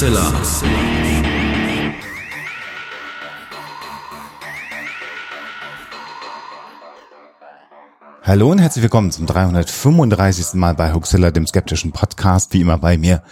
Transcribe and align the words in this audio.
Hoaxilla. 0.00 0.32
Hallo 8.22 8.50
und 8.50 8.60
herzlich 8.60 8.82
willkommen 8.82 9.10
zum 9.10 9.26
335. 9.26 10.54
Mal 10.54 10.74
bei 10.74 10.94
Hoaxilla, 10.94 11.30
dem 11.30 11.46
skeptischen 11.46 11.92
Podcast. 11.92 12.54
Wie 12.54 12.62
immer 12.62 12.78
bei 12.78 12.96
mir 12.96 13.22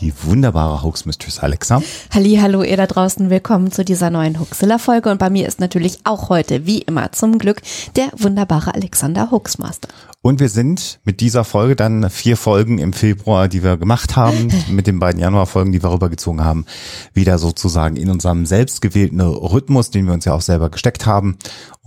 die 0.00 0.12
wunderbare 0.24 0.82
Hoax 0.82 1.06
Mistress 1.06 1.38
Alexa. 1.38 1.82
Halli, 2.12 2.36
hallo 2.36 2.62
ihr 2.62 2.76
da 2.76 2.86
draußen, 2.86 3.30
willkommen 3.30 3.72
zu 3.72 3.84
dieser 3.84 4.10
neuen 4.10 4.38
Hoaxilla 4.38 4.76
Folge 4.76 5.10
und 5.10 5.18
bei 5.18 5.30
mir 5.30 5.48
ist 5.48 5.60
natürlich 5.60 6.00
auch 6.04 6.28
heute, 6.28 6.66
wie 6.66 6.80
immer 6.80 7.10
zum 7.12 7.38
Glück, 7.38 7.62
der 7.96 8.10
wunderbare 8.16 8.74
Alexander 8.74 9.30
Hoaxmaster. 9.30 9.88
Und 10.28 10.40
wir 10.40 10.50
sind 10.50 11.00
mit 11.04 11.22
dieser 11.22 11.42
Folge 11.42 11.74
dann 11.74 12.10
vier 12.10 12.36
Folgen 12.36 12.76
im 12.76 12.92
Februar, 12.92 13.48
die 13.48 13.62
wir 13.62 13.78
gemacht 13.78 14.14
haben, 14.14 14.52
mit 14.68 14.86
den 14.86 14.98
beiden 14.98 15.22
Januarfolgen, 15.22 15.72
die 15.72 15.82
wir 15.82 15.90
rübergezogen 15.90 16.44
haben, 16.44 16.66
wieder 17.14 17.38
sozusagen 17.38 17.96
in 17.96 18.10
unserem 18.10 18.44
selbstgewählten 18.44 19.22
Rhythmus, 19.22 19.90
den 19.90 20.04
wir 20.04 20.12
uns 20.12 20.26
ja 20.26 20.34
auch 20.34 20.42
selber 20.42 20.68
gesteckt 20.68 21.06
haben 21.06 21.38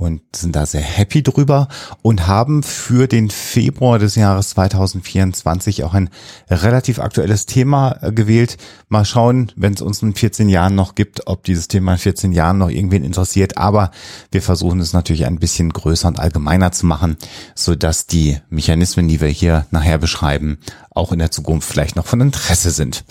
und 0.01 0.21
sind 0.35 0.55
da 0.55 0.65
sehr 0.65 0.81
happy 0.81 1.21
drüber 1.21 1.67
und 2.01 2.25
haben 2.25 2.63
für 2.63 3.07
den 3.07 3.29
Februar 3.29 3.99
des 3.99 4.15
Jahres 4.15 4.49
2024 4.49 5.83
auch 5.83 5.93
ein 5.93 6.09
relativ 6.49 6.97
aktuelles 6.97 7.45
Thema 7.45 7.99
äh, 8.01 8.11
gewählt. 8.11 8.57
Mal 8.89 9.05
schauen, 9.05 9.51
wenn 9.55 9.75
es 9.75 9.81
uns 9.83 10.01
in 10.01 10.15
14 10.15 10.49
Jahren 10.49 10.73
noch 10.73 10.95
gibt, 10.95 11.27
ob 11.27 11.43
dieses 11.43 11.67
Thema 11.67 11.93
in 11.93 11.97
14 11.99 12.31
Jahren 12.31 12.57
noch 12.57 12.69
irgendwen 12.69 13.03
interessiert. 13.03 13.59
Aber 13.59 13.91
wir 14.31 14.41
versuchen 14.41 14.79
es 14.79 14.93
natürlich 14.93 15.27
ein 15.27 15.37
bisschen 15.37 15.69
größer 15.69 16.07
und 16.07 16.19
allgemeiner 16.19 16.71
zu 16.71 16.87
machen, 16.87 17.17
so 17.53 17.75
dass 17.75 18.07
die 18.31 18.41
Mechanismen, 18.49 19.07
die 19.07 19.21
wir 19.21 19.27
hier 19.27 19.65
nachher 19.71 19.97
beschreiben, 19.97 20.59
auch 20.89 21.11
in 21.11 21.19
der 21.19 21.31
Zukunft 21.31 21.67
vielleicht 21.69 21.95
noch 21.95 22.05
von 22.05 22.21
Interesse 22.21 22.71
sind. 22.71 23.03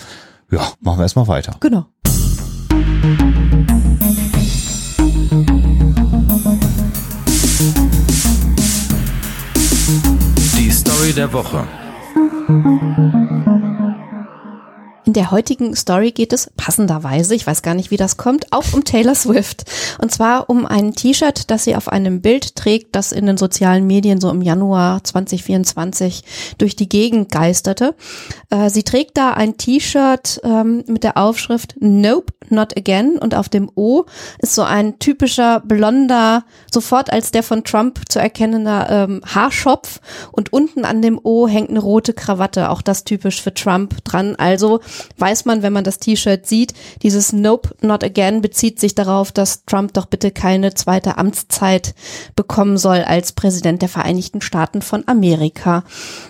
Ja, 0.51 0.73
machen 0.81 0.99
wir 0.99 1.03
erstmal 1.03 1.29
weiter. 1.29 1.57
Genau. 1.61 1.87
Die 10.57 10.71
Story 10.71 11.13
der 11.13 11.33
Woche. 11.33 11.67
In 15.07 15.15
der 15.15 15.31
heutigen 15.31 15.75
Story 15.75 16.13
geht 16.13 16.33
es 16.33 16.51
passenderweise, 16.57 17.35
ich 17.35 17.47
weiß 17.47 17.63
gar 17.63 17.75
nicht, 17.75 17.91
wie 17.91 17.97
das 17.97 18.19
kommt, 18.19 18.53
auch 18.53 18.73
um 18.73 18.85
Taylor 18.85 19.15
Swift. 19.15 19.65
Und 19.99 20.13
zwar 20.13 20.51
um 20.51 20.67
ein 20.67 20.95
T-Shirt, 20.95 21.51
das 21.51 21.65
sie 21.65 21.75
auf 21.75 21.89
einem 21.89 22.21
Bild 22.21 22.55
trägt, 22.55 22.95
das 22.95 23.13
in 23.13 23.25
den 23.25 23.39
sozialen 23.39 23.87
Medien 23.87 24.21
so 24.21 24.29
im 24.31 24.43
Januar 24.43 25.03
2024 25.03 26.23
durch 26.59 26.77
die 26.77 26.89
Gegend 26.89 27.33
geisterte. 27.33 27.95
Äh, 28.51 28.69
sie 28.69 28.83
trägt 28.83 29.17
da 29.17 29.33
ein 29.33 29.57
T-Shirt 29.57 30.41
ähm, 30.45 30.85
mit 30.87 31.03
der 31.03 31.17
Aufschrift 31.17 31.77
Nope, 31.81 32.35
not 32.51 32.77
again. 32.77 33.19
Und 33.19 33.35
auf 33.35 33.49
dem 33.49 33.71
O 33.75 34.05
ist 34.41 34.55
so 34.55 34.63
ein 34.63 34.99
typischer 34.99 35.61
blonder, 35.61 36.45
sofort 36.71 37.11
als 37.11 37.31
der 37.31 37.43
von 37.43 37.65
Trump 37.65 38.01
zu 38.11 38.19
erkennender 38.19 38.89
ähm, 38.91 39.23
Haarschopf. 39.25 40.01
Und 40.31 40.53
unten 40.53 40.85
an 40.85 41.01
dem 41.01 41.19
O 41.23 41.49
hängt 41.49 41.71
eine 41.71 41.81
rote 41.81 42.13
Krawatte, 42.13 42.69
auch 42.69 42.83
das 42.83 43.05
typisch 43.05 43.41
für 43.41 43.55
Trump 43.55 44.05
dran. 44.05 44.37
Also 44.37 44.81
weiß 45.19 45.45
man, 45.45 45.63
wenn 45.63 45.73
man 45.73 45.85
das 45.85 45.99
T-Shirt 45.99 46.47
sieht, 46.47 46.75
dieses 47.03 47.33
Nope, 47.33 47.75
not 47.83 48.03
again 48.05 48.41
bezieht 48.43 48.81
sich 48.81 48.95
darauf, 48.95 49.33
dass 49.33 49.65
Trump 49.65 49.93
doch 49.95 50.07
bitte 50.07 50.31
keine 50.31 50.75
zweite 50.75 51.19
Amtszeit 51.19 51.95
bekommen 52.37 52.79
soll 52.79 52.99
als 53.03 53.33
Präsident 53.33 53.83
der 53.83 53.89
Vereinigten 53.89 54.41
Staaten 54.41 54.83
von 54.83 55.07
Amerika. 55.07 55.85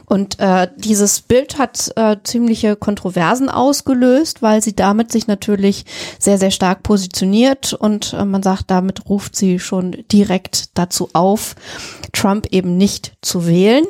Und 0.06 0.38
äh, 0.40 0.68
dieses 0.76 1.20
Bild 1.20 1.58
hat 1.58 1.90
äh, 1.96 2.16
ziemliche 2.24 2.76
Kontroversen 2.76 3.48
ausgelöst, 3.48 4.42
weil 4.42 4.62
sie 4.62 4.74
damit 4.74 5.12
sich 5.12 5.26
natürlich 5.26 5.84
sehr, 6.18 6.38
sehr 6.38 6.50
stark 6.50 6.82
positioniert 6.82 7.72
und 7.72 8.12
äh, 8.12 8.24
man 8.24 8.42
sagt, 8.42 8.70
damit 8.70 9.08
ruft 9.08 9.36
sie 9.36 9.58
schon 9.58 10.04
direkt 10.10 10.70
dazu 10.78 11.08
auf, 11.12 11.54
Trump 12.12 12.46
eben 12.50 12.76
nicht 12.76 13.12
zu 13.22 13.46
wählen. 13.46 13.84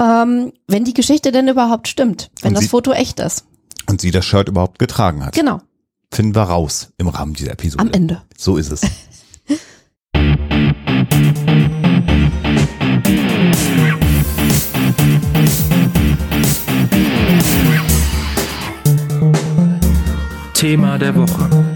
Ähm, 0.00 0.52
wenn 0.68 0.84
die 0.84 0.94
Geschichte 0.94 1.32
denn 1.32 1.48
überhaupt 1.48 1.88
stimmt, 1.88 2.30
wenn 2.42 2.50
Und 2.50 2.54
das 2.54 2.64
sie- 2.64 2.68
Foto 2.70 2.92
echt 2.92 3.18
ist. 3.18 3.44
Und 3.88 4.00
sie 4.00 4.10
das 4.10 4.24
Shirt 4.24 4.48
überhaupt 4.48 4.78
getragen 4.78 5.24
hat. 5.24 5.34
Genau, 5.34 5.60
Finden 6.12 6.34
wir 6.34 6.42
raus 6.42 6.92
im 6.96 7.08
Rahmen 7.08 7.34
dieser 7.34 7.52
Episode. 7.52 7.82
am 7.82 7.90
Ende. 7.92 8.22
So 8.36 8.56
ist 8.56 8.72
es. 8.72 8.80
Thema 20.54 20.98
der 20.98 21.14
Woche. 21.14 21.67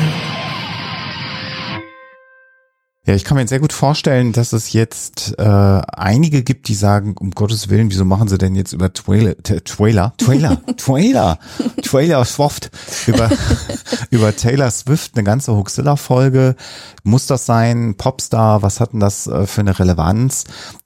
Ja, 3.12 3.16
ich 3.16 3.24
kann 3.24 3.36
mir 3.36 3.46
sehr 3.46 3.60
gut 3.60 3.74
vorstellen, 3.74 4.32
dass 4.32 4.54
es 4.54 4.72
jetzt 4.72 5.38
äh, 5.38 5.42
einige 5.42 6.42
gibt, 6.42 6.66
die 6.68 6.74
sagen, 6.74 7.14
um 7.20 7.32
Gottes 7.32 7.68
Willen, 7.68 7.90
wieso 7.90 8.06
machen 8.06 8.26
sie 8.26 8.38
denn 8.38 8.54
jetzt 8.54 8.72
über 8.72 8.90
Trailer, 8.90 9.34
Trailer, 9.42 10.14
Trailer, 10.16 10.62
Trailer, 10.78 11.38
Trailer 11.82 12.24
Swift, 12.24 12.70
über, 13.06 13.28
über 14.10 14.34
Taylor 14.34 14.70
Swift 14.70 15.10
eine 15.14 15.24
ganze 15.24 15.52
Hoaxilla-Folge. 15.52 16.56
Muss 17.02 17.26
das 17.26 17.44
sein? 17.44 17.96
Popstar, 17.98 18.62
was 18.62 18.80
hat 18.80 18.94
denn 18.94 19.00
das 19.00 19.26
äh, 19.26 19.46
für 19.46 19.60
eine 19.60 19.78
Relevanz? 19.78 20.44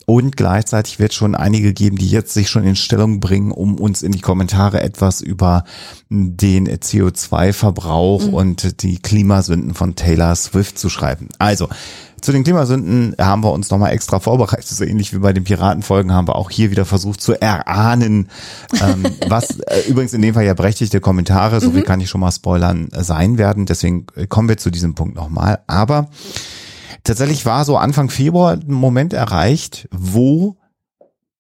Und 0.08 0.36
gleichzeitig 0.36 0.98
wird 1.00 1.14
schon 1.14 1.34
einige 1.34 1.72
geben, 1.74 1.96
die 1.96 2.08
jetzt 2.08 2.32
sich 2.32 2.48
schon 2.48 2.64
in 2.64 2.76
Stellung 2.76 3.18
bringen, 3.18 3.50
um 3.50 3.76
uns 3.76 4.02
in 4.02 4.12
die 4.12 4.20
Kommentare 4.20 4.80
etwas 4.80 5.20
über 5.20 5.64
den 6.08 6.68
CO2-Verbrauch 6.68 8.26
und 8.28 8.82
die 8.82 8.98
Klimasünden 8.98 9.74
von 9.74 9.96
Taylor 9.96 10.34
Swift 10.36 10.78
zu 10.78 10.88
schreiben. 10.88 11.28
Also, 11.38 11.68
zu 12.20 12.32
den 12.32 12.44
Klimasünden 12.44 13.14
haben 13.20 13.44
wir 13.44 13.52
uns 13.52 13.70
nochmal 13.70 13.92
extra 13.92 14.20
vorbereitet, 14.20 14.66
so 14.66 14.84
ähnlich 14.84 15.12
wie 15.12 15.18
bei 15.18 15.32
den 15.32 15.44
Piratenfolgen 15.44 16.12
haben 16.12 16.28
wir 16.28 16.36
auch 16.36 16.50
hier 16.50 16.70
wieder 16.70 16.84
versucht 16.84 17.20
zu 17.20 17.40
erahnen, 17.40 18.28
ähm, 18.80 19.04
was 19.28 19.60
äh, 19.60 19.88
übrigens 19.88 20.12
in 20.12 20.22
dem 20.22 20.34
Fall 20.34 20.44
ja 20.44 20.54
berechtigte 20.54 21.00
Kommentare, 21.00 21.60
so 21.60 21.70
viel 21.70 21.82
kann 21.82 22.00
ich 22.00 22.08
schon 22.08 22.20
mal 22.20 22.32
spoilern, 22.32 22.88
äh, 22.92 23.02
sein 23.02 23.38
werden. 23.38 23.66
Deswegen 23.66 24.06
äh, 24.14 24.26
kommen 24.26 24.48
wir 24.48 24.56
zu 24.56 24.70
diesem 24.70 24.94
Punkt 24.94 25.14
nochmal. 25.14 25.60
Aber 25.66 26.08
tatsächlich 27.04 27.44
war 27.46 27.64
so 27.64 27.76
Anfang 27.76 28.08
Februar 28.10 28.52
ein 28.52 28.72
Moment 28.72 29.12
erreicht, 29.12 29.88
wo, 29.92 30.56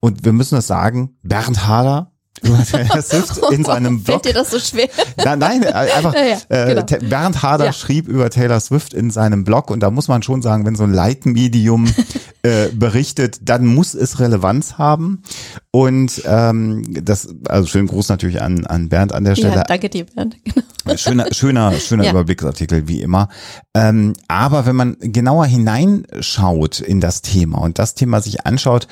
und 0.00 0.24
wir 0.24 0.32
müssen 0.32 0.56
das 0.56 0.66
sagen, 0.66 1.16
Bernd 1.22 1.66
Hader 1.66 2.12
Taylor 2.70 3.02
Swift 3.02 3.38
in 3.52 3.64
seinem 3.64 4.02
Blog 4.02 4.22
Fällt 4.22 4.34
dir 4.34 4.38
das 4.40 4.50
so 4.50 4.58
schwer? 4.58 4.88
Nein, 5.24 5.38
nein, 5.38 5.62
äh, 5.62 5.68
einfach 5.72 6.14
Ja, 6.14 6.24
ja, 6.24 6.36
äh, 6.48 6.68
genau. 6.74 6.82
Ta- 6.82 6.98
Bernd 7.02 7.42
Hader 7.42 7.66
Ja. 7.66 7.72
schrieb 7.72 8.08
über 8.08 8.30
Taylor 8.30 8.60
Swift 8.60 8.94
in 8.94 9.10
seinem 9.10 9.44
Blog 9.44 9.70
und 9.70 9.80
da 9.80 9.90
muss 9.90 10.08
man 10.08 10.22
schon 10.22 10.42
sagen, 10.42 10.64
wenn 10.66 10.74
so 10.76 10.84
ein 10.84 10.92
Leitmedium 10.92 11.86
äh, 12.42 12.68
berichtet, 12.72 13.38
dann 13.42 13.66
muss 13.66 13.94
es 13.94 14.18
Relevanz 14.20 14.74
haben 14.78 15.22
und 15.70 16.22
ähm, 16.26 16.84
das 17.04 17.28
also 17.48 17.66
schönen 17.66 17.88
Gruß 17.88 18.08
natürlich 18.08 18.40
an 18.42 18.66
an 18.66 18.88
Bernd 18.88 19.12
an 19.12 19.24
der 19.24 19.34
Stelle. 19.34 19.56
Ja, 19.56 19.64
danke 19.64 19.88
dir, 19.88 20.04
Bernd. 20.06 20.36
Genau. 20.44 20.96
Schöner, 20.96 21.26
schöner, 21.32 21.72
schöner 21.72 22.04
Ja. 22.04 22.10
Überblicksartikel 22.12 22.86
wie 22.86 23.00
immer. 23.02 23.28
Ähm, 23.74 24.12
aber 24.28 24.66
wenn 24.66 24.76
man 24.76 24.96
genauer 25.00 25.46
hineinschaut 25.46 26.80
in 26.80 27.00
das 27.00 27.22
Thema 27.22 27.58
und 27.58 27.78
das 27.78 27.94
Thema 27.94 28.20
sich 28.20 28.46
anschaut, 28.46 28.86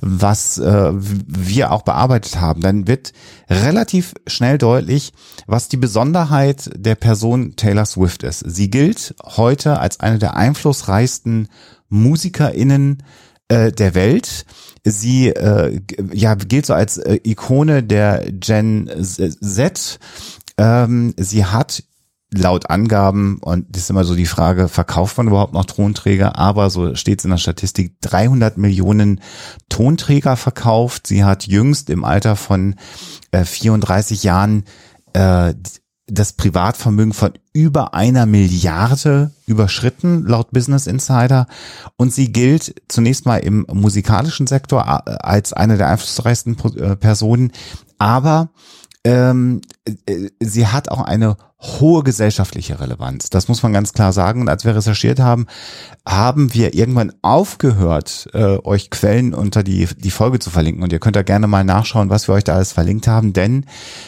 was 0.00 0.58
äh, 0.58 0.90
wir 0.94 1.72
auch 1.72 1.82
bearbeitet 1.82 2.40
haben, 2.40 2.60
dann 2.60 2.86
wird 2.88 3.12
relativ 3.48 4.14
schnell 4.26 4.58
deutlich, 4.58 5.12
was 5.46 5.68
die 5.68 5.76
Besonderheit 5.76 6.70
der 6.74 6.94
Person 6.96 7.54
Taylor 7.56 7.86
Swift 7.86 8.22
ist. 8.24 8.40
Sie 8.40 8.70
gilt 8.70 9.14
heute 9.22 9.78
als 9.78 10.00
eine 10.00 10.18
der 10.18 10.36
einflussreichsten 10.36 11.48
MusikerInnen 11.88 13.02
äh, 13.48 13.70
der 13.72 13.94
Welt. 13.94 14.44
Sie 14.84 15.28
äh, 15.28 15.80
ja, 16.12 16.34
gilt 16.34 16.66
so 16.66 16.74
als 16.74 16.98
äh, 16.98 17.18
Ikone 17.22 17.82
der 17.82 18.30
Gen 18.32 18.90
Z. 19.02 19.98
Ähm, 20.56 21.14
sie 21.16 21.44
hat 21.44 21.84
laut 22.32 22.68
Angaben, 22.70 23.38
und 23.40 23.66
das 23.70 23.82
ist 23.82 23.90
immer 23.90 24.04
so 24.04 24.14
die 24.14 24.26
Frage, 24.26 24.68
verkauft 24.68 25.16
man 25.16 25.28
überhaupt 25.28 25.54
noch 25.54 25.64
Tonträger? 25.64 26.38
Aber 26.38 26.70
so 26.70 26.94
steht 26.94 27.20
es 27.20 27.24
in 27.24 27.30
der 27.30 27.38
Statistik, 27.38 28.00
300 28.02 28.58
Millionen 28.58 29.20
Tonträger 29.68 30.36
verkauft. 30.36 31.06
Sie 31.06 31.24
hat 31.24 31.46
jüngst 31.46 31.90
im 31.90 32.04
Alter 32.04 32.36
von 32.36 32.74
äh, 33.30 33.44
34 33.44 34.22
Jahren 34.24 34.64
äh, 35.14 35.54
das 36.10 36.32
Privatvermögen 36.32 37.12
von 37.12 37.32
über 37.52 37.94
einer 37.94 38.24
Milliarde 38.24 39.32
überschritten, 39.46 40.24
laut 40.24 40.50
Business 40.52 40.86
Insider. 40.86 41.46
Und 41.96 42.12
sie 42.12 42.32
gilt 42.32 42.74
zunächst 42.88 43.26
mal 43.26 43.38
im 43.38 43.66
musikalischen 43.72 44.46
Sektor 44.46 44.82
äh, 44.82 45.10
als 45.20 45.52
eine 45.52 45.76
der 45.76 45.88
einflussreichsten 45.88 46.56
äh, 46.76 46.96
Personen, 46.96 47.52
aber 47.98 48.50
ähm, 49.04 49.60
äh, 49.84 50.28
sie 50.40 50.66
hat 50.66 50.90
auch 50.90 51.00
eine 51.00 51.36
hohe 51.60 52.04
gesellschaftliche 52.04 52.78
Relevanz. 52.80 53.30
Das 53.30 53.48
muss 53.48 53.62
man 53.62 53.72
ganz 53.72 53.92
klar 53.92 54.12
sagen. 54.12 54.40
Und 54.40 54.48
als 54.48 54.64
wir 54.64 54.76
recherchiert 54.76 55.18
haben, 55.18 55.46
haben 56.06 56.54
wir 56.54 56.74
irgendwann 56.74 57.12
aufgehört, 57.22 58.28
äh, 58.32 58.58
euch 58.62 58.90
Quellen 58.90 59.34
unter 59.34 59.62
die, 59.64 59.88
die 59.96 60.10
Folge 60.10 60.38
zu 60.38 60.50
verlinken. 60.50 60.82
Und 60.84 60.92
ihr 60.92 61.00
könnt 61.00 61.16
da 61.16 61.22
gerne 61.22 61.48
mal 61.48 61.64
nachschauen, 61.64 62.10
was 62.10 62.28
wir 62.28 62.34
euch 62.34 62.44
da 62.44 62.54
alles 62.54 62.72
verlinkt 62.72 63.08
haben. 63.08 63.32
Denn 63.32 63.66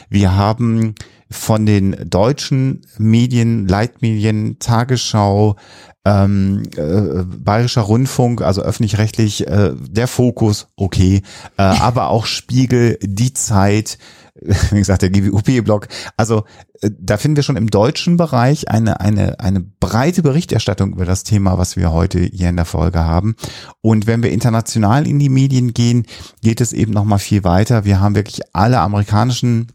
wir 0.08 0.36
haben 0.36 0.94
von 1.28 1.66
den 1.66 1.96
deutschen 2.08 2.82
Medien, 2.98 3.66
Leitmedien, 3.66 4.58
Tagesschau, 4.58 5.56
ähm, 6.04 6.62
äh, 6.76 7.24
Bayerischer 7.24 7.82
Rundfunk, 7.82 8.42
also 8.42 8.62
öffentlich-rechtlich, 8.62 9.46
äh, 9.46 9.72
der 9.78 10.08
Fokus, 10.08 10.68
okay, 10.76 11.22
äh, 11.56 11.62
aber 11.62 12.08
auch 12.08 12.26
Spiegel, 12.26 12.98
die 13.02 13.32
Zeit, 13.32 13.98
wie 14.70 14.78
gesagt, 14.78 15.02
der 15.02 15.10
GWUP-Blog. 15.10 15.88
Also 16.16 16.44
äh, 16.80 16.90
da 16.98 17.16
finden 17.16 17.36
wir 17.36 17.42
schon 17.42 17.56
im 17.56 17.70
deutschen 17.70 18.16
Bereich 18.16 18.68
eine, 18.68 19.00
eine, 19.00 19.40
eine 19.40 19.60
breite 19.60 20.22
Berichterstattung 20.22 20.92
über 20.92 21.04
das 21.04 21.24
Thema, 21.24 21.58
was 21.58 21.76
wir 21.76 21.92
heute 21.92 22.20
hier 22.20 22.48
in 22.48 22.56
der 22.56 22.64
Folge 22.64 23.00
haben. 23.00 23.36
Und 23.80 24.06
wenn 24.06 24.22
wir 24.22 24.30
international 24.30 25.06
in 25.06 25.18
die 25.18 25.28
Medien 25.28 25.74
gehen, 25.74 26.06
geht 26.42 26.60
es 26.60 26.72
eben 26.72 26.92
noch 26.92 27.04
mal 27.04 27.18
viel 27.18 27.44
weiter. 27.44 27.84
Wir 27.84 28.00
haben 28.00 28.14
wirklich 28.14 28.40
alle 28.52 28.80
amerikanischen 28.80 29.68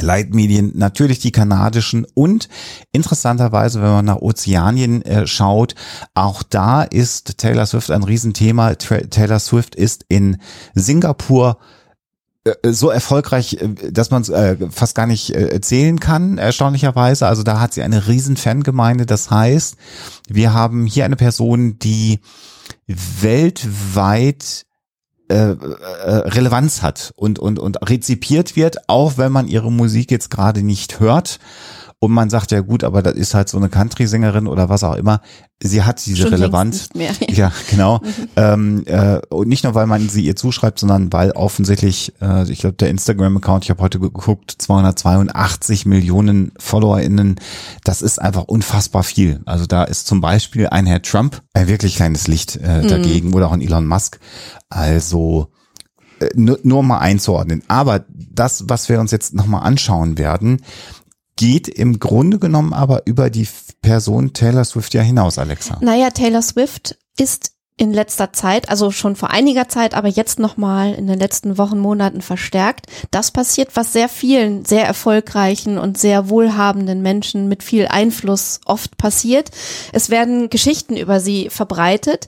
Leitmedien, 0.00 0.72
natürlich 0.76 1.18
die 1.18 1.32
kanadischen 1.32 2.06
und 2.14 2.48
interessanterweise, 2.92 3.82
wenn 3.82 3.90
man 3.90 4.04
nach 4.04 4.16
Ozeanien 4.16 5.02
äh, 5.02 5.26
schaut, 5.26 5.74
auch 6.14 6.42
da 6.42 6.82
ist 6.82 7.38
Taylor 7.38 7.66
Swift 7.66 7.90
ein 7.90 8.04
Riesenthema. 8.04 8.74
Tra 8.76 8.98
Taylor 8.98 9.38
Swift 9.38 9.74
ist 9.74 10.04
in 10.08 10.38
Singapur 10.74 11.58
so 12.64 12.90
erfolgreich, 12.90 13.54
äh, 13.54 13.92
dass 13.92 14.10
man 14.10 14.22
es 14.22 14.28
äh, 14.28 14.56
fast 14.70 14.94
gar 14.94 15.06
nicht 15.06 15.34
äh, 15.34 15.48
erzählen 15.48 16.00
kann, 16.00 16.38
erstaunlicherweise. 16.38 17.26
Also 17.26 17.42
da 17.42 17.60
hat 17.60 17.74
sie 17.74 17.82
eine 17.82 18.06
riesen 18.06 18.36
Fangemeinde. 18.36 19.06
Das 19.06 19.30
heißt, 19.30 19.76
wir 20.28 20.52
haben 20.54 20.86
hier 20.86 21.04
eine 21.04 21.16
Person, 21.16 21.78
die 21.78 22.20
weltweit 22.86 24.66
äh, 25.30 25.50
äh, 25.50 25.54
Relevanz 25.54 26.80
hat 26.80 27.12
und, 27.16 27.38
und, 27.38 27.58
und 27.58 27.76
rezipiert 27.88 28.56
wird, 28.56 28.88
auch 28.88 29.18
wenn 29.18 29.30
man 29.30 29.46
ihre 29.46 29.70
Musik 29.70 30.10
jetzt 30.10 30.30
gerade 30.30 30.62
nicht 30.62 31.00
hört. 31.00 31.38
Und 32.00 32.12
man 32.12 32.30
sagt 32.30 32.52
ja 32.52 32.60
gut, 32.60 32.84
aber 32.84 33.02
das 33.02 33.14
ist 33.14 33.34
halt 33.34 33.48
so 33.48 33.56
eine 33.56 33.68
Country-Sängerin 33.68 34.46
oder 34.46 34.68
was 34.68 34.84
auch 34.84 34.94
immer. 34.94 35.20
Sie 35.60 35.82
hat 35.82 36.04
diese 36.06 36.22
Schon 36.22 36.34
Relevanz. 36.34 36.90
längst 36.94 37.18
nicht 37.18 37.20
mehr. 37.20 37.36
Ja, 37.36 37.52
genau. 37.68 38.00
ähm, 38.36 38.84
äh, 38.86 39.18
und 39.30 39.48
nicht 39.48 39.64
nur, 39.64 39.74
weil 39.74 39.88
man 39.88 40.08
sie 40.08 40.24
ihr 40.24 40.36
zuschreibt, 40.36 40.78
sondern 40.78 41.12
weil 41.12 41.32
offensichtlich, 41.32 42.12
äh, 42.20 42.48
ich 42.50 42.60
glaube, 42.60 42.76
der 42.76 42.90
Instagram-Account, 42.90 43.64
ich 43.64 43.70
habe 43.70 43.82
heute 43.82 43.98
geguckt, 43.98 44.54
282 44.58 45.86
Millionen 45.86 46.52
FollowerInnen, 46.60 47.40
das 47.82 48.00
ist 48.00 48.22
einfach 48.22 48.44
unfassbar 48.44 49.02
viel. 49.02 49.40
Also 49.44 49.66
da 49.66 49.82
ist 49.82 50.06
zum 50.06 50.20
Beispiel 50.20 50.68
ein 50.68 50.86
Herr 50.86 51.02
Trump 51.02 51.42
ein 51.52 51.66
wirklich 51.66 51.96
kleines 51.96 52.28
Licht 52.28 52.54
äh, 52.56 52.86
dagegen 52.86 53.34
oder 53.34 53.48
auch 53.48 53.52
ein 53.52 53.60
Elon 53.60 53.86
Musk. 53.86 54.20
Also 54.70 55.48
äh, 56.20 56.28
nur, 56.34 56.58
nur 56.62 56.82
mal 56.82 56.98
einzuordnen. 56.98 57.62
Aber 57.68 58.04
das, 58.08 58.64
was 58.68 58.88
wir 58.88 59.00
uns 59.00 59.10
jetzt 59.10 59.34
nochmal 59.34 59.62
anschauen 59.64 60.18
werden, 60.18 60.62
geht 61.38 61.68
im 61.68 61.98
Grunde 61.98 62.38
genommen 62.38 62.74
aber 62.74 63.06
über 63.06 63.30
die 63.30 63.48
Person 63.80 64.34
Taylor 64.34 64.64
Swift 64.64 64.92
ja 64.92 65.00
hinaus, 65.00 65.38
Alexa. 65.38 65.78
Naja, 65.80 66.10
Taylor 66.10 66.42
Swift 66.42 66.98
ist 67.16 67.52
in 67.78 67.92
letzter 67.92 68.32
Zeit, 68.32 68.68
also 68.68 68.90
schon 68.90 69.14
vor 69.14 69.30
einiger 69.30 69.68
Zeit, 69.68 69.94
aber 69.94 70.08
jetzt 70.08 70.40
nochmal 70.40 70.94
in 70.94 71.06
den 71.06 71.18
letzten 71.18 71.58
Wochen, 71.58 71.78
Monaten 71.78 72.22
verstärkt, 72.22 72.86
das 73.12 73.30
passiert, 73.30 73.70
was 73.74 73.92
sehr 73.92 74.08
vielen 74.08 74.64
sehr 74.64 74.84
erfolgreichen 74.84 75.78
und 75.78 75.96
sehr 75.96 76.28
wohlhabenden 76.28 77.02
Menschen 77.02 77.48
mit 77.48 77.62
viel 77.62 77.86
Einfluss 77.86 78.60
oft 78.66 78.96
passiert. 78.96 79.52
Es 79.92 80.10
werden 80.10 80.50
Geschichten 80.50 80.96
über 80.96 81.20
sie 81.20 81.50
verbreitet 81.50 82.26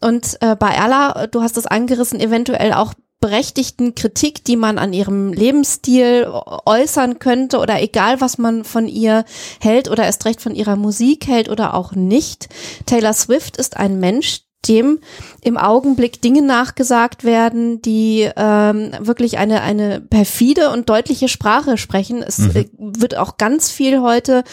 und 0.00 0.36
äh, 0.40 0.56
bei 0.56 0.80
aller, 0.80 1.28
du 1.28 1.42
hast 1.42 1.56
es 1.56 1.66
angerissen, 1.66 2.18
eventuell 2.18 2.72
auch 2.72 2.92
berechtigten 3.20 3.94
Kritik, 3.94 4.44
die 4.44 4.56
man 4.56 4.78
an 4.78 4.92
ihrem 4.92 5.32
Lebensstil 5.32 6.28
äußern 6.66 7.18
könnte 7.18 7.58
oder 7.58 7.82
egal, 7.82 8.20
was 8.20 8.38
man 8.38 8.64
von 8.64 8.86
ihr 8.86 9.24
hält 9.60 9.90
oder 9.90 10.04
erst 10.04 10.24
recht 10.24 10.40
von 10.40 10.54
ihrer 10.54 10.76
Musik 10.76 11.26
hält 11.26 11.48
oder 11.48 11.74
auch 11.74 11.92
nicht. 11.92 12.48
Taylor 12.86 13.12
Swift 13.12 13.56
ist 13.56 13.76
ein 13.76 13.98
Mensch, 13.98 14.42
dem 14.66 14.98
im 15.42 15.56
Augenblick 15.56 16.20
Dinge 16.20 16.42
nachgesagt 16.42 17.24
werden, 17.24 17.80
die 17.80 18.28
ähm, 18.36 18.90
wirklich 19.00 19.38
eine 19.38 19.62
eine 19.62 20.00
perfide 20.00 20.70
und 20.70 20.88
deutliche 20.88 21.28
Sprache 21.28 21.78
sprechen. 21.78 22.22
Es 22.22 22.38
äh, 22.54 22.66
wird 22.76 23.16
auch 23.16 23.36
ganz 23.36 23.70
viel 23.70 24.00
heute, 24.00 24.44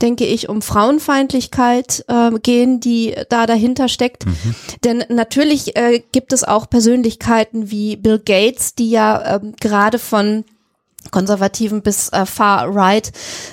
denke 0.00 0.24
ich, 0.26 0.48
um 0.48 0.62
Frauenfeindlichkeit 0.62 2.04
äh, 2.08 2.30
gehen, 2.40 2.80
die 2.80 3.14
da 3.28 3.46
dahinter 3.46 3.88
steckt. 3.88 4.24
Denn 4.84 5.04
natürlich 5.08 5.76
äh, 5.76 6.02
gibt 6.12 6.32
es 6.32 6.44
auch 6.44 6.68
Persönlichkeiten 6.68 7.70
wie 7.70 7.96
Bill 7.96 8.18
Gates, 8.18 8.74
die 8.74 8.90
ja 8.90 9.36
ähm, 9.36 9.54
gerade 9.60 9.98
von 9.98 10.44
konservativen 11.10 11.82
bis 11.82 12.08
äh, 12.10 12.26
far-right 12.26 13.12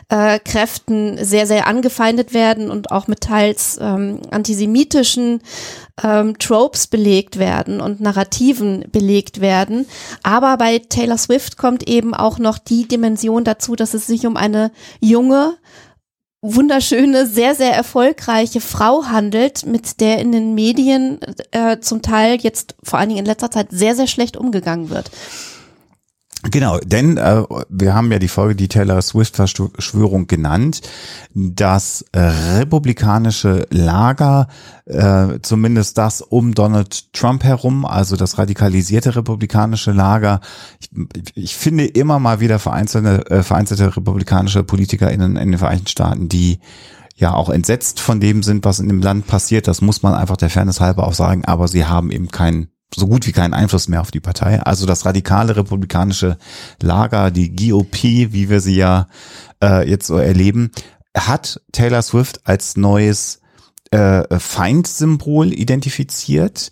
äh, 0.10 0.40
Kräften 0.40 1.24
sehr, 1.24 1.48
sehr 1.48 1.68
angefeindet 1.68 2.34
werden 2.34 2.70
und 2.70 2.92
auch 2.92 3.08
mit 3.08 3.22
teils 3.22 3.78
ähm, 3.82 4.22
antisemitischen 4.32 5.42
ähm, 6.04 6.38
Tropes 6.38 6.88
belegt 6.88 7.40
werden 7.40 7.82
und 7.82 8.02
Narrativen 8.02 8.86
belegt 8.92 9.42
werden. 9.42 9.86
Aber 10.24 10.58
bei 10.58 10.80
Taylor 10.80 11.18
Swift 11.18 11.58
kommt 11.58 11.88
eben 11.88 12.14
auch 12.14 12.40
noch 12.40 12.58
die 12.58 12.88
Dimension 12.88 13.44
dazu, 13.44 13.76
dass 13.76 13.94
es 13.94 14.08
sich 14.08 14.26
um 14.26 14.38
eine 14.38 14.72
junge, 15.00 15.58
wunderschöne, 16.42 17.26
sehr, 17.26 17.54
sehr 17.54 17.74
erfolgreiche 17.74 18.62
Frau 18.62 19.06
handelt, 19.06 19.66
mit 19.66 20.00
der 20.00 20.20
in 20.20 20.32
den 20.32 20.56
Medien 20.56 21.20
äh, 21.52 21.80
zum 21.80 22.02
Teil 22.02 22.38
jetzt 22.40 22.76
vor 22.82 23.00
allen 23.00 23.10
Dingen 23.10 23.20
in 23.20 23.26
letzter 23.26 23.52
Zeit 23.52 23.68
sehr, 23.72 23.96
sehr 23.96 24.08
schlecht 24.08 24.38
umgegangen 24.38 24.90
wird. 24.90 25.12
Genau, 26.52 26.80
denn 26.80 27.18
äh, 27.18 27.44
wir 27.70 27.94
haben 27.94 28.12
ja 28.12 28.20
die 28.20 28.28
Folge 28.28 28.56
die 28.56 28.68
Taylor 28.68 29.02
Swift-Verschwörung 29.02 30.28
genannt. 30.28 30.82
Das 31.34 32.06
äh, 32.12 32.20
republikanische 32.20 33.68
Lager, 33.70 34.48
äh, 34.86 35.40
zumindest 35.42 35.98
das 35.98 36.22
um 36.22 36.56
Donald 36.56 37.14
Trump 37.14 37.44
herum, 37.44 37.86
also 37.86 38.16
das 38.16 38.38
radikalisierte 38.38 39.16
republikanische 39.16 39.92
Lager, 39.92 40.40
ich, 40.80 40.90
ich 41.36 41.56
finde 41.56 41.86
immer 41.86 42.20
mal 42.20 42.40
wieder 42.40 42.58
vereinzelte, 42.58 43.30
äh, 43.30 43.44
vereinzelte 43.44 43.96
republikanische 43.96 44.64
PolitikerInnen 44.64 45.36
in 45.36 45.52
den 45.52 45.60
Vereinigten 45.60 45.90
Staaten, 45.90 46.30
die 46.30 46.60
ja 47.16 47.34
auch 47.34 47.50
entsetzt 47.50 48.00
von 48.00 48.20
dem 48.20 48.44
sind, 48.44 48.66
was 48.66 48.80
in 48.80 48.88
dem 48.88 49.02
Land 49.02 49.28
passiert. 49.28 49.68
Das 49.68 49.82
muss 49.82 50.04
man 50.04 50.14
einfach 50.14 50.38
der 50.38 50.50
Fairness 50.50 50.80
halber 50.80 51.06
auch 51.06 51.14
sagen, 51.14 51.44
aber 51.46 51.68
sie 51.68 51.86
haben 51.86 52.12
eben 52.12 52.30
keinen 52.30 52.70
so 52.96 53.08
gut 53.08 53.28
wie 53.28 53.32
keinen 53.32 53.54
Einfluss 53.54 53.88
mehr 53.88 54.02
auf 54.02 54.12
die 54.12 54.20
Partei. 54.20 54.62
Also 54.62 54.86
das 54.86 55.06
radikale 55.06 55.56
republikanische 55.56 56.38
Lager, 56.82 57.32
die 57.32 57.56
GOP, 57.56 58.04
wie 58.04 58.50
wir 58.50 58.62
sie 58.62 58.76
ja 58.76 59.08
äh, 59.64 59.88
jetzt 59.88 60.08
so 60.08 60.18
erleben, 60.18 60.72
hat 61.16 61.62
Taylor 61.72 62.02
Swift 62.02 62.48
als 62.48 62.78
neues 62.78 63.42
äh, 63.92 64.24
Feindsymbol 64.40 65.54
identifiziert 65.54 66.72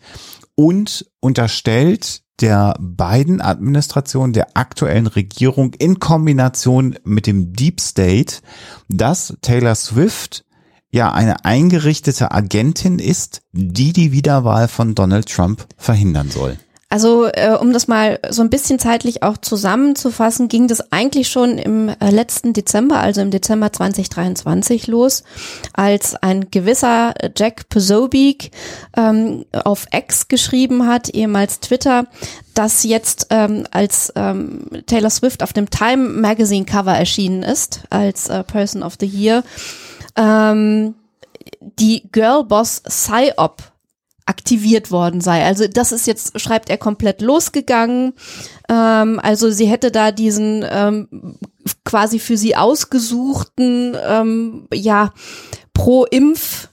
und 0.56 1.06
unterstellt 1.20 2.22
der 2.42 2.76
beiden 2.80 3.42
Administration 3.42 4.34
der 4.34 4.56
aktuellen 4.56 5.08
Regierung 5.08 5.74
in 5.74 6.00
Kombination 6.00 6.98
mit 7.04 7.26
dem 7.26 7.54
Deep 7.54 7.82
State, 7.82 8.42
dass 8.90 9.36
Taylor 9.42 9.74
Swift 9.74 10.46
ja 10.92 11.12
eine 11.12 11.46
eingerichtete 11.46 12.32
Agentin 12.32 13.00
ist, 13.00 13.42
die 13.52 13.94
die 13.94 14.12
Wiederwahl 14.12 14.68
von 14.68 14.96
Donald 14.96 15.30
Trump 15.30 15.68
verhindern 15.78 16.30
soll. 16.30 16.58
Also 16.90 17.26
äh, 17.26 17.58
um 17.60 17.74
das 17.74 17.90
mal 17.90 18.18
so 18.30 18.42
ein 18.42 18.50
bisschen 18.50 18.80
zeitlich 18.80 19.22
auch 19.22 19.38
zusammenzufassen, 19.38 20.48
ging 20.48 20.70
das 20.70 20.94
eigentlich 20.94 21.28
schon 21.28 21.58
im 21.58 21.90
äh, 21.90 22.10
letzten 22.12 22.54
Dezember, 22.54 23.02
also 23.02 23.20
im 23.20 23.30
Dezember 23.30 23.74
2023 23.74 24.88
los, 24.88 25.24
als 25.74 26.16
ein 26.16 26.50
gewisser 26.50 27.14
Jack 27.36 27.68
Posobiec 27.68 28.52
ähm, 28.96 29.44
auf 29.52 29.88
X 29.92 30.30
geschrieben 30.30 30.88
hat, 30.88 31.10
ehemals 31.10 31.60
Twitter, 31.60 32.06
dass 32.54 32.84
jetzt 32.84 33.28
ähm, 33.32 33.68
als 33.72 34.14
ähm, 34.16 34.70
Taylor 34.86 35.10
Swift 35.10 35.44
auf 35.44 35.52
dem 35.52 35.70
Time 35.70 36.08
Magazine 36.08 36.64
Cover 36.64 36.94
erschienen 36.98 37.44
ist, 37.44 37.82
als 37.90 38.30
äh, 38.30 38.46
Person 38.46 38.82
of 38.82 38.96
the 38.98 39.06
Year, 39.06 39.44
ähm, 40.18 40.96
die 41.62 42.04
Girlboss 42.12 42.82
Psyop 42.82 43.64
aktiviert 44.26 44.92
worden 44.92 45.22
sei. 45.22 45.46
Also 45.46 45.68
das 45.68 45.92
ist 45.92 46.06
jetzt, 46.06 46.40
schreibt 46.40 46.70
er, 46.70 46.78
komplett 46.78 47.22
losgegangen. 47.22 48.14
Ähm, 48.70 49.20
also 49.24 49.50
sie 49.50 49.68
hätte 49.68 49.90
da 49.90 50.12
diesen 50.12 50.66
ähm, 50.70 51.38
quasi 51.86 52.20
für 52.20 52.38
sie 52.38 52.56
ausgesuchten, 52.56 53.96
ähm, 54.06 54.68
ja, 54.74 55.14
pro-Impf 55.74 56.70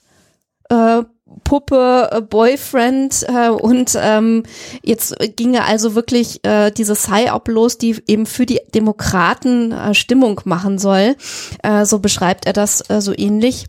äh, 0.69 1.03
Puppe, 1.43 2.09
äh, 2.13 2.21
Boyfriend 2.21 3.25
äh, 3.29 3.49
und 3.49 3.99
ähm, 4.01 4.45
jetzt 4.83 5.17
ginge 5.37 5.65
also 5.65 5.95
wirklich 5.95 6.45
äh, 6.45 6.71
diese 6.71 6.95
Psy-Op 6.95 7.49
los, 7.49 7.79
die 7.79 8.03
eben 8.07 8.27
für 8.27 8.47
die 8.47 8.61
Demokraten 8.75 9.73
äh, 9.73 9.95
Stimmung 9.95 10.41
machen 10.45 10.79
soll. 10.79 11.17
Äh, 11.63 11.85
so 11.85 11.99
beschreibt 11.99 12.47
er 12.47 12.53
das 12.53 12.89
äh, 12.89 13.01
so 13.01 13.13
ähnlich. 13.17 13.67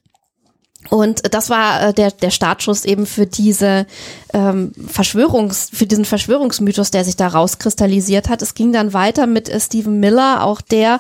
Und 0.90 1.34
das 1.34 1.50
war 1.50 1.82
äh, 1.82 1.94
der, 1.94 2.12
der 2.12 2.30
Startschuss 2.30 2.86
eben 2.86 3.06
für 3.06 3.26
diese 3.26 3.86
ähm, 4.34 4.72
Verschwörungs, 4.88 5.70
für 5.74 5.86
diesen 5.86 6.06
Verschwörungsmythos, 6.06 6.92
der 6.92 7.04
sich 7.04 7.16
da 7.16 7.28
rauskristallisiert 7.28 8.30
hat. 8.30 8.42
Es 8.42 8.54
ging 8.54 8.72
dann 8.72 8.94
weiter 8.94 9.28
mit 9.28 9.50
äh, 9.50 9.60
Stephen 9.60 10.00
Miller, 10.00 10.44
auch 10.44 10.62
der 10.62 11.00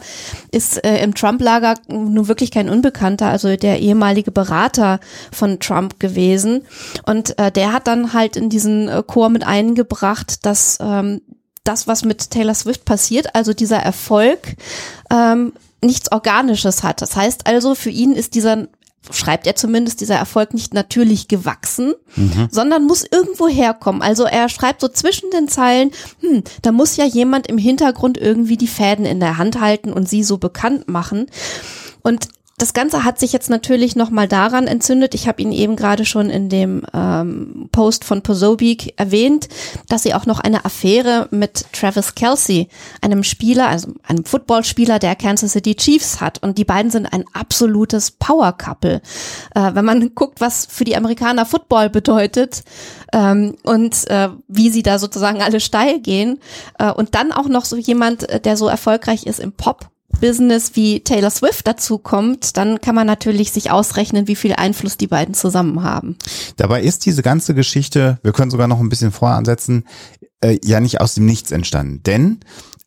ist 0.51 0.83
äh, 0.83 1.03
im 1.03 1.13
Trump-Lager 1.13 1.75
nun 1.87 2.27
wirklich 2.27 2.51
kein 2.51 2.69
Unbekannter, 2.69 3.27
also 3.27 3.55
der 3.55 3.79
ehemalige 3.79 4.31
Berater 4.31 4.99
von 5.31 5.59
Trump 5.59 5.99
gewesen. 5.99 6.63
Und 7.05 7.37
äh, 7.37 7.51
der 7.51 7.73
hat 7.73 7.87
dann 7.87 8.13
halt 8.13 8.35
in 8.35 8.49
diesen 8.49 8.87
äh, 8.87 9.03
Chor 9.05 9.29
mit 9.29 9.45
eingebracht, 9.45 10.45
dass 10.45 10.79
ähm, 10.81 11.21
das, 11.63 11.87
was 11.87 12.05
mit 12.05 12.31
Taylor 12.31 12.53
Swift 12.53 12.85
passiert, 12.85 13.35
also 13.35 13.53
dieser 13.53 13.77
Erfolg, 13.79 14.55
ähm, 15.11 15.53
nichts 15.81 16.11
Organisches 16.11 16.83
hat. 16.83 17.01
Das 17.01 17.15
heißt 17.15 17.47
also, 17.47 17.75
für 17.75 17.89
ihn 17.89 18.13
ist 18.13 18.35
dieser 18.35 18.67
schreibt 19.11 19.47
er 19.47 19.55
zumindest, 19.55 20.01
dieser 20.01 20.15
Erfolg 20.15 20.53
nicht 20.53 20.73
natürlich 20.73 21.27
gewachsen, 21.27 21.93
mhm. 22.15 22.47
sondern 22.51 22.85
muss 22.85 23.05
irgendwo 23.09 23.47
herkommen. 23.47 24.01
Also 24.01 24.25
er 24.25 24.49
schreibt 24.49 24.81
so 24.81 24.87
zwischen 24.87 25.31
den 25.31 25.47
Zeilen, 25.47 25.91
hm, 26.21 26.43
da 26.61 26.71
muss 26.71 26.97
ja 26.97 27.05
jemand 27.05 27.47
im 27.47 27.57
Hintergrund 27.57 28.17
irgendwie 28.17 28.57
die 28.57 28.67
Fäden 28.67 29.05
in 29.05 29.19
der 29.19 29.37
Hand 29.37 29.59
halten 29.59 29.93
und 29.93 30.09
sie 30.09 30.23
so 30.23 30.37
bekannt 30.37 30.87
machen. 30.87 31.27
Und 32.01 32.29
das 32.57 32.73
Ganze 32.73 33.03
hat 33.03 33.19
sich 33.19 33.33
jetzt 33.33 33.49
natürlich 33.49 33.97
nochmal 33.97 34.29
daran 34.29 34.67
entzündet. 34.67 35.13
Ich 35.13 35.27
habe 35.27 35.41
ihn 35.41 35.51
eben 35.51 35.75
gerade 35.75 36.05
schon 36.05 36.29
in 36.29 36.47
dem 36.47 36.83
ähm, 36.93 37.67
Post 37.73 38.05
von 38.05 38.21
Posobik 38.21 38.93
erwähnt, 38.97 39.49
dass 39.89 40.03
sie 40.03 40.13
auch 40.13 40.25
noch 40.25 40.39
eine 40.39 40.63
Affäre 40.63 41.27
mit 41.31 41.65
Travis 41.73 42.15
Kelsey, 42.15 42.69
einem 43.01 43.23
Spieler, 43.23 43.67
also 43.67 43.91
einem 44.07 44.23
Footballspieler 44.23 44.99
der 44.99 45.17
Kansas 45.17 45.51
City 45.51 45.75
Chiefs 45.75 46.21
hat. 46.21 46.41
Und 46.41 46.57
die 46.57 46.63
beiden 46.63 46.91
sind 46.91 47.07
ein 47.07 47.25
absolutes 47.33 48.11
Power-Couple. 48.11 49.01
Äh, 49.53 49.75
wenn 49.75 49.83
man 49.83 50.11
guckt, 50.15 50.39
was 50.39 50.65
für 50.65 50.85
die 50.85 50.95
Amerikaner 50.95 51.45
Football 51.45 51.89
bedeutet 51.89 52.63
ähm, 53.11 53.57
und 53.63 54.09
äh, 54.09 54.29
wie 54.47 54.69
sie 54.69 54.83
da 54.83 54.97
sozusagen 54.97 55.41
alle 55.41 55.59
steil 55.59 55.99
gehen. 55.99 56.39
Äh, 56.79 56.93
und 56.93 57.15
dann 57.15 57.33
auch 57.33 57.49
noch 57.49 57.65
so 57.65 57.75
jemand, 57.75 58.29
äh, 58.29 58.39
der 58.39 58.55
so 58.55 58.69
erfolgreich 58.69 59.25
ist 59.25 59.41
im 59.41 59.51
Pop 59.51 59.89
Business 60.19 60.75
wie 60.75 61.01
Taylor 61.01 61.29
Swift 61.29 61.67
dazu 61.67 61.97
kommt, 61.97 62.57
dann 62.57 62.81
kann 62.81 62.95
man 62.95 63.07
natürlich 63.07 63.51
sich 63.51 63.71
ausrechnen, 63.71 64.27
wie 64.27 64.35
viel 64.35 64.53
Einfluss 64.53 64.97
die 64.97 65.07
beiden 65.07 65.33
zusammen 65.33 65.83
haben. 65.83 66.17
Dabei 66.57 66.81
ist 66.81 67.05
diese 67.05 67.21
ganze 67.21 67.53
Geschichte, 67.53 68.19
wir 68.23 68.31
können 68.31 68.51
sogar 68.51 68.67
noch 68.67 68.79
ein 68.79 68.89
bisschen 68.89 69.11
vorher 69.11 69.37
ansetzen, 69.37 69.85
äh, 70.41 70.59
ja 70.63 70.79
nicht 70.79 71.01
aus 71.01 71.15
dem 71.15 71.25
Nichts 71.25 71.51
entstanden. 71.51 72.01
Denn 72.03 72.39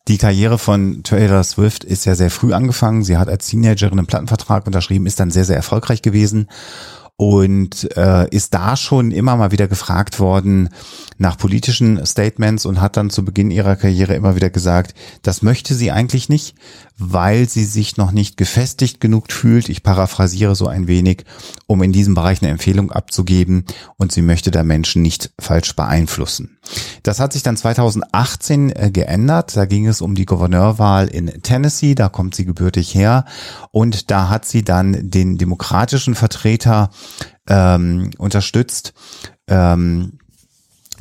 die 0.07 0.17
Karriere 0.17 0.57
von 0.57 1.03
Taylor 1.03 1.43
Swift 1.43 1.83
ist 1.83 2.05
ja 2.05 2.15
sehr 2.15 2.31
früh 2.31 2.53
angefangen. 2.53 3.03
Sie 3.03 3.17
hat 3.17 3.29
als 3.29 3.47
Teenagerin 3.47 3.99
einen 3.99 4.07
Plattenvertrag 4.07 4.65
unterschrieben, 4.65 5.05
ist 5.05 5.19
dann 5.19 5.31
sehr, 5.31 5.45
sehr 5.45 5.55
erfolgreich 5.55 6.01
gewesen 6.01 6.47
und 7.19 7.97
äh, 7.97 8.29
ist 8.33 8.53
da 8.53 8.77
schon 8.77 9.11
immer 9.11 9.35
mal 9.35 9.51
wieder 9.51 9.67
gefragt 9.67 10.21
worden 10.21 10.69
nach 11.17 11.37
politischen 11.37 12.05
Statements 12.05 12.65
und 12.65 12.79
hat 12.79 12.95
dann 12.95 13.09
zu 13.09 13.25
Beginn 13.25 13.51
ihrer 13.51 13.75
Karriere 13.75 14.15
immer 14.15 14.37
wieder 14.37 14.49
gesagt, 14.49 14.95
das 15.21 15.41
möchte 15.41 15.73
sie 15.73 15.91
eigentlich 15.91 16.29
nicht, 16.29 16.55
weil 16.97 17.49
sie 17.49 17.65
sich 17.65 17.97
noch 17.97 18.13
nicht 18.13 18.37
gefestigt 18.37 19.01
genug 19.01 19.33
fühlt. 19.33 19.67
Ich 19.67 19.83
paraphrasiere 19.83 20.55
so 20.55 20.67
ein 20.67 20.87
wenig, 20.87 21.25
um 21.67 21.83
in 21.83 21.91
diesem 21.91 22.13
Bereich 22.13 22.41
eine 22.41 22.51
Empfehlung 22.51 22.89
abzugeben 22.89 23.65
und 23.97 24.13
sie 24.13 24.21
möchte 24.21 24.49
da 24.49 24.63
Menschen 24.63 25.01
nicht 25.01 25.31
falsch 25.37 25.75
beeinflussen. 25.75 26.58
Das 27.03 27.19
hat 27.19 27.33
sich 27.33 27.43
dann 27.43 27.57
2018 27.57 28.69
äh, 28.69 28.91
geändert. 28.91 29.55
Da 29.55 29.65
ging 29.65 29.87
es 29.87 30.01
um 30.01 30.15
die 30.15 30.25
Gouverneurwahl 30.25 31.07
in 31.07 31.27
Tennessee. 31.41 31.95
Da 31.95 32.09
kommt 32.09 32.35
sie 32.35 32.45
gebürtig 32.45 32.93
her 32.95 33.25
und 33.71 34.11
da 34.11 34.29
hat 34.29 34.45
sie 34.45 34.63
dann 34.63 35.09
den 35.09 35.37
demokratischen 35.37 36.15
Vertreter 36.15 36.89
ähm, 37.47 38.11
unterstützt. 38.17 38.93
Ähm, 39.47 40.19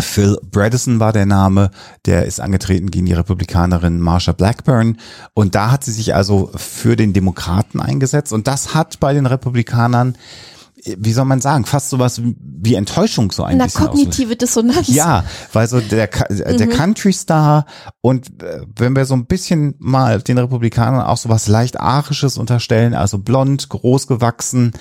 Phil 0.00 0.38
Bredesen 0.42 1.00
war 1.00 1.12
der 1.12 1.26
Name, 1.26 1.70
der 2.06 2.24
ist 2.26 2.40
angetreten 2.40 2.90
gegen 2.90 3.06
die 3.06 3.14
Republikanerin 3.14 4.00
Marsha 4.00 4.32
Blackburn 4.32 4.98
und 5.34 5.56
da 5.56 5.72
hat 5.72 5.82
sie 5.82 5.92
sich 5.92 6.14
also 6.14 6.50
für 6.54 6.94
den 6.94 7.12
Demokraten 7.12 7.80
eingesetzt 7.80 8.32
und 8.32 8.46
das 8.46 8.74
hat 8.74 9.00
bei 9.00 9.12
den 9.12 9.26
Republikanern 9.26 10.16
wie 10.98 11.12
soll 11.12 11.24
man 11.24 11.40
sagen, 11.40 11.64
fast 11.64 11.90
sowas 11.90 12.20
wie 12.24 12.74
Enttäuschung 12.74 13.30
so 13.32 13.44
ein 13.44 13.58
Na, 13.58 13.64
bisschen. 13.64 13.86
kognitive 13.86 14.36
Dissonanz. 14.36 14.88
Ja, 14.88 15.24
weil 15.52 15.68
so 15.68 15.80
der, 15.80 16.06
der 16.08 16.66
mhm. 16.66 16.70
Country 16.70 17.12
Star 17.12 17.66
und 18.00 18.42
äh, 18.42 18.62
wenn 18.76 18.94
wir 18.96 19.04
so 19.04 19.14
ein 19.14 19.26
bisschen 19.26 19.74
mal 19.78 20.20
den 20.20 20.38
Republikanern 20.38 21.02
auch 21.02 21.16
sowas 21.16 21.48
leicht 21.48 21.78
Arisches 21.78 22.38
unterstellen, 22.38 22.94
also 22.94 23.18
blond, 23.18 23.68
groß 23.68 24.06
gewachsen, 24.06 24.72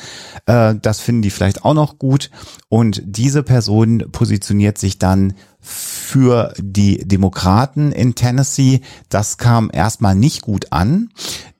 äh, 0.45 0.75
das 0.81 0.99
finden 0.99 1.21
die 1.21 1.29
vielleicht 1.29 1.65
auch 1.65 1.73
noch 1.73 1.99
gut 1.99 2.29
und 2.69 3.01
diese 3.05 3.43
Person 3.43 4.05
positioniert 4.11 4.77
sich 4.77 4.99
dann 4.99 5.33
für 5.67 6.53
die 6.57 7.05
Demokraten 7.05 7.91
in 7.91 8.15
Tennessee. 8.15 8.81
Das 9.09 9.37
kam 9.37 9.69
erstmal 9.71 10.15
nicht 10.15 10.41
gut 10.41 10.71
an. 10.71 11.09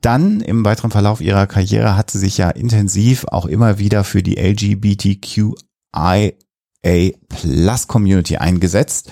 Dann 0.02 0.40
im 0.40 0.64
weiteren 0.64 0.92
Verlauf 0.92 1.20
ihrer 1.20 1.48
Karriere 1.48 1.98
hat 1.98 2.10
sie 2.10 2.20
sich 2.20 2.38
ja 2.38 2.50
intensiv 2.50 3.26
auch 3.26 3.46
immer 3.46 3.80
wieder 3.80 4.04
für 4.04 4.24
die 4.24 4.36
LGBTQIA 4.40 6.32
Plus 7.28 7.88
Community 7.88 8.38
eingesetzt 8.38 9.12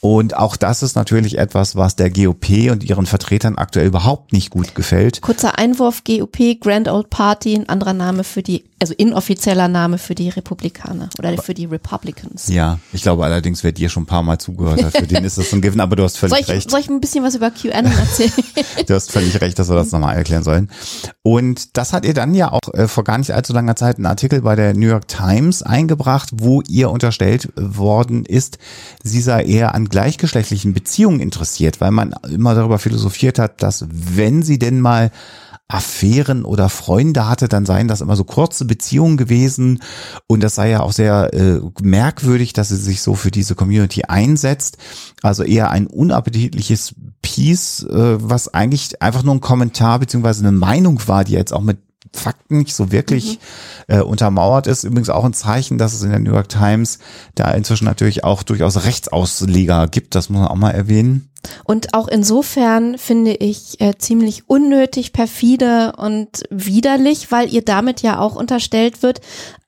und 0.00 0.36
auch 0.36 0.56
das 0.56 0.82
ist 0.82 0.94
natürlich 0.94 1.38
etwas, 1.38 1.74
was 1.74 1.96
der 1.96 2.10
GOP 2.10 2.70
und 2.70 2.84
ihren 2.84 3.06
Vertretern 3.06 3.58
aktuell 3.58 3.88
überhaupt 3.88 4.32
nicht 4.32 4.50
gut 4.50 4.76
gefällt. 4.76 5.20
Kurzer 5.22 5.58
Einwurf, 5.58 6.04
GOP, 6.04 6.60
Grand 6.60 6.88
Old 6.88 7.10
Party, 7.10 7.56
ein 7.56 7.68
anderer 7.68 7.94
Name 7.94 8.22
für 8.22 8.42
die, 8.42 8.67
also 8.80 8.94
inoffizieller 8.94 9.68
Name 9.68 9.98
für 9.98 10.14
die 10.14 10.28
Republikaner 10.28 11.08
oder 11.18 11.36
für 11.42 11.54
die 11.54 11.64
Republicans. 11.64 12.48
Ja, 12.48 12.78
ich 12.92 13.02
glaube 13.02 13.24
allerdings, 13.24 13.64
wer 13.64 13.72
dir 13.72 13.88
schon 13.88 14.04
ein 14.04 14.06
paar 14.06 14.22
Mal 14.22 14.38
zugehört 14.38 14.82
hat, 14.82 14.96
für 14.96 15.06
den 15.06 15.24
ist 15.24 15.36
das 15.36 15.52
ein 15.52 15.60
Given, 15.60 15.80
aber 15.80 15.96
du 15.96 16.04
hast 16.04 16.16
völlig 16.16 16.32
soll 16.32 16.40
ich, 16.40 16.48
recht. 16.48 16.70
Soll 16.70 16.80
ich 16.80 16.88
ein 16.88 17.00
bisschen 17.00 17.24
was 17.24 17.34
über 17.34 17.50
QAnon 17.50 17.92
erzählen? 17.92 18.32
du 18.86 18.94
hast 18.94 19.10
völlig 19.10 19.40
recht, 19.40 19.58
dass 19.58 19.68
wir 19.68 19.74
das 19.74 19.90
nochmal 19.90 20.16
erklären 20.16 20.44
sollen. 20.44 20.70
Und 21.22 21.76
das 21.76 21.92
hat 21.92 22.04
ihr 22.04 22.14
dann 22.14 22.34
ja 22.34 22.52
auch 22.52 22.72
äh, 22.74 22.86
vor 22.86 23.04
gar 23.04 23.18
nicht 23.18 23.32
allzu 23.32 23.52
langer 23.52 23.76
Zeit 23.76 23.96
einen 23.96 24.06
Artikel 24.06 24.42
bei 24.42 24.54
der 24.54 24.74
New 24.74 24.86
York 24.86 25.08
Times 25.08 25.62
eingebracht, 25.62 26.30
wo 26.34 26.62
ihr 26.68 26.90
unterstellt 26.90 27.48
worden 27.56 28.24
ist, 28.24 28.58
sie 29.02 29.20
sei 29.20 29.44
eher 29.44 29.74
an 29.74 29.88
gleichgeschlechtlichen 29.88 30.72
Beziehungen 30.72 31.20
interessiert, 31.20 31.80
weil 31.80 31.90
man 31.90 32.14
immer 32.30 32.54
darüber 32.54 32.78
philosophiert 32.78 33.38
hat, 33.38 33.62
dass 33.62 33.86
wenn 33.90 34.42
sie 34.42 34.58
denn 34.58 34.80
mal 34.80 35.10
Affären 35.68 36.46
oder 36.46 36.70
Freunde 36.70 37.28
hatte, 37.28 37.46
dann 37.46 37.66
seien 37.66 37.88
das 37.88 38.00
immer 38.00 38.16
so 38.16 38.24
kurze 38.24 38.64
Beziehungen 38.64 39.18
gewesen 39.18 39.82
und 40.26 40.42
das 40.42 40.54
sei 40.54 40.70
ja 40.70 40.80
auch 40.80 40.92
sehr 40.92 41.34
äh, 41.34 41.60
merkwürdig, 41.82 42.54
dass 42.54 42.70
sie 42.70 42.76
sich 42.76 43.02
so 43.02 43.14
für 43.14 43.30
diese 43.30 43.54
Community 43.54 44.04
einsetzt. 44.04 44.78
Also 45.22 45.42
eher 45.42 45.70
ein 45.70 45.86
unappetitliches 45.86 46.94
Piece, 47.20 47.82
äh, 47.82 48.16
was 48.18 48.54
eigentlich 48.54 49.02
einfach 49.02 49.22
nur 49.22 49.34
ein 49.34 49.42
Kommentar 49.42 49.98
beziehungsweise 49.98 50.40
eine 50.40 50.56
Meinung 50.56 51.06
war, 51.06 51.24
die 51.24 51.32
jetzt 51.32 51.52
auch 51.52 51.60
mit 51.60 51.78
Fakten 52.12 52.58
nicht 52.58 52.74
so 52.74 52.92
wirklich 52.92 53.38
mhm. 53.88 53.94
äh, 53.94 54.00
untermauert 54.00 54.66
ist. 54.66 54.84
Übrigens 54.84 55.10
auch 55.10 55.24
ein 55.24 55.32
Zeichen, 55.32 55.78
dass 55.78 55.94
es 55.94 56.02
in 56.02 56.10
der 56.10 56.18
New 56.18 56.32
York 56.32 56.48
Times 56.48 56.98
da 57.34 57.50
inzwischen 57.50 57.84
natürlich 57.84 58.24
auch 58.24 58.42
durchaus 58.42 58.84
Rechtsausleger 58.84 59.88
gibt. 59.88 60.14
Das 60.14 60.28
muss 60.28 60.40
man 60.40 60.48
auch 60.48 60.56
mal 60.56 60.70
erwähnen. 60.70 61.30
Und 61.64 61.94
auch 61.94 62.08
insofern 62.08 62.98
finde 62.98 63.32
ich 63.32 63.80
äh, 63.80 63.96
ziemlich 63.96 64.48
unnötig, 64.48 65.12
perfide 65.12 65.92
und 65.96 66.42
widerlich, 66.50 67.30
weil 67.30 67.52
ihr 67.52 67.62
damit 67.62 68.02
ja 68.02 68.18
auch 68.18 68.34
unterstellt 68.34 69.02
wird, 69.02 69.20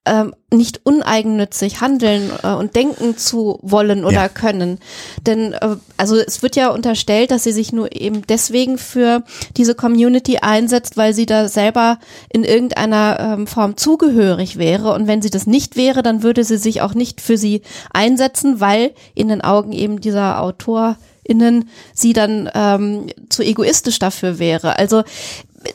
ähm, 0.07 0.35
nicht 0.51 0.81
uneigennützig 0.85 1.83
handeln 1.83 2.31
äh, 2.43 2.55
und 2.55 2.75
denken 2.75 3.19
zu 3.19 3.59
wollen 3.61 4.05
oder 4.05 4.23
ja. 4.23 4.29
können. 4.29 4.79
Denn 5.27 5.53
äh, 5.53 5.77
also 5.99 6.17
es 6.17 6.43
wird 6.43 6.57
ja 6.57 6.71
unterstellt, 6.71 7.31
dass 7.31 7.45
sie 7.45 7.53
sich 7.53 7.73
nur 7.73 7.95
eben 7.95 8.23
deswegen 8.27 8.79
für 8.79 9.23
diese 9.59 9.75
Community 9.75 10.39
einsetzt, 10.39 10.97
weil 10.97 11.13
sie 11.13 11.27
da 11.27 11.49
selber 11.49 11.99
in 12.31 12.45
irgendeiner 12.45 13.37
ähm, 13.39 13.47
Form 13.47 13.77
zugehörig 13.77 14.57
wäre. 14.57 14.95
Und 14.95 15.07
wenn 15.07 15.21
sie 15.21 15.31
das 15.31 15.47
nicht 15.47 15.77
wäre, 15.77 16.03
dann 16.03 16.23
würde 16.23 16.45
sie 16.45 16.57
sich 16.57 16.81
auch 16.81 16.95
nicht 16.95 17.21
für 17.21 17.37
sie 17.37 17.61
einsetzen, 17.93 18.59
weil 18.59 18.93
in 19.15 19.29
den 19.29 19.43
Augen 19.43 19.73
eben 19.73 20.01
dieser 20.01 20.41
Autor 20.41 20.97
innen 21.31 21.69
sie 21.95 22.13
dann 22.13 22.51
ähm, 22.55 23.07
zu 23.29 23.43
egoistisch 23.43 23.99
dafür 23.99 24.39
wäre. 24.39 24.79
Also 24.79 25.05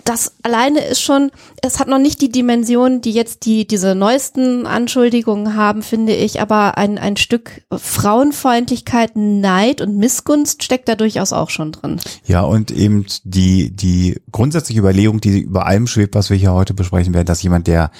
das 0.03 0.33
alleine 0.41 0.79
ist 0.79 1.01
schon, 1.01 1.31
es 1.61 1.79
hat 1.79 1.87
noch 1.87 1.99
nicht 1.99 2.21
die 2.21 2.31
Dimension, 2.31 3.01
die 3.01 3.11
jetzt 3.11 3.45
die, 3.45 3.67
diese 3.67 3.93
neuesten 3.93 4.65
Anschuldigungen 4.65 5.55
haben, 5.55 5.83
finde 5.83 6.13
ich, 6.13 6.41
aber 6.41 6.77
ein, 6.77 6.97
ein 6.97 7.17
Stück 7.17 7.61
Frauenfeindlichkeit, 7.71 9.11
Neid 9.15 9.81
und 9.81 9.97
Missgunst 9.97 10.63
steckt 10.63 10.89
da 10.89 10.95
durchaus 10.95 11.33
auch 11.33 11.51
schon 11.51 11.71
drin. 11.71 11.99
Ja, 12.25 12.41
und 12.41 12.71
eben 12.71 13.05
die, 13.23 13.75
die 13.75 14.19
grundsätzliche 14.31 14.79
Überlegung, 14.79 15.21
die 15.21 15.41
über 15.41 15.67
allem 15.67 15.85
schwebt, 15.85 16.15
was 16.15 16.29
wir 16.29 16.37
hier 16.37 16.53
heute 16.53 16.73
besprechen 16.73 17.13
werden, 17.13 17.27
dass 17.27 17.43
jemand, 17.43 17.67
der 17.67 17.91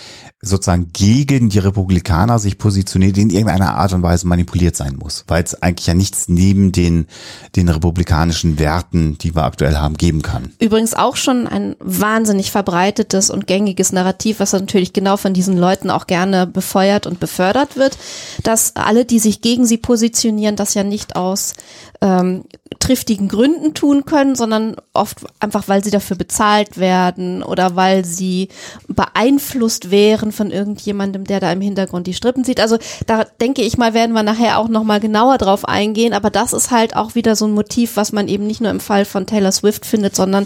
sozusagen 0.46 0.92
gegen 0.94 1.50
die 1.50 1.60
Republikaner 1.60 2.40
sich 2.40 2.58
positioniert, 2.58 3.18
in 3.18 3.30
irgendeiner 3.30 3.76
Art 3.76 3.94
und 3.94 4.04
Weise 4.04 4.28
manipuliert 4.28 4.76
sein 4.76 4.96
muss, 4.98 5.26
weil 5.28 5.44
es 5.44 5.62
eigentlich 5.62 5.88
ja 5.88 5.94
nichts 5.94 6.28
neben 6.28 6.72
den, 6.72 7.08
den 7.56 7.68
republikanischen 7.68 8.60
Werten, 8.60 9.18
die 9.18 9.36
wir 9.36 9.44
aktuell 9.44 9.76
haben, 9.76 9.98
geben 9.98 10.22
kann. 10.22 10.54
Übrigens 10.60 10.94
auch 10.94 11.16
schon 11.16 11.48
ein 11.48 11.76
wahnsinnig 11.80 12.52
verbreitetes 12.52 13.30
und 13.30 13.48
gängiges 13.48 13.92
Narrativ, 13.92 14.40
was 14.40 14.54
natürlich 14.54 14.94
genau 14.94 15.18
von 15.18 15.34
diesen 15.34 15.58
Leuten 15.58 15.90
auch 15.90 16.08
gerne 16.08 16.46
befeuert 16.46 17.08
und 17.08 17.20
befördert 17.20 17.76
wird, 17.76 17.98
dass 18.44 18.76
alle, 18.76 19.06
die 19.06 19.20
sich 19.20 19.42
gegen 19.42 19.66
sie 19.66 19.78
positionieren, 19.78 20.56
das 20.56 20.76
ja 20.76 20.84
nicht 20.84 21.16
aus 21.16 21.54
ähm, 22.02 22.44
triftigen 22.80 23.28
Gründen 23.28 23.74
tun 23.74 24.06
können, 24.06 24.36
sondern 24.36 24.76
oft 24.94 25.26
einfach, 25.40 25.68
weil 25.68 25.84
sie 25.84 25.92
dafür 25.92 26.18
bezahlt 26.18 26.78
werden 26.78 27.42
oder 27.42 27.76
weil 27.76 28.06
sie 28.06 28.50
beeinflusst 28.88 29.92
wären 29.92 30.32
von 30.36 30.52
irgendjemandem, 30.52 31.24
der 31.24 31.40
da 31.40 31.52
im 31.52 31.62
Hintergrund 31.62 32.06
die 32.06 32.14
Strippen 32.14 32.44
sieht. 32.44 32.60
Also 32.60 32.78
da 33.08 33.24
denke 33.24 33.64
ich 33.64 33.78
mal, 33.78 33.94
werden 33.96 34.14
wir 34.14 34.22
nachher 34.24 34.60
auch 34.60 34.68
nochmal 34.68 35.00
genauer 35.00 35.40
drauf 35.40 35.66
eingehen, 35.66 36.14
aber 36.14 36.30
das 36.30 36.54
ist 36.54 36.70
halt 36.70 36.96
auch 36.96 37.16
wieder 37.16 37.36
so 37.36 37.46
ein 37.46 37.54
Motiv, 37.54 37.96
was 37.96 38.12
man 38.12 38.28
eben 38.28 38.46
nicht 38.46 38.62
nur 38.62 38.70
im 38.72 38.80
Fall 38.80 39.06
von 39.06 39.26
Taylor 39.26 39.52
Swift 39.52 39.86
findet, 39.86 40.16
sondern 40.16 40.46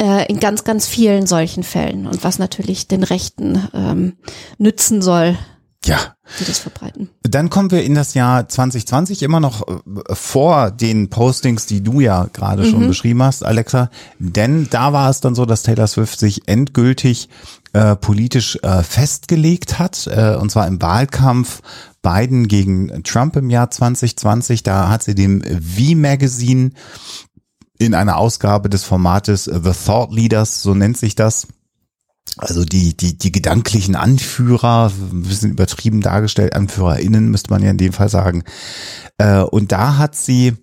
äh, 0.00 0.26
in 0.30 0.40
ganz, 0.40 0.64
ganz 0.64 0.86
vielen 0.86 1.26
solchen 1.26 1.62
Fällen 1.62 2.06
und 2.06 2.22
was 2.24 2.38
natürlich 2.38 2.88
den 2.88 3.02
Rechten 3.02 3.68
ähm, 3.72 4.16
nützen 4.58 5.00
soll, 5.00 5.38
Ja, 5.84 5.98
die 6.40 6.44
das 6.44 6.58
verbreiten. 6.58 7.10
Dann 7.22 7.48
kommen 7.48 7.70
wir 7.70 7.84
in 7.84 7.94
das 7.94 8.14
Jahr 8.14 8.48
2020 8.48 9.22
immer 9.22 9.38
noch 9.38 9.66
äh, 9.68 10.14
vor 10.14 10.72
den 10.72 11.10
Postings, 11.10 11.66
die 11.66 11.82
du 11.82 12.00
ja 12.00 12.26
gerade 12.32 12.64
schon 12.64 12.88
beschrieben 12.88 13.22
hast, 13.22 13.44
Alexa. 13.44 13.90
Denn 14.18 14.66
da 14.70 14.92
war 14.92 15.08
es 15.10 15.20
dann 15.20 15.36
so, 15.36 15.46
dass 15.46 15.62
Taylor 15.62 15.86
Swift 15.86 16.18
sich 16.18 16.48
endgültig 16.48 17.28
äh, 17.76 17.94
politisch 17.94 18.58
äh, 18.62 18.82
festgelegt 18.82 19.78
hat, 19.78 20.06
äh, 20.06 20.34
und 20.40 20.50
zwar 20.50 20.66
im 20.66 20.80
Wahlkampf 20.80 21.60
Biden 22.00 22.48
gegen 22.48 23.02
Trump 23.02 23.36
im 23.36 23.50
Jahr 23.50 23.70
2020. 23.70 24.62
Da 24.62 24.88
hat 24.88 25.02
sie 25.02 25.14
dem 25.14 25.42
V-Magazine 25.42 26.70
in 27.78 27.94
einer 27.94 28.16
Ausgabe 28.16 28.70
des 28.70 28.84
Formates 28.84 29.44
The 29.44 29.72
Thought 29.72 30.10
Leaders, 30.10 30.62
so 30.62 30.74
nennt 30.74 30.96
sich 30.96 31.16
das, 31.16 31.48
also 32.38 32.64
die, 32.64 32.96
die, 32.96 33.18
die 33.18 33.32
gedanklichen 33.32 33.94
Anführer, 33.94 34.90
ein 35.12 35.24
bisschen 35.24 35.50
übertrieben 35.50 36.00
dargestellt, 36.00 36.54
AnführerInnen 36.54 37.30
müsste 37.30 37.50
man 37.50 37.62
ja 37.62 37.70
in 37.70 37.76
dem 37.76 37.92
Fall 37.92 38.08
sagen. 38.08 38.44
Äh, 39.18 39.40
und 39.40 39.72
da 39.72 39.98
hat 39.98 40.14
sie 40.14 40.56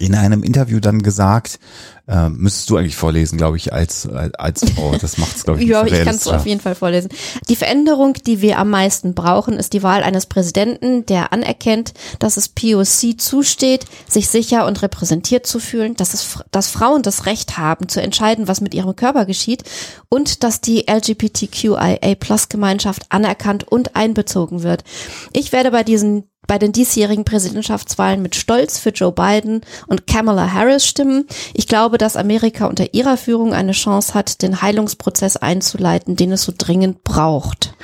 in 0.00 0.16
einem 0.16 0.42
Interview 0.42 0.80
dann 0.80 1.00
gesagt, 1.00 1.60
äh, 2.08 2.28
müsstest 2.28 2.68
du 2.70 2.76
eigentlich 2.76 2.96
vorlesen, 2.96 3.36
glaube 3.36 3.56
ich, 3.56 3.72
als, 3.72 4.08
als, 4.08 4.68
Frau. 4.70 4.96
Das 4.96 5.18
macht's, 5.18 5.44
glaube 5.44 5.62
ich, 5.62 5.68
Ja, 5.68 5.84
nicht 5.84 5.92
ich 5.92 6.02
kann 6.04 6.16
es 6.16 6.26
auf 6.26 6.46
jeden 6.46 6.60
Fall 6.60 6.74
vorlesen. 6.74 7.10
Die 7.48 7.54
Veränderung, 7.56 8.14
die 8.14 8.40
wir 8.40 8.58
am 8.58 8.70
meisten 8.70 9.14
brauchen, 9.14 9.54
ist 9.54 9.72
die 9.72 9.84
Wahl 9.84 10.02
eines 10.02 10.26
Präsidenten, 10.26 11.06
der 11.06 11.32
anerkennt, 11.32 11.94
dass 12.18 12.36
es 12.36 12.48
POC 12.48 13.16
zusteht, 13.18 13.84
sich 14.08 14.26
sicher 14.28 14.66
und 14.66 14.82
repräsentiert 14.82 15.46
zu 15.46 15.60
fühlen, 15.60 15.94
dass, 15.94 16.14
es, 16.14 16.40
dass 16.50 16.68
Frauen 16.68 17.02
das 17.02 17.26
Recht 17.26 17.58
haben, 17.58 17.88
zu 17.88 18.02
entscheiden, 18.02 18.48
was 18.48 18.60
mit 18.60 18.74
ihrem 18.74 18.96
Körper 18.96 19.24
geschieht 19.24 19.62
und 20.08 20.42
dass 20.42 20.60
die 20.60 20.86
LGBTQIA-Plus-Gemeinschaft 20.88 23.06
anerkannt 23.10 23.62
und 23.64 23.94
einbezogen 23.96 24.62
wird. 24.62 24.84
Ich 25.32 25.52
werde 25.52 25.70
bei 25.70 25.84
diesen 25.84 26.24
bei 26.46 26.58
den 26.58 26.72
diesjährigen 26.72 27.24
Präsidentschaftswahlen 27.24 28.22
mit 28.22 28.34
Stolz 28.34 28.78
für 28.78 28.90
Joe 28.90 29.12
Biden 29.12 29.62
und 29.86 30.06
Kamala 30.06 30.52
Harris 30.52 30.86
stimmen. 30.86 31.26
Ich 31.54 31.66
glaube, 31.66 31.98
dass 31.98 32.16
Amerika 32.16 32.66
unter 32.66 32.94
ihrer 32.94 33.16
Führung 33.16 33.52
eine 33.52 33.72
Chance 33.72 34.14
hat, 34.14 34.42
den 34.42 34.62
Heilungsprozess 34.62 35.36
einzuleiten, 35.36 36.16
den 36.16 36.32
es 36.32 36.42
so 36.42 36.52
dringend 36.56 37.04
braucht. 37.04 37.74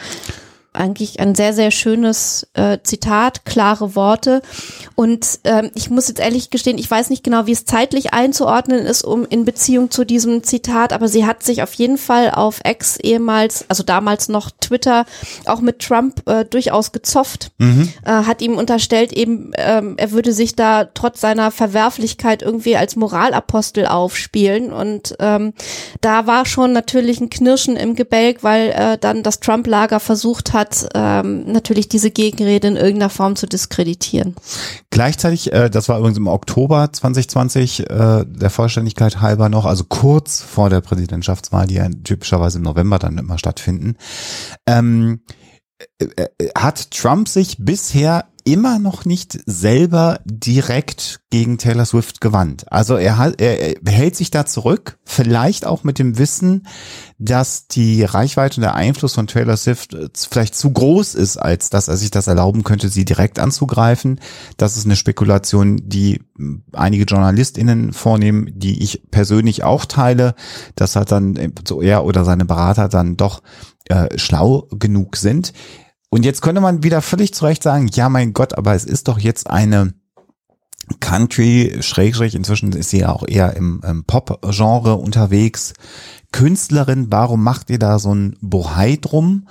Eigentlich 0.72 1.20
ein 1.20 1.34
sehr, 1.34 1.52
sehr 1.52 1.70
schönes 1.70 2.46
äh, 2.54 2.78
Zitat, 2.82 3.44
klare 3.44 3.94
Worte. 3.94 4.42
Und 4.94 5.40
ähm, 5.44 5.70
ich 5.74 5.90
muss 5.90 6.08
jetzt 6.08 6.20
ehrlich 6.20 6.50
gestehen, 6.50 6.78
ich 6.78 6.90
weiß 6.90 7.10
nicht 7.10 7.24
genau, 7.24 7.46
wie 7.46 7.52
es 7.52 7.64
zeitlich 7.64 8.12
einzuordnen 8.14 8.86
ist, 8.86 9.04
um 9.04 9.24
in 9.24 9.44
Beziehung 9.44 9.90
zu 9.90 10.04
diesem 10.04 10.42
Zitat, 10.42 10.92
aber 10.92 11.08
sie 11.08 11.26
hat 11.26 11.42
sich 11.42 11.62
auf 11.62 11.74
jeden 11.74 11.98
Fall 11.98 12.30
auf 12.30 12.60
Ex 12.64 12.96
ehemals, 12.96 13.64
also 13.68 13.82
damals 13.82 14.28
noch 14.28 14.50
Twitter, 14.60 15.04
auch 15.46 15.60
mit 15.60 15.80
Trump 15.80 16.28
äh, 16.28 16.44
durchaus 16.44 16.92
gezofft, 16.92 17.52
äh, 18.04 18.10
hat 18.10 18.42
ihm 18.42 18.56
unterstellt, 18.56 19.12
eben 19.12 19.52
ähm, 19.56 19.94
er 19.96 20.12
würde 20.12 20.32
sich 20.32 20.56
da 20.56 20.84
trotz 20.84 21.20
seiner 21.20 21.50
Verwerflichkeit 21.50 22.42
irgendwie 22.42 22.76
als 22.76 22.96
Moralapostel 22.96 23.86
aufspielen. 23.86 24.72
Und 24.72 25.14
ähm, 25.18 25.54
da 26.00 26.26
war 26.26 26.46
schon 26.46 26.72
natürlich 26.72 27.20
ein 27.20 27.30
Knirschen 27.30 27.76
im 27.76 27.94
Gebälk, 27.94 28.42
weil 28.42 28.70
äh, 28.70 28.98
dann 28.98 29.22
das 29.22 29.40
Trump-Lager 29.40 30.00
versucht 30.00 30.52
hat, 30.52 30.61
ähm, 30.94 31.50
natürlich 31.50 31.88
diese 31.88 32.10
Gegenrede 32.10 32.68
in 32.68 32.76
irgendeiner 32.76 33.10
Form 33.10 33.36
zu 33.36 33.46
diskreditieren. 33.46 34.34
Gleichzeitig, 34.90 35.52
äh, 35.52 35.70
das 35.70 35.88
war 35.88 35.98
übrigens 35.98 36.18
im 36.18 36.26
Oktober 36.26 36.92
2020, 36.92 37.90
äh, 37.90 38.24
der 38.26 38.50
Vollständigkeit 38.50 39.20
halber 39.20 39.48
noch, 39.48 39.64
also 39.64 39.84
kurz 39.84 40.40
vor 40.42 40.70
der 40.70 40.80
Präsidentschaftswahl, 40.80 41.66
die 41.66 41.74
ja 41.74 41.88
typischerweise 42.04 42.58
im 42.58 42.64
November 42.64 42.98
dann 42.98 43.18
immer 43.18 43.38
stattfinden, 43.38 43.96
ähm, 44.66 45.20
äh, 45.98 46.26
äh, 46.38 46.48
hat 46.56 46.90
Trump 46.90 47.28
sich 47.28 47.56
bisher 47.58 48.26
immer 48.44 48.78
noch 48.78 49.04
nicht 49.04 49.38
selber 49.46 50.20
direkt 50.24 51.20
gegen 51.30 51.58
Taylor 51.58 51.84
Swift 51.84 52.20
gewandt. 52.20 52.70
Also 52.70 52.96
er, 52.96 53.18
hat, 53.18 53.40
er, 53.40 53.74
hält 53.86 54.16
sich 54.16 54.30
da 54.30 54.44
zurück, 54.46 54.98
vielleicht 55.04 55.66
auch 55.66 55.84
mit 55.84 55.98
dem 55.98 56.18
Wissen, 56.18 56.66
dass 57.18 57.68
die 57.68 58.02
Reichweite 58.04 58.56
und 58.56 58.62
der 58.62 58.74
Einfluss 58.74 59.14
von 59.14 59.26
Taylor 59.26 59.56
Swift 59.56 59.94
äh, 59.94 60.08
vielleicht 60.14 60.54
zu 60.54 60.70
groß 60.70 61.14
ist, 61.14 61.36
als 61.36 61.70
dass 61.70 61.88
er 61.88 61.96
sich 61.96 62.10
das 62.10 62.26
erlauben 62.26 62.64
könnte, 62.64 62.88
sie 62.88 63.04
direkt 63.04 63.38
anzugreifen. 63.38 64.20
Das 64.56 64.76
ist 64.76 64.84
eine 64.84 64.96
Spekulation, 64.96 65.80
die 65.84 66.20
einige 66.72 67.04
JournalistInnen 67.04 67.92
vornehmen, 67.92 68.50
die 68.54 68.82
ich 68.82 69.02
persönlich 69.10 69.62
auch 69.64 69.84
teile. 69.84 70.34
Das 70.76 70.96
hat 70.96 71.12
dann 71.12 71.36
äh, 71.36 71.50
so 71.66 71.80
er 71.80 72.04
oder 72.04 72.24
seine 72.24 72.44
Berater 72.44 72.88
dann 72.88 73.16
doch 73.16 73.42
äh, 73.88 74.18
schlau 74.18 74.68
genug 74.70 75.16
sind. 75.16 75.52
Und 76.12 76.26
jetzt 76.26 76.42
könnte 76.42 76.60
man 76.60 76.82
wieder 76.82 77.00
völlig 77.00 77.32
zu 77.32 77.46
Recht 77.46 77.62
sagen, 77.62 77.88
ja 77.94 78.10
mein 78.10 78.34
Gott, 78.34 78.58
aber 78.58 78.74
es 78.74 78.84
ist 78.84 79.08
doch 79.08 79.18
jetzt 79.18 79.48
eine 79.48 79.94
Country, 81.00 81.78
Schrägstrich, 81.80 82.34
inzwischen 82.34 82.70
ist 82.72 82.90
sie 82.90 82.98
ja 82.98 83.08
auch 83.08 83.26
eher 83.26 83.56
im, 83.56 83.80
im 83.82 84.04
Pop-Genre 84.04 84.96
unterwegs. 84.96 85.72
Künstlerin, 86.30 87.06
warum 87.08 87.42
macht 87.42 87.70
ihr 87.70 87.78
da 87.78 87.98
so 87.98 88.14
ein 88.14 88.36
Bohai 88.42 88.98
drum? 89.00 89.48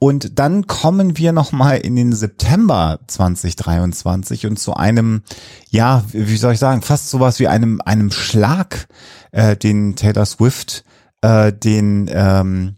Und 0.00 0.40
dann 0.40 0.66
kommen 0.66 1.18
wir 1.18 1.30
nochmal 1.30 1.76
in 1.76 1.94
den 1.94 2.12
September 2.12 2.98
2023 3.06 4.46
und 4.46 4.58
zu 4.58 4.74
einem, 4.74 5.22
ja, 5.70 6.02
wie 6.10 6.36
soll 6.36 6.54
ich 6.54 6.58
sagen, 6.58 6.82
fast 6.82 7.10
sowas 7.10 7.38
wie 7.38 7.46
einem, 7.46 7.80
einem 7.80 8.10
Schlag, 8.10 8.88
äh, 9.30 9.56
den 9.56 9.94
Taylor 9.94 10.26
Swift, 10.26 10.84
äh, 11.20 11.52
den, 11.52 12.10
ähm, 12.12 12.74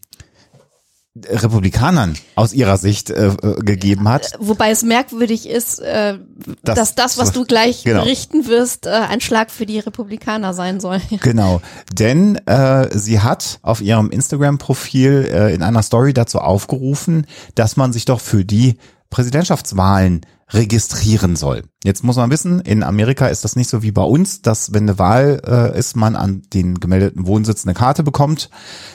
Republikanern 1.28 2.14
aus 2.34 2.52
ihrer 2.52 2.76
Sicht 2.76 3.10
äh, 3.10 3.28
äh, 3.28 3.54
gegeben 3.62 4.08
hat. 4.08 4.32
Wobei 4.38 4.70
es 4.70 4.82
merkwürdig 4.82 5.48
ist, 5.48 5.78
äh, 5.80 6.18
Das- 6.62 6.76
dass 6.76 6.94
das, 6.94 7.18
was 7.18 7.32
du 7.32 7.44
gleich 7.44 7.84
genau. 7.84 8.02
berichten 8.02 8.46
wirst, 8.46 8.86
äh, 8.86 8.90
ein 8.90 9.20
Schlag 9.20 9.50
für 9.50 9.66
die 9.66 9.78
Republikaner 9.78 10.54
sein 10.54 10.80
soll. 10.80 11.00
Genau, 11.20 11.60
denn 11.92 12.36
äh, 12.46 12.88
sie 12.96 13.20
hat 13.20 13.58
auf 13.62 13.80
ihrem 13.80 14.10
Instagram-Profil 14.10 15.28
äh, 15.32 15.54
in 15.54 15.62
einer 15.62 15.82
Story 15.82 16.14
dazu 16.14 16.38
aufgerufen, 16.38 17.26
dass 17.54 17.76
man 17.76 17.92
sich 17.92 18.04
doch 18.04 18.20
für 18.20 18.44
die 18.44 18.76
Präsidentschaftswahlen 19.10 20.22
registrieren 20.50 21.36
soll. 21.36 21.64
Jetzt 21.84 22.02
muss 22.02 22.16
man 22.16 22.30
wissen, 22.30 22.60
in 22.60 22.82
Amerika 22.82 23.26
ist 23.26 23.44
das 23.44 23.54
nicht 23.54 23.68
so 23.68 23.82
wie 23.82 23.92
bei 23.92 24.02
uns, 24.02 24.40
dass 24.40 24.72
wenn 24.72 24.84
eine 24.84 24.98
Wahl 24.98 25.42
äh, 25.46 25.78
ist, 25.78 25.94
man 25.94 26.16
an 26.16 26.42
den 26.54 26.80
gemeldeten 26.80 27.26
Wohnsitz 27.26 27.64
eine 27.64 27.74
Karte 27.74 28.02
bekommt, 28.02 28.48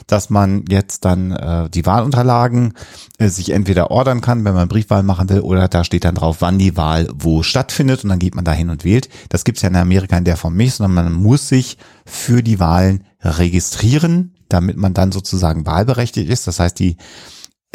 dass 0.06 0.30
man 0.30 0.64
jetzt 0.68 1.04
dann 1.04 1.30
äh, 1.30 1.70
die 1.70 1.86
Wahlunterlagen 1.86 2.74
äh, 3.18 3.28
sich 3.28 3.50
entweder 3.50 3.90
ordern 3.90 4.20
kann, 4.20 4.44
wenn 4.44 4.54
man 4.54 4.68
Briefwahl 4.68 5.04
machen 5.04 5.28
will, 5.28 5.40
oder 5.40 5.68
da 5.68 5.84
steht 5.84 6.04
dann 6.04 6.16
drauf, 6.16 6.38
wann 6.40 6.58
die 6.58 6.76
Wahl 6.76 7.08
wo 7.14 7.42
stattfindet 7.42 8.02
und 8.02 8.10
dann 8.10 8.18
geht 8.18 8.34
man 8.34 8.44
da 8.44 8.52
hin 8.52 8.70
und 8.70 8.84
wählt. 8.84 9.08
Das 9.28 9.44
gibt's 9.44 9.62
ja 9.62 9.68
in 9.68 9.76
Amerika 9.76 10.18
in 10.18 10.24
der 10.24 10.36
Form 10.36 10.56
nicht, 10.56 10.74
sondern 10.74 11.04
man 11.04 11.12
muss 11.12 11.48
sich 11.48 11.78
für 12.04 12.42
die 12.42 12.58
Wahlen 12.58 13.04
registrieren, 13.22 14.34
damit 14.48 14.76
man 14.76 14.92
dann 14.92 15.12
sozusagen 15.12 15.66
wahlberechtigt 15.66 16.28
ist. 16.28 16.46
Das 16.46 16.60
heißt, 16.60 16.78
die 16.78 16.96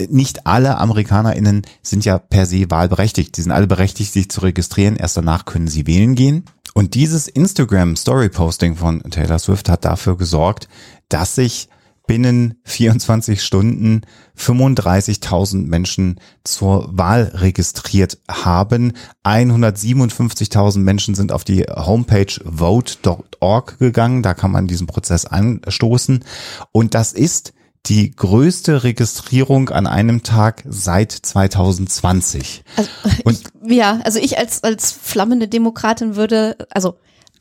nicht 0.10 0.48
alle 0.48 0.78
AmerikanerInnen 0.78 1.64
sind 1.82 2.06
ja 2.06 2.18
per 2.18 2.46
se 2.46 2.70
wahlberechtigt. 2.70 3.36
Die 3.38 3.42
sind 3.42 3.52
alle 3.52 3.68
berechtigt, 3.68 4.14
sich 4.14 4.30
zu 4.30 4.42
registrieren. 4.42 4.96
Erst 4.96 5.18
danach 5.18 5.46
können 5.46 5.68
sie 5.68 5.88
wählen 5.88 6.16
gehen. 6.16 6.46
Und 6.74 6.94
dieses 6.94 7.28
Instagram 7.28 7.96
Story 7.96 8.30
Posting 8.30 8.76
von 8.76 9.02
Taylor 9.04 9.40
Swift 9.40 9.70
hat 9.70 9.86
dafür 9.86 10.18
gesorgt, 10.18 10.70
dass 11.10 11.36
sich 11.36 11.70
binnen 12.10 12.56
24 12.64 13.44
Stunden 13.44 14.02
35.000 14.36 15.68
Menschen 15.68 16.20
zur 16.44 16.90
Wahl 16.92 17.32
registriert 17.36 18.18
haben. 18.28 18.94
157.000 19.24 20.80
Menschen 20.80 21.14
sind 21.14 21.32
auf 21.32 21.44
die 21.44 21.66
Homepage 21.66 22.34
vote.org 22.44 23.78
gegangen. 23.78 24.24
Da 24.24 24.34
kann 24.34 24.50
man 24.50 24.66
diesen 24.66 24.88
Prozess 24.88 25.26
anstoßen. 25.26 26.26
Und 26.72 26.96
das 26.96 27.14
ist 27.14 27.54
die 27.86 28.12
größte 28.12 28.84
Registrierung 28.84 29.70
an 29.70 29.88
einem 29.88 30.24
Tag 30.24 30.64
seit 30.68 31.12
2020. 31.12 32.64
Also, 32.76 32.90
Und- 33.24 33.42
ich, 33.64 33.72
ja, 33.72 34.00
also 34.04 34.20
ich 34.20 34.38
als, 34.38 34.64
als 34.64 34.92
flammende 34.92 35.48
Demokratin 35.48 36.16
würde, 36.16 36.56
also 36.70 37.00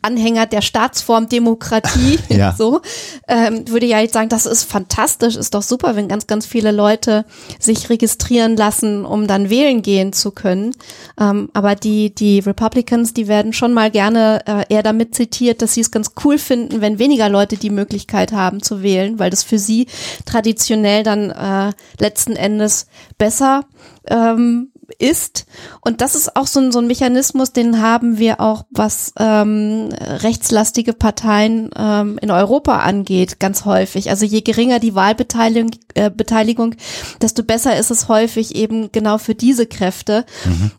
Anhänger 0.09 0.47
der 0.47 0.63
Staatsform 0.63 1.29
Demokratie, 1.29 2.19
Ja. 2.29 2.55
so, 2.57 2.81
ähm, 3.29 3.69
würde 3.69 3.87
ja 3.87 4.01
jetzt 4.01 4.15
sagen, 4.15 4.31
das 4.31 4.47
ist 4.47 4.65
fantastisch, 4.65 5.37
ist 5.37 5.55
doch 5.55 5.63
super, 5.63 5.97
wenn 5.97 6.09
ganz, 6.09 6.27
ganz 6.27 6.47
viele 6.47 6.73
Leute 6.73 7.27
sich 7.59 7.91
registrieren 7.91 8.57
lassen, 8.57 9.05
um 9.05 9.27
dann 9.27 9.51
wählen 9.51 9.83
gehen 9.83 10.13
zu 10.15 10.31
können. 10.31 10.75
Ähm, 11.21 11.51
aber 11.53 11.75
die, 11.75 12.15
die 12.15 12.39
Republicans, 12.39 13.13
die 13.13 13.29
werden 13.29 13.53
schon 13.53 13.75
mal 13.75 13.91
gerne 13.91 14.41
äh, 14.47 14.65
eher 14.73 14.83
damit 14.83 15.15
zitiert, 15.15 15.61
dass 15.61 15.75
sie 15.75 15.83
es 15.83 15.91
ganz 15.91 16.13
cool 16.25 16.39
finden, 16.39 16.81
wenn 16.81 16.99
weniger 16.99 17.29
Leute 17.29 17.57
die 17.57 17.71
Möglichkeit 17.71 18.33
haben 18.33 18.63
zu 18.63 18.83
wählen, 18.83 19.19
weil 19.19 19.31
das 19.31 19.43
für 19.43 19.59
sie 19.59 19.87
traditionell 20.25 21.03
dann 21.03 21.31
äh, 21.31 21.73
letzten 22.01 22.35
Endes 22.37 22.87
besser 23.19 23.65
ähm, 24.09 24.71
ist. 24.99 25.47
Und 25.81 26.01
das 26.01 26.15
ist 26.15 26.37
auch 26.37 26.47
so 26.47 26.61
ein, 26.61 26.73
so 26.73 26.79
ein 26.79 26.87
Mechanismus, 26.87 27.53
den 27.53 27.83
haben 27.83 28.19
wir 28.19 28.41
auch, 28.41 28.65
was 28.71 29.13
ähm, 29.19 29.91
rechtslastige 30.01 30.95
Parteien 30.95 31.71
ähm, 31.77 32.19
in 32.21 32.31
Europa 32.31 32.79
angeht, 32.79 33.39
ganz 33.39 33.65
häufig. 33.65 34.11
Also 34.11 34.25
je 34.25 34.41
geringer 34.41 34.79
die 34.79 34.95
Wahlbeteiligung, 34.95 35.73
äh, 35.95 36.11
Beteiligung, 36.11 36.75
desto 37.21 37.43
besser 37.43 37.77
ist 37.77 37.91
es 37.91 38.09
häufig 38.09 38.55
eben 38.55 38.91
genau 38.91 39.19
für 39.19 39.35
diese 39.35 39.67
Kräfte. 39.67 40.25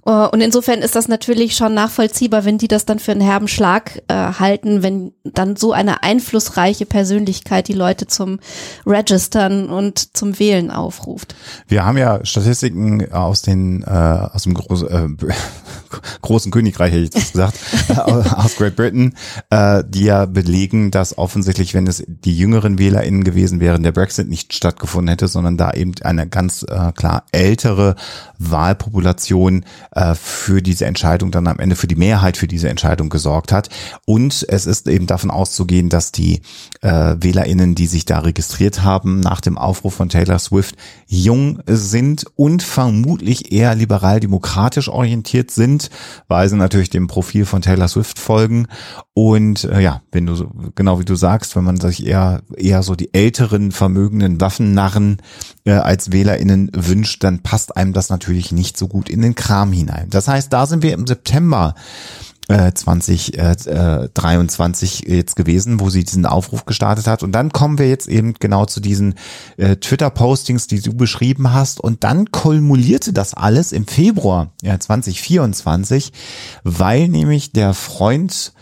Äh, 0.05 0.11
und 0.11 0.41
insofern 0.41 0.79
ist 0.79 0.95
das 0.95 1.07
natürlich 1.07 1.55
schon 1.55 1.73
nachvollziehbar, 1.73 2.45
wenn 2.45 2.57
die 2.57 2.67
das 2.67 2.85
dann 2.85 2.99
für 2.99 3.11
einen 3.11 3.21
herben 3.21 3.47
Schlag 3.47 4.01
äh, 4.07 4.13
halten, 4.13 4.81
wenn 4.81 5.13
dann 5.23 5.55
so 5.55 5.71
eine 5.71 6.01
einflussreiche 6.03 6.85
Persönlichkeit 6.85 7.67
die 7.67 7.73
Leute 7.73 8.07
zum 8.07 8.39
Registern 8.85 9.69
und 9.69 10.17
zum 10.17 10.39
Wählen 10.39 10.71
aufruft. 10.71 11.35
Wir 11.67 11.85
haben 11.85 11.97
ja 11.97 12.25
Statistiken 12.25 13.11
aus 13.11 13.41
den 13.41 13.83
äh, 13.83 13.98
aus 13.99 14.43
dem 14.43 14.53
groß, 14.53 14.83
äh, 14.83 15.07
großen 16.21 16.51
Königreich, 16.51 16.91
hätte 16.91 17.03
ich 17.03 17.13
jetzt 17.13 17.31
gesagt, 17.31 17.59
äh, 17.89 17.93
aus 17.93 18.55
Great 18.55 18.75
Britain, 18.75 19.15
äh, 19.49 19.83
die 19.87 20.03
ja 20.03 20.25
belegen, 20.25 20.91
dass 20.91 21.17
offensichtlich, 21.17 21.73
wenn 21.73 21.87
es 21.87 22.03
die 22.07 22.37
jüngeren 22.37 22.77
WählerInnen 22.77 23.23
gewesen 23.23 23.59
wären, 23.59 23.83
der 23.83 23.91
Brexit 23.91 24.29
nicht 24.29 24.53
stattgefunden 24.53 25.09
hätte, 25.09 25.27
sondern 25.27 25.57
da 25.57 25.71
eben 25.71 25.93
eine 26.03 26.27
ganz 26.27 26.63
äh, 26.63 26.91
klar 26.91 27.23
ältere 27.31 27.95
Wahlpopulation 28.37 29.65
äh, 29.91 30.15
für 30.15 30.61
diese 30.61 30.85
Entscheidung 30.85 31.31
dann 31.31 31.47
am 31.47 31.59
Ende 31.59 31.75
für 31.75 31.87
die 31.87 31.95
Mehrheit 31.95 32.37
für 32.37 32.47
diese 32.47 32.69
Entscheidung 32.69 33.09
gesorgt 33.09 33.51
hat. 33.51 33.69
Und 34.05 34.45
es 34.47 34.65
ist 34.65 34.87
eben 34.87 35.07
davon 35.07 35.31
auszugehen, 35.31 35.89
dass 35.89 36.11
die 36.11 36.41
äh, 36.81 37.15
WählerInnen, 37.19 37.75
die 37.75 37.87
sich 37.87 38.05
da 38.05 38.19
registriert 38.19 38.83
haben, 38.83 39.19
nach 39.19 39.41
dem 39.41 39.57
Aufruf 39.57 39.93
von 39.93 40.09
Taylor 40.09 40.39
Swift 40.39 40.75
jung 41.07 41.59
sind 41.67 42.25
und 42.35 42.63
vermutlich 42.63 43.51
eher 43.51 43.75
liberal-demokratisch 43.89 44.87
orientiert 44.87 45.51
sind, 45.51 45.89
weil 46.27 46.47
sie 46.47 46.55
natürlich 46.55 46.89
dem 46.89 47.07
Profil 47.07 47.45
von 47.45 47.61
Taylor 47.61 47.87
Swift 47.87 48.19
folgen. 48.19 48.67
Und 49.13 49.63
äh, 49.65 49.81
ja, 49.81 50.01
wenn 50.11 50.25
du 50.25 50.49
genau 50.75 50.99
wie 50.99 51.05
du 51.05 51.15
sagst, 51.15 51.55
wenn 51.55 51.63
man 51.63 51.77
sich 51.77 52.05
eher 52.05 52.41
eher 52.55 52.83
so 52.83 52.95
die 52.95 53.13
älteren 53.13 53.71
vermögenden 53.71 54.39
Waffennarren 54.39 55.17
äh, 55.65 55.71
als 55.71 56.11
WählerInnen 56.11 56.71
wünscht, 56.73 57.23
dann 57.23 57.39
passt 57.39 57.75
einem 57.75 57.93
das 57.93 58.09
natürlich 58.09 58.51
nicht 58.51 58.77
so 58.77 58.87
gut 58.87 59.09
in 59.09 59.21
den 59.21 59.35
Kram 59.35 59.73
hinein. 59.73 60.07
Das 60.09 60.27
heißt, 60.27 60.53
da 60.53 60.65
sind 60.65 60.83
wir 60.83 60.93
im 60.93 61.07
September 61.07 61.73
äh, 62.49 62.73
2023 62.73 65.05
jetzt 65.07 65.35
gewesen, 65.35 65.79
wo 65.79 65.89
sie 65.89 66.03
diesen 66.03 66.25
Aufruf 66.25 66.65
gestartet 66.65 67.07
hat. 67.07 67.23
Und 67.23 67.31
dann 67.31 67.53
kommen 67.53 67.77
wir 67.77 67.87
jetzt 67.87 68.07
eben 68.07 68.33
genau 68.33 68.65
zu 68.65 68.81
diesen 68.81 69.15
äh, 69.57 69.77
Twitter-Postings, 69.77 70.67
die 70.67 70.81
du 70.81 70.93
beschrieben 70.93 71.53
hast. 71.53 71.79
Und 71.79 72.03
dann 72.03 72.31
kulmulierte 72.31 73.13
das 73.13 73.33
alles 73.33 73.71
im 73.71 73.87
Februar 73.87 74.51
ja, 74.61 74.79
2024, 74.79 76.11
weil 76.63 77.07
nämlich 77.07 77.51
der 77.51 77.73
Freund 77.73 78.53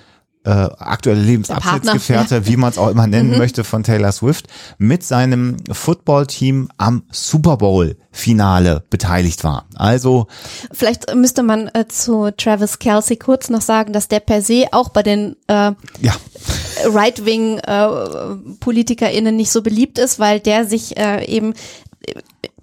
äh, 0.47 0.69
aktuelle 0.79 1.21
Lebensabschnittsgefährte, 1.21 2.45
wie 2.47 2.55
man 2.55 2.69
es 2.69 2.77
auch 2.77 2.87
immer 2.87 3.05
nennen 3.05 3.37
möchte, 3.37 3.65
von 3.65 3.83
Taylor 3.83 4.13
Swift, 4.13 4.47
mit 4.77 5.03
seinem 5.03 5.57
Footballteam 5.69 6.69
am 6.77 7.03
Super 7.11 7.57
Bowl 7.57 7.97
Finale 8.11 8.85
beteiligt 8.89 9.43
war. 9.43 9.65
Also 9.75 10.27
Vielleicht 10.71 11.13
müsste 11.13 11.43
man 11.43 11.69
äh, 11.73 11.89
zu 11.89 12.31
Travis 12.31 12.79
Kelsey 12.79 13.17
kurz 13.17 13.49
noch 13.49 13.59
sagen, 13.61 13.91
dass 13.91 14.07
der 14.07 14.21
per 14.21 14.41
se 14.41 14.67
auch 14.71 14.87
bei 14.89 15.03
den 15.03 15.35
äh, 15.47 15.73
ja, 16.01 16.15
Right-Wing-PolitikerInnen 16.85 19.35
nicht 19.35 19.51
so 19.51 19.61
beliebt 19.61 19.99
ist, 19.99 20.17
weil 20.17 20.39
der 20.39 20.65
sich 20.65 20.95
äh, 20.97 21.25
eben 21.25 21.53
äh, 22.05 22.13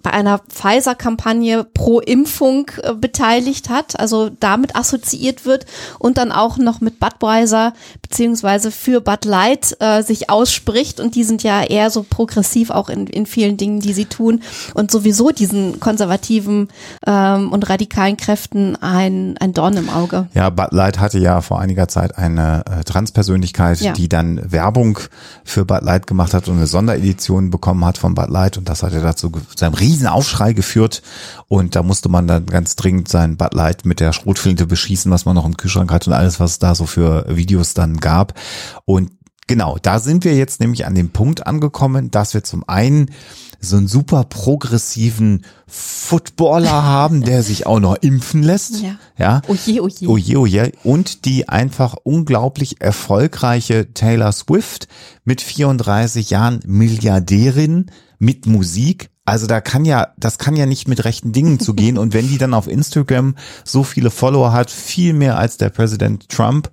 bei 0.05 0.11
einer 0.11 0.37
Pfizer-Kampagne 0.49 1.63
pro 1.63 1.99
Impfung 1.99 2.69
äh, 2.83 2.93
beteiligt 2.93 3.69
hat, 3.69 3.99
also 3.99 4.29
damit 4.39 4.75
assoziiert 4.75 5.45
wird 5.45 5.65
und 5.97 6.19
dann 6.19 6.31
auch 6.31 6.57
noch 6.57 6.79
mit 6.79 6.99
Budweiser 6.99 7.73
beziehungsweise 8.03 8.69
für 8.69 9.01
Bud 9.01 9.25
Light 9.25 9.75
äh, 9.79 10.03
sich 10.03 10.29
ausspricht 10.29 10.99
und 10.99 11.15
die 11.15 11.23
sind 11.23 11.41
ja 11.41 11.63
eher 11.63 11.89
so 11.89 12.03
progressiv 12.07 12.69
auch 12.69 12.89
in, 12.89 13.07
in 13.07 13.25
vielen 13.25 13.57
Dingen, 13.57 13.79
die 13.79 13.93
sie 13.93 14.05
tun 14.05 14.41
und 14.75 14.91
sowieso 14.91 15.31
diesen 15.31 15.79
konservativen 15.79 16.67
ähm, 17.07 17.51
und 17.51 17.67
radikalen 17.67 18.15
Kräften 18.15 18.75
ein, 18.75 19.37
ein 19.39 19.53
Dorn 19.53 19.75
im 19.77 19.89
Auge. 19.89 20.27
Ja, 20.35 20.51
Bud 20.51 20.71
Light 20.71 20.99
hatte 20.99 21.17
ja 21.17 21.41
vor 21.41 21.59
einiger 21.59 21.87
Zeit 21.87 22.15
eine 22.17 22.63
äh, 22.69 22.83
Transpersönlichkeit, 22.83 23.81
Ja. 23.81 23.93
die 23.93 24.07
dann 24.07 24.39
Werbung 24.51 24.99
für 25.43 25.65
Bud 25.65 25.81
Light 25.81 26.05
gemacht 26.05 26.35
hat 26.35 26.47
und 26.47 26.57
eine 26.57 26.67
Sonderedition 26.67 27.49
bekommen 27.49 27.83
hat 27.85 27.97
von 27.97 28.13
Bud 28.13 28.29
Light 28.29 28.57
und 28.59 28.69
das 28.69 28.83
hat 28.83 28.93
ja 28.93 29.01
dazu 29.01 29.31
ge- 29.31 29.41
zu 29.55 29.65
einem 29.65 29.73
riesen 29.73 29.94
Aufschrei 30.07 30.53
geführt 30.53 31.01
und 31.47 31.75
da 31.75 31.83
musste 31.83 32.09
man 32.09 32.27
dann 32.27 32.45
ganz 32.45 32.75
dringend 32.75 33.07
sein 33.07 33.37
Bud 33.37 33.53
Light 33.53 33.85
mit 33.85 33.99
der 33.99 34.13
Schrotflinte 34.13 34.65
beschießen, 34.65 35.11
was 35.11 35.25
man 35.25 35.35
noch 35.35 35.45
im 35.45 35.57
Kühlschrank 35.57 35.91
hat 35.91 36.07
und 36.07 36.13
alles, 36.13 36.39
was 36.39 36.51
es 36.51 36.59
da 36.59 36.75
so 36.75 36.85
für 36.85 37.25
Videos 37.29 37.73
dann 37.73 37.97
gab 37.97 38.33
und 38.85 39.11
Genau, 39.47 39.77
da 39.79 39.99
sind 39.99 40.23
wir 40.23 40.35
jetzt 40.35 40.59
nämlich 40.59 40.87
an 40.87 40.95
dem 40.95 41.11
Punkt 41.11 41.45
angekommen, 41.45 42.09
dass 42.09 42.33
wir 42.33 42.43
zum 42.43 42.67
einen 42.67 43.11
so 43.59 43.77
einen 43.77 43.87
super 43.87 44.23
progressiven 44.23 45.45
Footballer 45.67 46.83
haben, 46.83 47.21
der 47.21 47.43
sich 47.43 47.67
auch 47.67 47.79
noch 47.79 47.95
impfen 47.95 48.41
lässt. 48.41 48.81
Ja. 48.81 48.97
ja. 49.17 49.41
Oje, 49.47 49.83
oje. 49.83 50.07
Oje, 50.07 50.39
oje. 50.39 50.71
Und 50.83 51.25
die 51.25 51.47
einfach 51.47 51.95
unglaublich 52.03 52.81
erfolgreiche 52.81 53.93
Taylor 53.93 54.31
Swift 54.31 54.87
mit 55.25 55.41
34 55.41 56.31
Jahren 56.31 56.59
Milliardärin 56.65 57.91
mit 58.17 58.47
Musik. 58.47 59.09
Also 59.25 59.47
da 59.47 59.59
kann 59.59 59.85
ja, 59.85 60.09
das 60.17 60.37
kann 60.37 60.55
ja 60.55 60.65
nicht 60.65 60.87
mit 60.87 61.03
rechten 61.03 61.31
Dingen 61.31 61.59
zugehen. 61.59 61.97
Und 61.97 62.13
wenn 62.13 62.27
die 62.27 62.37
dann 62.37 62.53
auf 62.53 62.67
Instagram 62.67 63.35
so 63.63 63.83
viele 63.83 64.11
Follower 64.11 64.53
hat, 64.53 64.69
viel 64.69 65.13
mehr 65.13 65.37
als 65.37 65.57
der 65.57 65.69
Präsident 65.69 66.29
Trump, 66.29 66.69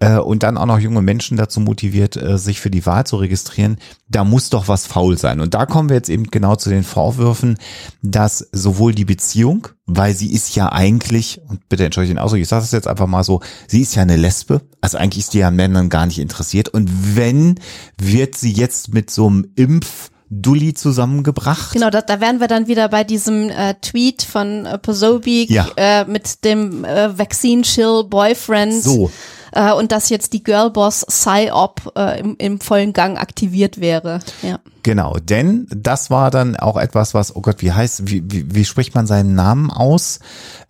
äh, 0.00 0.18
und 0.18 0.42
dann 0.42 0.58
auch 0.58 0.66
noch 0.66 0.78
junge 0.78 1.02
Menschen 1.02 1.36
dazu 1.36 1.60
motiviert, 1.60 2.16
äh, 2.16 2.36
sich 2.36 2.60
für 2.60 2.70
die 2.70 2.84
Wahl 2.84 3.06
zu 3.06 3.16
registrieren, 3.16 3.78
da 4.08 4.24
muss 4.24 4.50
doch 4.50 4.68
was 4.68 4.86
faul 4.86 5.16
sein. 5.16 5.40
Und 5.40 5.54
da 5.54 5.66
kommen 5.66 5.88
wir 5.88 5.96
jetzt 5.96 6.10
eben 6.10 6.24
genau 6.24 6.56
zu 6.56 6.68
den 6.68 6.84
Vorwürfen, 6.84 7.58
dass 8.02 8.46
sowohl 8.52 8.94
die 8.94 9.04
Beziehung, 9.04 9.68
weil 9.86 10.14
sie 10.14 10.32
ist 10.32 10.54
ja 10.56 10.70
eigentlich, 10.70 11.40
und 11.48 11.68
bitte 11.68 11.84
entschuldige 11.84 12.14
den 12.14 12.18
Ausdruck, 12.18 12.40
ich 12.40 12.48
sage 12.48 12.62
das 12.62 12.72
jetzt 12.72 12.88
einfach 12.88 13.06
mal 13.06 13.24
so, 13.24 13.40
sie 13.66 13.80
ist 13.80 13.94
ja 13.94 14.02
eine 14.02 14.16
Lesbe, 14.16 14.62
also 14.80 14.98
eigentlich 14.98 15.24
ist 15.24 15.34
die 15.34 15.44
an 15.44 15.56
Männern 15.56 15.88
gar 15.88 16.06
nicht 16.06 16.18
interessiert. 16.18 16.68
Und 16.68 17.16
wenn, 17.16 17.60
wird 17.98 18.34
sie 18.34 18.52
jetzt 18.52 18.92
mit 18.92 19.10
so 19.10 19.26
einem 19.28 19.46
Impf 19.54 20.10
Dulli 20.42 20.74
zusammengebracht. 20.74 21.72
Genau, 21.72 21.90
da, 21.90 22.00
da 22.00 22.20
wären 22.20 22.40
wir 22.40 22.48
dann 22.48 22.66
wieder 22.66 22.88
bei 22.88 23.04
diesem 23.04 23.50
äh, 23.50 23.74
Tweet 23.80 24.22
von 24.22 24.66
äh, 24.66 24.78
Posobiec 24.78 25.50
Ja. 25.50 25.68
äh, 25.76 26.04
mit 26.04 26.44
dem 26.44 26.84
äh, 26.84 27.16
Vaccine-Chill-Boyfriend. 27.16 28.82
So. 28.82 29.10
Äh, 29.52 29.72
und 29.72 29.92
dass 29.92 30.08
jetzt 30.08 30.32
die 30.32 30.42
Girlboss 30.42 31.06
Psy-Op 31.06 31.92
äh, 31.96 32.20
im, 32.20 32.36
im 32.38 32.60
vollen 32.60 32.92
Gang 32.92 33.18
aktiviert 33.18 33.80
wäre. 33.80 34.18
Ja. 34.42 34.58
Genau, 34.82 35.16
denn 35.22 35.66
das 35.74 36.10
war 36.10 36.30
dann 36.30 36.56
auch 36.56 36.76
etwas, 36.76 37.14
was, 37.14 37.34
oh 37.34 37.40
Gott, 37.40 37.62
wie 37.62 37.72
heißt, 37.72 38.08
wie, 38.10 38.22
wie, 38.26 38.54
wie 38.54 38.64
spricht 38.64 38.94
man 38.94 39.06
seinen 39.06 39.34
Namen 39.34 39.70
aus? 39.70 40.18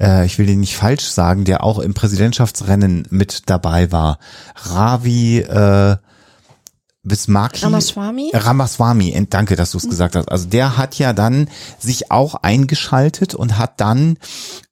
Äh, 0.00 0.27
ich 0.27 0.38
will 0.38 0.46
den 0.46 0.61
nicht 0.61 0.77
falsch 0.77 1.05
sagen, 1.07 1.44
der 1.44 1.64
auch 1.64 1.79
im 1.79 1.94
Präsidentschaftsrennen 1.94 3.07
mit 3.11 3.44
dabei 3.46 3.90
war. 3.90 4.18
Ravi 4.55 5.38
äh, 5.38 5.96
Bismarcky. 7.04 7.64
Ramaswamy? 7.64 8.30
Ramaswamy, 8.34 9.12
ent- 9.12 9.32
danke, 9.34 9.56
dass 9.56 9.70
du 9.72 9.78
es 9.78 9.88
gesagt 9.88 10.16
hast. 10.16 10.28
Also 10.30 10.48
der 10.48 10.76
hat 10.76 10.94
ja 10.98 11.12
dann 11.12 11.48
sich 11.78 12.10
auch 12.10 12.34
eingeschaltet 12.36 13.34
und 13.34 13.58
hat 13.58 13.80
dann 13.80 14.16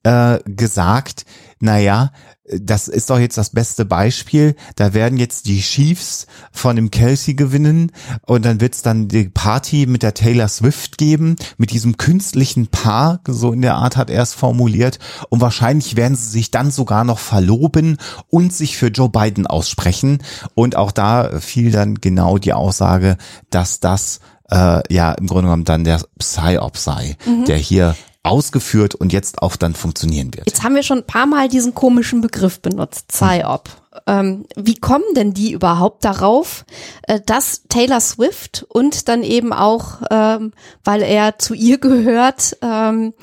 äh, 0.03 0.39
gesagt, 0.45 1.25
naja, 1.63 2.11
das 2.45 2.89
ist 2.89 3.09
doch 3.09 3.19
jetzt 3.19 3.37
das 3.37 3.51
beste 3.51 3.85
Beispiel. 3.85 4.55
Da 4.75 4.93
werden 4.93 5.17
jetzt 5.17 5.47
die 5.47 5.61
Chiefs 5.61 6.27
von 6.51 6.75
dem 6.75 6.91
Kelsey 6.91 7.35
gewinnen 7.35 7.93
und 8.25 8.43
dann 8.43 8.59
wird's 8.59 8.81
dann 8.81 9.07
die 9.07 9.29
Party 9.29 9.85
mit 9.85 10.03
der 10.03 10.13
Taylor 10.13 10.49
Swift 10.49 10.97
geben, 10.97 11.37
mit 11.57 11.71
diesem 11.71 11.95
künstlichen 11.95 12.67
Paar, 12.67 13.21
so 13.25 13.53
in 13.53 13.61
der 13.61 13.75
Art 13.75 13.95
hat 13.95 14.09
er 14.09 14.21
es 14.21 14.33
formuliert. 14.33 14.99
Und 15.29 15.39
wahrscheinlich 15.39 15.95
werden 15.95 16.17
sie 16.17 16.29
sich 16.29 16.51
dann 16.51 16.69
sogar 16.69 17.05
noch 17.05 17.19
verloben 17.19 17.97
und 18.29 18.53
sich 18.53 18.75
für 18.75 18.87
Joe 18.87 19.09
Biden 19.09 19.47
aussprechen. 19.47 20.21
Und 20.53 20.75
auch 20.75 20.91
da 20.91 21.39
fiel 21.39 21.71
dann 21.71 21.95
genau 22.01 22.37
die 22.39 22.51
Aussage, 22.53 23.15
dass 23.51 23.79
das 23.79 24.19
äh, 24.51 24.81
ja 24.93 25.13
im 25.13 25.27
Grunde 25.27 25.43
genommen 25.43 25.63
dann 25.63 25.85
der 25.85 26.01
Psyop 26.19 26.75
sei, 26.77 27.15
Mhm. 27.25 27.45
der 27.45 27.57
hier 27.57 27.95
ausgeführt 28.23 28.95
und 28.95 29.11
jetzt 29.11 29.41
auch 29.41 29.57
dann 29.57 29.75
funktionieren 29.75 30.33
wird. 30.33 30.47
Jetzt 30.47 30.63
haben 30.63 30.75
wir 30.75 30.83
schon 30.83 30.99
ein 30.99 31.07
paar 31.07 31.25
Mal 31.25 31.49
diesen 31.49 31.75
komischen 31.75 32.21
Begriff 32.21 32.61
benutzt, 32.61 33.09
Psyop. 33.09 33.69
Ähm, 34.07 34.45
wie 34.55 34.75
kommen 34.75 35.03
denn 35.15 35.33
die 35.33 35.51
überhaupt 35.51 36.03
darauf, 36.03 36.65
äh, 37.03 37.19
dass 37.25 37.63
Taylor 37.69 37.99
Swift 37.99 38.65
und 38.69 39.07
dann 39.07 39.23
eben 39.23 39.53
auch, 39.53 40.01
ähm, 40.09 40.53
weil 40.83 41.03
er 41.03 41.37
zu 41.37 41.53
ihr 41.53 41.77
gehört, 41.77 42.57
ähm, 42.61 43.13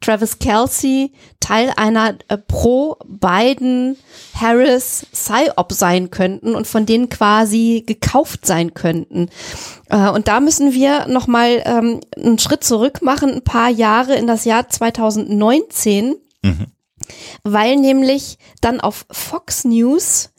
Travis 0.00 0.38
Kelsey 0.38 1.12
Teil 1.40 1.72
einer 1.76 2.16
äh, 2.28 2.38
pro 2.38 2.96
Biden 3.06 3.96
Harris 4.34 5.06
Psyop 5.12 5.72
sein 5.72 6.10
könnten 6.10 6.54
und 6.54 6.66
von 6.66 6.86
denen 6.86 7.08
quasi 7.08 7.84
gekauft 7.86 8.46
sein 8.46 8.74
könnten. 8.74 9.28
Äh, 9.88 10.08
und 10.10 10.28
da 10.28 10.40
müssen 10.40 10.72
wir 10.72 11.06
noch 11.06 11.26
mal 11.26 11.62
ähm, 11.64 12.00
einen 12.16 12.38
Schritt 12.38 12.64
zurück 12.64 13.02
machen, 13.02 13.30
ein 13.30 13.44
paar 13.44 13.68
Jahre 13.68 14.14
in 14.16 14.26
das 14.26 14.44
Jahr 14.44 14.68
2019, 14.68 16.16
weil 17.44 17.76
nämlich 17.76 18.38
dann 18.60 18.80
auf 18.80 19.06
Fox 19.10 19.64
News 19.64 20.30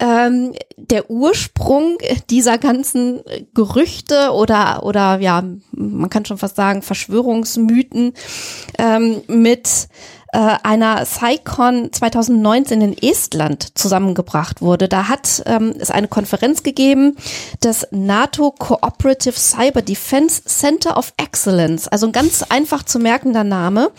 ähm, 0.00 0.54
der 0.76 1.10
Ursprung 1.10 1.98
dieser 2.30 2.58
ganzen 2.58 3.20
Gerüchte 3.54 4.32
oder 4.32 4.82
oder 4.82 5.18
ja, 5.20 5.44
man 5.72 6.10
kann 6.10 6.24
schon 6.24 6.38
fast 6.38 6.56
sagen 6.56 6.82
Verschwörungsmythen 6.82 8.14
ähm, 8.78 9.22
mit 9.28 9.88
äh, 10.32 10.56
einer 10.62 11.04
SciCon 11.04 11.92
2019 11.92 12.80
in 12.80 12.96
Estland 12.96 13.76
zusammengebracht 13.76 14.62
wurde. 14.62 14.88
Da 14.88 15.08
hat 15.08 15.42
ähm, 15.46 15.74
es 15.78 15.90
eine 15.90 16.08
Konferenz 16.08 16.62
gegeben, 16.62 17.16
das 17.60 17.86
NATO 17.90 18.52
Cooperative 18.52 19.34
Cyber 19.34 19.82
Defense 19.82 20.44
Center 20.44 20.96
of 20.96 21.12
Excellence, 21.16 21.88
also 21.88 22.06
ein 22.06 22.12
ganz 22.12 22.42
einfach 22.42 22.84
zu 22.84 22.98
merkender 22.98 23.44
Name. 23.44 23.90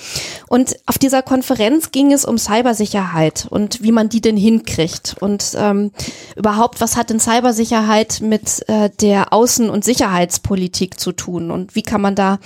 Und 0.48 0.76
auf 0.86 0.98
dieser 0.98 1.22
Konferenz 1.22 1.92
ging 1.92 2.12
es 2.14 2.26
um 2.26 2.38
Cybersicherheit 2.38 3.48
und 3.50 3.84
wie 3.84 3.92
man 3.92 4.10
die 4.10 4.22
denn 4.22 4.38
hinkriegt 4.38 5.16
und 5.20 5.56
ähm, 5.58 5.92
überhaupt, 6.36 6.82
was 6.82 6.96
hat 6.96 7.10
denn 7.10 7.20
Cybersicherheit 7.20 8.22
mit 8.22 8.68
äh, 8.70 8.90
der 9.02 9.34
Außen- 9.34 9.70
und 9.70 9.84
Sicherheitspolitik 9.84 11.00
zu 11.00 11.12
tun 11.12 11.52
und 11.52 11.76
wie 11.76 11.84
kann 11.84 12.02
man 12.02 12.16
da 12.16 12.40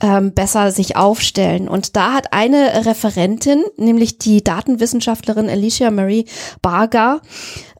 ähm, 0.00 0.32
besser 0.32 0.70
sich 0.70 0.96
aufstellen. 0.96 1.68
Und 1.68 1.96
da 1.96 2.12
hat 2.12 2.32
eine 2.32 2.84
Referentin, 3.22 3.64
nämlich 3.76 4.18
die 4.18 4.42
Datenwissenschaftlerin 4.42 5.48
Alicia 5.48 5.90
Marie 5.90 6.26
Barger 6.60 7.20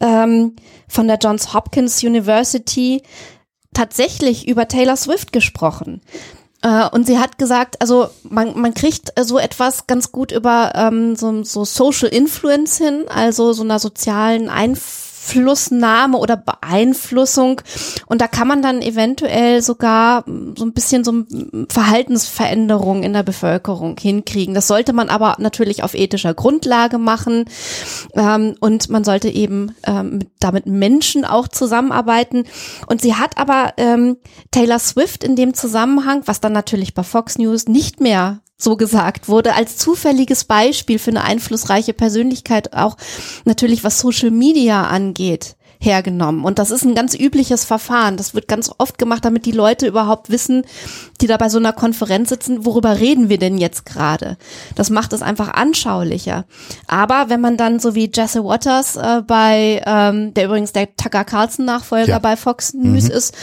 ähm, 0.01 0.55
von 0.89 1.09
der 1.09 1.19
Johns 1.19 1.53
Hopkins 1.53 2.03
University, 2.03 3.03
tatsächlich 3.75 4.47
über 4.47 4.69
Taylor 4.69 4.97
Swift 4.97 5.33
gesprochen. 5.33 6.01
Äh, 6.63 6.89
Und 6.91 7.07
sie 7.07 7.19
hat 7.19 7.39
gesagt, 7.39 7.81
also 7.81 8.09
man, 8.23 8.59
man 8.59 8.75
kriegt 8.75 9.13
so 9.21 9.39
etwas 9.39 9.87
ganz 9.87 10.13
gut 10.13 10.31
über 10.31 10.73
ähm, 10.77 11.17
so, 11.17 11.43
so 11.43 11.65
Social 11.65 12.09
Influence 12.09 12.79
hin, 12.79 13.05
also 13.09 13.53
so 13.53 13.65
einer 13.65 13.79
sozialen 13.79 14.49
Einflussnahme 15.23 16.19
oder 16.19 16.37
Beeinflussung. 16.37 17.61
Und 18.07 18.21
da 18.21 18.29
kann 18.29 18.49
man 18.49 18.63
dann 18.63 18.83
eventuell 18.83 19.63
sogar 19.63 20.25
so 20.27 20.65
ein 20.65 20.73
bisschen 20.73 21.05
so 21.05 21.25
Verhaltensveränderungen 21.69 23.03
in 23.03 23.13
der 23.13 23.23
Bevölkerung 23.23 23.97
hinkriegen. 23.99 24.55
Das 24.55 24.67
sollte 24.67 24.93
man 24.93 25.09
aber 25.09 25.37
natürlich 25.39 25.83
auf 25.83 25.95
ethischer 25.95 26.35
Grundlage 26.35 26.99
machen. 26.99 27.45
Ähm, 28.15 28.55
und 28.61 28.91
man 28.91 29.05
sollte 29.05 29.29
eben 29.29 29.75
ähm, 29.85 30.19
mit, 30.19 30.29
damit 30.41 30.67
Menschen 30.67 31.25
auch 31.25 31.49
zusammenarbeiten. 31.49 32.45
Und 32.87 33.01
sie 33.01 33.15
hat 33.15 33.39
aber 33.39 33.75
ähm, 33.77 34.17
Taylor 34.51 34.79
Swift 34.79 35.25
in 35.25 35.37
dem 35.37 35.55
Zusammenhang, 35.55 36.23
was 36.27 36.41
dann 36.41 36.53
natürlich 36.53 36.95
bei 36.95 37.03
Fox 37.03 37.39
News 37.39 37.67
nicht 37.67 38.01
mehr 38.01 38.41
so 38.63 38.77
gesagt 38.77 39.29
wurde, 39.29 39.55
als 39.55 39.77
zufälliges 39.77 40.45
Beispiel 40.45 40.99
für 40.99 41.11
eine 41.11 41.25
einflussreiche 41.25 41.93
Persönlichkeit 41.93 42.73
auch 42.75 42.97
natürlich 43.45 43.85
was 43.85 43.99
Social 43.99 44.31
Media 44.31 44.87
angeht 44.87 45.57
hergenommen. 45.83 46.45
Und 46.45 46.59
das 46.59 46.71
ist 46.71 46.85
ein 46.85 46.95
ganz 46.95 47.15
übliches 47.15 47.65
Verfahren. 47.65 48.17
Das 48.17 48.35
wird 48.35 48.47
ganz 48.47 48.71
oft 48.79 48.99
gemacht, 48.99 49.25
damit 49.25 49.47
die 49.47 49.53
Leute 49.53 49.87
überhaupt 49.89 50.31
wissen, 50.31 50.63
die 51.21 51.27
da 51.27 51.37
bei 51.37 51.49
so 51.49 51.59
einer 51.59 51.73
Konferenz 51.73 52.29
sitzen, 52.29 52.65
worüber 52.65 53.01
reden 53.01 53.29
wir 53.29 53.39
denn 53.39 53.59
jetzt 53.59 53.85
gerade? 53.85 54.37
Das 54.77 54.91
macht 54.91 55.13
es 55.13 55.23
einfach 55.23 55.49
anschaulicher. 55.53 56.45
Aber 56.87 57.25
wenn 57.29 57.41
man 57.41 57.57
dann 57.57 57.81
so 57.81 57.95
wie 57.97 58.11
Jesse 58.15 58.45
Waters 58.45 58.97
äh, 58.97 59.23
bei, 59.27 59.83
ähm, 59.85 60.33
der 60.35 60.47
übrigens 60.47 60.73
der 60.73 60.95
Tucker 60.97 61.25
Carlson 61.25 61.65
Nachfolger 61.65 62.09
Ja. 62.13 62.19
bei 62.21 62.37
Fox 62.37 62.75
News 62.75 63.09
ist, 63.09 63.35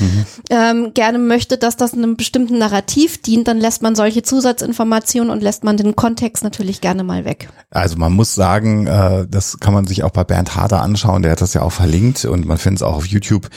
ähm, 0.50 0.94
gerne 0.94 1.18
möchte, 1.20 1.58
dass 1.58 1.76
das 1.76 1.94
einem 1.94 2.16
bestimmten 2.16 2.58
Narrativ 2.58 3.22
dient, 3.22 3.48
dann 3.50 3.58
lässt 3.60 3.82
man 3.82 3.96
solche 3.96 4.24
Zusatzinformationen 4.24 5.30
und 5.32 5.44
lässt 5.44 5.64
man 5.64 5.76
den 5.76 5.96
Kontext 5.96 6.44
natürlich 6.44 6.80
gerne 6.80 7.04
mal 7.04 7.26
weg. 7.26 7.50
Also 7.70 7.98
man 7.98 8.14
muss 8.14 8.34
sagen, 8.34 8.88
äh, 8.88 9.28
das 9.30 9.60
kann 9.60 9.74
man 9.74 9.86
sich 9.86 10.04
auch 10.04 10.12
bei 10.12 10.24
Bernd 10.24 10.56
Hader 10.56 10.82
anschauen, 10.82 11.22
der 11.22 11.34
hat 11.34 11.42
das 11.42 11.54
ja 11.54 11.62
auch 11.64 11.72
verlinkt 11.72 12.29
und 12.30 12.46
man 12.46 12.58
findet 12.58 12.80
es 12.80 12.84
auch 12.84 12.96
auf 12.96 13.06
YouTube. 13.06 13.50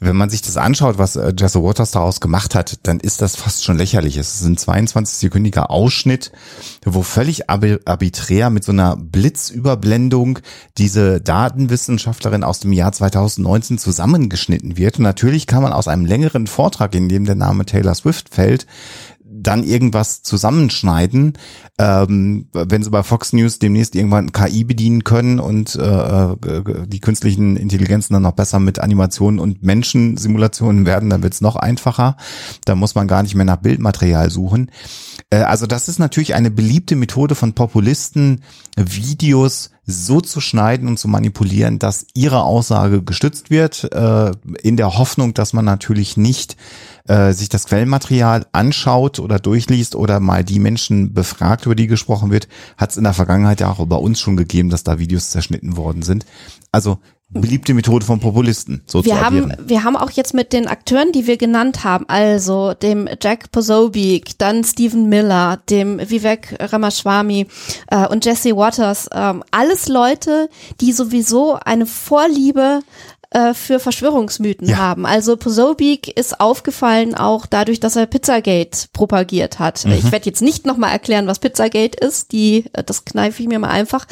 Wenn 0.00 0.16
man 0.16 0.30
sich 0.30 0.42
das 0.42 0.56
anschaut, 0.56 0.98
was 0.98 1.16
äh, 1.16 1.32
Jesse 1.36 1.62
Waters 1.62 1.90
daraus 1.90 2.20
gemacht 2.20 2.54
hat, 2.54 2.78
dann 2.84 3.00
ist 3.00 3.20
das 3.20 3.36
fast 3.36 3.64
schon 3.64 3.76
lächerlich. 3.76 4.16
Es 4.16 4.40
ist 4.40 4.46
ein 4.46 4.56
22-sekündiger 4.56 5.70
Ausschnitt, 5.70 6.32
wo 6.84 7.02
völlig 7.02 7.50
arbiträr 7.50 8.50
mit 8.50 8.64
so 8.64 8.72
einer 8.72 8.96
Blitzüberblendung 8.96 10.38
diese 10.78 11.20
Datenwissenschaftlerin 11.20 12.44
aus 12.44 12.60
dem 12.60 12.72
Jahr 12.72 12.92
2019 12.92 13.78
zusammengeschnitten 13.78 14.76
wird. 14.76 14.98
Und 14.98 15.04
natürlich 15.04 15.46
kann 15.46 15.62
man 15.62 15.72
aus 15.72 15.88
einem 15.88 16.06
längeren 16.06 16.46
Vortrag, 16.46 16.94
in 16.94 17.08
dem 17.08 17.24
der 17.24 17.34
Name 17.34 17.66
Taylor 17.66 17.94
Swift 17.94 18.34
fällt, 18.34 18.66
dann 19.42 19.64
irgendwas 19.64 20.22
zusammenschneiden, 20.22 21.34
ähm, 21.78 22.46
wenn 22.52 22.82
sie 22.82 22.90
bei 22.90 23.02
Fox 23.02 23.32
News 23.32 23.58
demnächst 23.58 23.94
irgendwann 23.94 24.32
KI 24.32 24.64
bedienen 24.64 25.04
können 25.04 25.40
und 25.40 25.76
äh, 25.76 25.82
äh, 25.82 26.36
die 26.86 27.00
künstlichen 27.00 27.56
Intelligenzen 27.56 28.14
dann 28.14 28.22
noch 28.22 28.32
besser 28.32 28.60
mit 28.60 28.78
Animationen 28.78 29.40
und 29.40 29.62
Menschensimulationen 29.62 30.86
werden, 30.86 31.10
dann 31.10 31.22
wird's 31.22 31.40
noch 31.40 31.56
einfacher. 31.56 32.16
Da 32.64 32.74
muss 32.74 32.94
man 32.94 33.08
gar 33.08 33.22
nicht 33.22 33.34
mehr 33.34 33.44
nach 33.44 33.56
Bildmaterial 33.56 34.30
suchen. 34.30 34.70
Äh, 35.30 35.38
also 35.38 35.66
das 35.66 35.88
ist 35.88 35.98
natürlich 35.98 36.34
eine 36.34 36.50
beliebte 36.50 36.96
Methode 36.96 37.34
von 37.34 37.54
Populisten, 37.54 38.42
Videos 38.76 39.70
so 39.86 40.20
zu 40.20 40.40
schneiden 40.40 40.88
und 40.88 40.98
zu 40.98 41.08
manipulieren, 41.08 41.78
dass 41.78 42.06
ihre 42.14 42.42
Aussage 42.42 43.02
gestützt 43.02 43.50
wird, 43.50 43.92
äh, 43.92 44.32
in 44.62 44.76
der 44.76 44.98
Hoffnung, 44.98 45.34
dass 45.34 45.52
man 45.52 45.64
natürlich 45.64 46.16
nicht 46.16 46.56
äh, 47.08 47.32
sich 47.32 47.48
das 47.48 47.66
Quellenmaterial 47.66 48.46
anschaut 48.52 49.18
oder 49.18 49.38
durchliest 49.38 49.94
oder 49.94 50.20
mal 50.20 50.44
die 50.44 50.58
Menschen 50.58 51.14
befragt, 51.14 51.66
über 51.66 51.74
die 51.74 51.86
gesprochen 51.86 52.30
wird, 52.30 52.48
hat 52.76 52.90
es 52.90 52.96
in 52.96 53.04
der 53.04 53.14
Vergangenheit 53.14 53.60
ja 53.60 53.70
auch 53.70 53.84
bei 53.86 53.96
uns 53.96 54.20
schon 54.20 54.36
gegeben, 54.36 54.70
dass 54.70 54.84
da 54.84 54.98
Videos 54.98 55.30
zerschnitten 55.30 55.76
worden 55.76 56.02
sind. 56.02 56.26
Also 56.72 56.98
beliebte 57.32 57.74
Methode 57.74 58.04
von 58.04 58.18
Populisten, 58.18 58.82
so 58.86 59.04
Wir 59.04 59.14
zu 59.14 59.20
haben, 59.20 59.44
agieren. 59.44 59.68
wir 59.68 59.84
haben 59.84 59.96
auch 59.96 60.10
jetzt 60.10 60.34
mit 60.34 60.52
den 60.52 60.66
Akteuren, 60.66 61.12
die 61.12 61.26
wir 61.26 61.36
genannt 61.36 61.84
haben, 61.84 62.04
also 62.08 62.74
dem 62.74 63.08
Jack 63.22 63.52
Posobiec, 63.52 64.36
dann 64.38 64.64
Stephen 64.64 65.08
Miller, 65.08 65.60
dem 65.70 65.98
Vivek 66.00 66.56
Ramaswamy 66.58 67.46
äh, 67.90 68.06
und 68.08 68.24
Jesse 68.24 68.56
Waters, 68.56 69.08
ähm, 69.12 69.44
alles 69.52 69.88
Leute, 69.88 70.48
die 70.80 70.92
sowieso 70.92 71.54
eine 71.54 71.86
Vorliebe 71.86 72.80
äh, 73.30 73.54
für 73.54 73.78
Verschwörungsmythen 73.78 74.68
Ja. 74.68 74.78
haben. 74.78 75.06
Also 75.06 75.36
Posobiec 75.36 76.08
ist 76.08 76.40
aufgefallen 76.40 77.14
auch 77.14 77.46
dadurch, 77.46 77.78
dass 77.78 77.94
er 77.96 78.06
Pizzagate 78.06 78.88
propagiert 78.92 79.58
hat. 79.58 79.84
Mhm. 79.84 79.92
Ich 79.92 80.10
werde 80.10 80.26
jetzt 80.26 80.42
nicht 80.42 80.66
nochmal 80.66 80.90
erklären, 80.90 81.28
was 81.28 81.38
Pizzagate 81.38 81.96
ist, 82.04 82.32
die, 82.32 82.64
äh, 82.72 82.82
das 82.82 83.04
kneife 83.04 83.40
ich 83.42 83.48
mir 83.48 83.58
mal 83.60 83.70
einfach. 83.70 84.06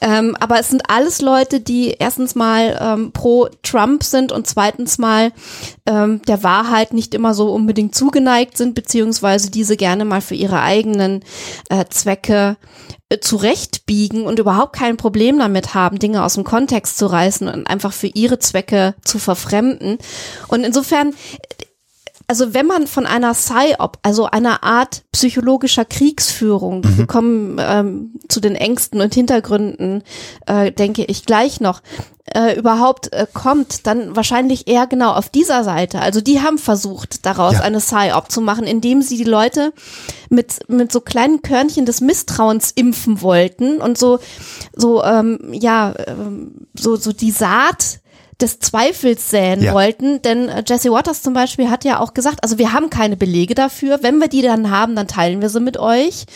Ähm, 0.00 0.36
aber 0.38 0.60
es 0.60 0.68
sind 0.68 0.82
alles 0.88 1.20
Leute, 1.20 1.58
die 1.60 1.96
erstens 1.98 2.34
mal 2.34 2.78
ähm, 2.80 3.12
pro 3.12 3.48
Trump 3.62 4.04
sind 4.04 4.30
und 4.30 4.46
zweitens 4.46 4.96
mal 4.98 5.32
ähm, 5.86 6.22
der 6.28 6.42
Wahrheit 6.44 6.92
nicht 6.92 7.14
immer 7.14 7.34
so 7.34 7.52
unbedingt 7.52 7.94
zugeneigt 7.96 8.56
sind, 8.56 8.74
beziehungsweise 8.74 9.50
diese 9.50 9.76
gerne 9.76 10.04
mal 10.04 10.20
für 10.20 10.36
ihre 10.36 10.60
eigenen 10.60 11.24
äh, 11.68 11.84
Zwecke 11.90 12.56
zurechtbiegen 13.20 14.24
und 14.24 14.38
überhaupt 14.38 14.74
kein 14.74 14.96
Problem 14.96 15.38
damit 15.38 15.74
haben, 15.74 15.98
Dinge 15.98 16.24
aus 16.24 16.34
dem 16.34 16.44
Kontext 16.44 16.98
zu 16.98 17.06
reißen 17.06 17.48
und 17.48 17.66
einfach 17.66 17.92
für 17.92 18.08
ihre 18.08 18.38
Zwecke 18.38 18.94
zu 19.04 19.18
verfremden. 19.18 19.98
Und 20.48 20.64
insofern 20.64 21.14
also 22.32 22.54
wenn 22.54 22.66
man 22.66 22.86
von 22.86 23.04
einer 23.04 23.34
PSYOP, 23.34 23.98
also 24.00 24.24
einer 24.24 24.64
Art 24.64 25.02
psychologischer 25.12 25.84
Kriegsführung, 25.84 26.82
wir 26.96 27.06
kommen 27.06 27.58
ähm, 27.60 28.14
zu 28.26 28.40
den 28.40 28.54
Ängsten 28.54 29.02
und 29.02 29.12
Hintergründen, 29.12 30.02
äh, 30.46 30.72
denke 30.72 31.04
ich 31.04 31.26
gleich 31.26 31.60
noch, 31.60 31.82
äh, 32.34 32.58
überhaupt 32.58 33.12
äh, 33.12 33.26
kommt, 33.34 33.86
dann 33.86 34.16
wahrscheinlich 34.16 34.66
eher 34.66 34.86
genau 34.86 35.12
auf 35.12 35.28
dieser 35.28 35.62
Seite. 35.62 36.00
Also 36.00 36.22
die 36.22 36.40
haben 36.40 36.56
versucht, 36.56 37.26
daraus 37.26 37.56
Ja. 37.56 37.60
eine 37.60 37.80
PSYOP 37.80 38.32
zu 38.32 38.40
machen, 38.40 38.66
indem 38.66 39.02
sie 39.02 39.18
die 39.18 39.24
Leute 39.24 39.74
mit, 40.30 40.66
mit 40.70 40.90
so 40.90 41.02
kleinen 41.02 41.42
Körnchen 41.42 41.84
des 41.84 42.00
Misstrauens 42.00 42.70
impfen 42.70 43.20
wollten 43.20 43.82
und 43.82 43.98
so, 43.98 44.20
so, 44.74 45.04
ähm, 45.04 45.50
ja, 45.52 45.92
ähm, 46.06 46.66
so, 46.72 46.96
so 46.96 47.12
die 47.12 47.30
Saat 47.30 48.00
des 48.42 48.58
Zweifels 48.58 49.30
säen 49.30 49.62
Ja. 49.62 49.72
wollten, 49.72 50.20
denn 50.22 50.48
äh, 50.48 50.62
Jesse 50.66 50.90
Waters 50.90 51.22
zum 51.22 51.32
Beispiel 51.32 51.70
hat 51.70 51.84
ja 51.84 52.00
auch 52.00 52.12
gesagt, 52.12 52.42
also 52.42 52.58
wir 52.58 52.72
haben 52.72 52.90
keine 52.90 53.16
Belege 53.16 53.54
dafür, 53.54 54.00
wenn 54.02 54.18
wir 54.18 54.28
die 54.28 54.42
dann 54.42 54.70
haben, 54.70 54.96
dann 54.96 55.08
teilen 55.08 55.40
wir 55.40 55.48
sie 55.48 55.60
mit 55.60 55.78
euch. 55.78 56.26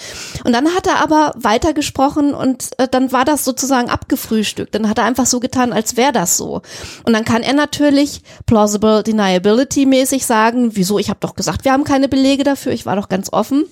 Und 0.45 0.53
dann 0.53 0.69
hat 0.75 0.87
er 0.87 1.03
aber 1.03 1.33
weitergesprochen 1.37 2.33
und 2.35 2.71
äh, 2.79 2.88
dann 2.88 3.12
war 3.12 3.25
das 3.25 3.45
sozusagen 3.45 3.90
abgefrühstückt. 3.90 4.75
Dann 4.75 4.88
hat 4.88 4.99
er 4.99 5.05
einfach 5.05 5.27
so 5.27 5.40
getan, 5.40 5.73
als 5.73 5.97
wäre 5.97 6.12
das 6.12 6.37
so. 6.37 6.62
Und 7.05 7.12
dann 7.12 7.25
kann 7.25 7.42
er 7.42 7.53
natürlich 7.55 8.23
plausible 8.47 9.03
deniability 9.03 9.85
mäßig 9.87 10.25
sagen, 10.25 10.71
wieso, 10.77 10.99
ich 10.99 11.09
habe 11.11 11.21
doch 11.21 11.35
gesagt, 11.35 11.64
wir 11.64 11.73
haben 11.73 11.85
keine 11.85 12.09
Belege 12.09 12.45
dafür, 12.45 12.73
ich 12.73 12.87
war 12.87 12.97
doch 12.97 13.09
ganz 13.09 13.33
offen. 13.33 13.64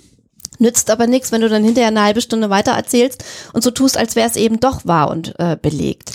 Nützt 0.60 0.88
aber 0.90 1.08
nichts, 1.08 1.32
wenn 1.32 1.40
du 1.40 1.48
dann 1.48 1.64
hinterher 1.64 1.88
eine 1.88 2.02
halbe 2.02 2.20
Stunde 2.20 2.48
weiter 2.48 2.72
erzählst 2.72 3.24
und 3.52 3.64
so 3.64 3.70
tust, 3.72 3.96
als 3.96 4.14
wäre 4.14 4.28
es 4.28 4.36
eben 4.36 4.60
doch 4.60 4.86
wahr 4.86 5.10
und 5.10 5.34
äh, 5.40 5.56
belegt. 5.60 6.12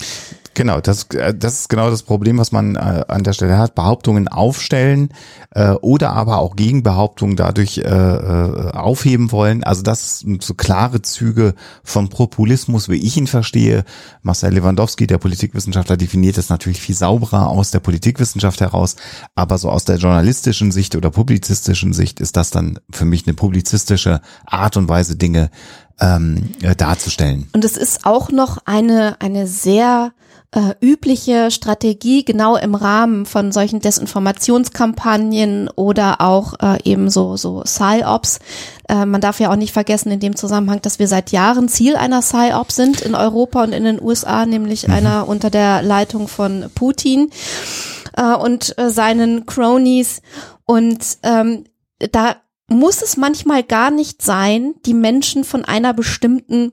Genau, 0.54 0.80
das, 0.80 1.04
äh, 1.14 1.32
das 1.32 1.60
ist 1.60 1.68
genau 1.68 1.90
das 1.90 2.02
Problem, 2.02 2.38
was 2.38 2.50
man 2.50 2.74
äh, 2.74 3.04
an 3.06 3.22
der 3.22 3.32
Stelle 3.32 3.56
hat. 3.56 3.74
Behauptungen 3.76 4.26
aufstellen 4.26 5.10
äh, 5.52 5.70
oder 5.70 6.12
aber 6.12 6.38
auch 6.38 6.56
Gegenbehauptungen 6.56 7.36
dadurch 7.36 7.78
äh, 7.78 7.82
äh, 7.82 8.70
aufheben 8.72 9.30
wollen. 9.30 9.62
Also 9.62 9.82
das 9.82 10.20
sind 10.20 10.42
so 10.42 10.54
klare 10.54 11.02
Züge 11.02 11.54
von 11.84 12.08
Populismus, 12.08 12.88
wie 12.88 12.96
ich 12.96 13.16
ihn 13.16 13.28
verstehe. 13.28 13.84
Marcel 14.22 14.54
Lewandowski, 14.54 15.06
der 15.06 15.18
Politikwissenschaftler, 15.18 15.96
definiert 15.96 16.36
das 16.36 16.48
natürlich 16.48 16.80
viel 16.80 16.96
sauberer 16.96 17.48
aus 17.48 17.70
der 17.70 17.80
Politikwissenschaft 17.80 18.60
heraus. 18.60 18.96
Aber 19.36 19.56
so 19.56 19.70
aus 19.70 19.84
der 19.84 19.98
journalistischen 19.98 20.72
Sicht 20.72 20.96
oder 20.96 21.10
publizistischen 21.10 21.92
Sicht 21.92 22.18
ist 22.18 22.36
das 22.36 22.50
dann 22.50 22.80
für 22.90 23.04
mich 23.04 23.24
eine 23.26 23.34
publizistische 23.34 24.20
Art 24.46 24.76
und 24.76 24.88
Weise, 24.88 25.16
Dinge 25.16 25.50
ähm, 26.00 26.54
äh, 26.62 26.74
darzustellen. 26.74 27.48
Und 27.52 27.64
es 27.64 27.76
ist 27.76 28.06
auch 28.06 28.30
noch 28.30 28.58
eine, 28.64 29.16
eine 29.20 29.46
sehr 29.46 30.12
äh, 30.52 30.74
übliche 30.80 31.50
Strategie, 31.50 32.24
genau 32.24 32.56
im 32.56 32.74
Rahmen 32.74 33.24
von 33.24 33.52
solchen 33.52 33.80
Desinformationskampagnen 33.80 35.68
oder 35.68 36.20
auch 36.20 36.54
äh, 36.60 36.78
eben 36.84 37.08
so, 37.08 37.36
so 37.36 37.62
PsyOps. 37.62 38.40
Äh, 38.88 39.06
man 39.06 39.20
darf 39.20 39.38
ja 39.38 39.52
auch 39.52 39.56
nicht 39.56 39.72
vergessen 39.72 40.10
in 40.10 40.18
dem 40.18 40.34
Zusammenhang, 40.34 40.82
dass 40.82 40.98
wir 40.98 41.06
seit 41.06 41.30
Jahren 41.30 41.68
Ziel 41.68 41.94
einer 41.94 42.20
PsyOp 42.20 42.72
sind 42.72 43.00
in 43.00 43.14
Europa 43.14 43.62
und 43.62 43.72
in 43.72 43.84
den 43.84 44.02
USA, 44.02 44.44
nämlich 44.44 44.90
einer 44.90 45.28
unter 45.28 45.50
der 45.50 45.82
Leitung 45.82 46.26
von 46.26 46.68
Putin 46.74 47.30
äh, 48.16 48.34
und 48.34 48.76
äh, 48.76 48.90
seinen 48.90 49.46
Cronies. 49.46 50.20
Und 50.64 51.18
ähm, 51.22 51.64
da 52.10 52.36
muss 52.70 53.02
es 53.02 53.16
manchmal 53.16 53.62
gar 53.62 53.90
nicht 53.90 54.22
sein, 54.22 54.74
die 54.86 54.94
Menschen 54.94 55.44
von 55.44 55.64
einer 55.64 55.92
bestimmten 55.92 56.72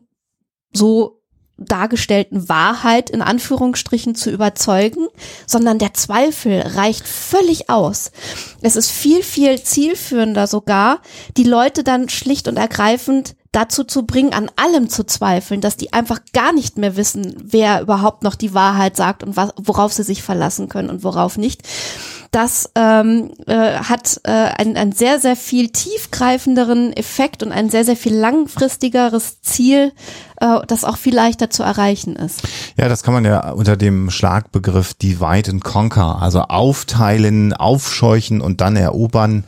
so 0.74 1.18
dargestellten 1.58 2.50
Wahrheit 2.50 3.10
in 3.10 3.24
Anführungsstrichen 3.24 4.14
zu 4.14 4.30
überzeugen, 4.30 5.08
sondern 5.48 5.80
der 5.80 5.94
Zweifel 5.96 6.62
reicht 6.62 7.08
völlig 7.08 7.70
aus. 7.70 8.12
Es 8.62 8.76
ist 8.76 8.92
viel, 8.92 9.24
viel 9.24 9.62
zielführender 9.62 10.46
sogar, 10.46 11.02
die 11.36 11.44
Leute 11.44 11.84
dann 11.84 12.10
schlicht 12.10 12.48
und 12.48 12.58
ergreifend 12.58 13.36
dazu 13.52 13.84
zu 13.84 14.06
bringen, 14.06 14.34
an 14.34 14.52
allem 14.56 14.88
zu 14.88 15.04
zweifeln, 15.04 15.62
dass 15.62 15.78
die 15.78 15.94
einfach 15.94 16.20
gar 16.32 16.54
nicht 16.54 16.78
mehr 16.78 16.96
wissen, 16.96 17.36
wer 17.44 17.82
überhaupt 17.82 18.22
noch 18.22 18.36
die 18.36 18.54
Wahrheit 18.54 18.96
sagt 18.96 19.24
und 19.24 19.36
was, 19.36 19.52
worauf 19.58 19.94
sie 19.94 20.04
sich 20.04 20.22
verlassen 20.22 20.70
können 20.70 20.92
und 20.92 21.04
worauf 21.04 21.38
nicht. 21.38 21.64
Das 22.32 22.70
ähm, 22.76 23.32
äh, 23.46 23.54
hat 23.56 24.20
äh, 24.24 24.32
einen, 24.32 24.78
einen 24.78 24.92
sehr, 24.92 25.20
sehr 25.20 25.36
viel 25.36 25.70
tiefgreifenderen 25.70 26.94
Effekt 26.94 27.44
und 27.44 27.52
ein 27.52 27.70
sehr, 27.70 27.86
sehr 27.86 27.96
viel 27.96 28.16
langfristigeres 28.16 29.42
Ziel, 29.42 29.94
äh, 30.42 30.60
das 30.68 30.84
auch 30.84 30.98
viel 30.98 31.16
leichter 31.16 31.50
zu 31.50 31.64
erreichen 31.64 32.16
ist. 32.16 32.44
Ja, 32.76 32.90
das 32.90 33.04
kann 33.04 33.14
man 33.14 33.26
ja 33.26 33.52
unter 33.52 33.78
dem 33.78 34.10
Schlagbegriff 34.10 34.94
Divide 34.94 35.52
and 35.52 35.64
Conquer, 35.64 36.22
also 36.22 36.42
aufteilen, 36.42 37.54
aufscheuchen 37.54 38.42
und 38.42 38.62
dann 38.62 38.76
erobern, 38.76 39.44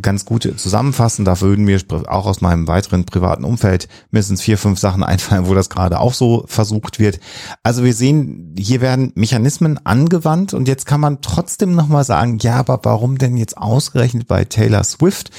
ganz 0.00 0.24
gut 0.24 0.50
zusammenfassen. 0.56 1.24
Da 1.24 1.40
würden 1.40 1.64
mir 1.64 1.80
auch 2.08 2.26
aus 2.26 2.40
meinem 2.40 2.66
weiteren 2.66 3.04
privaten 3.04 3.44
Umfeld 3.44 3.88
mindestens 4.10 4.40
vier, 4.40 4.56
fünf 4.58 4.78
Sachen 4.78 5.02
einfallen, 5.02 5.46
wo 5.46 5.54
das 5.54 5.68
gerade 5.68 6.00
auch 6.00 6.14
so 6.14 6.44
versucht 6.46 6.98
wird. 6.98 7.20
Also 7.62 7.84
wir 7.84 7.94
sehen, 7.94 8.54
hier 8.58 8.80
werden 8.80 9.12
Mechanismen 9.14 9.78
angewandt 9.84 10.54
und 10.54 10.68
jetzt 10.68 10.86
kann 10.86 11.00
man 11.00 11.20
trotzdem 11.20 11.74
nochmal 11.74 12.04
sagen, 12.04 12.38
ja, 12.40 12.56
aber 12.56 12.80
warum 12.82 13.18
denn 13.18 13.36
jetzt 13.36 13.58
ausgerechnet 13.58 14.26
bei 14.26 14.44
Taylor 14.44 14.84
Swift? 14.84 15.30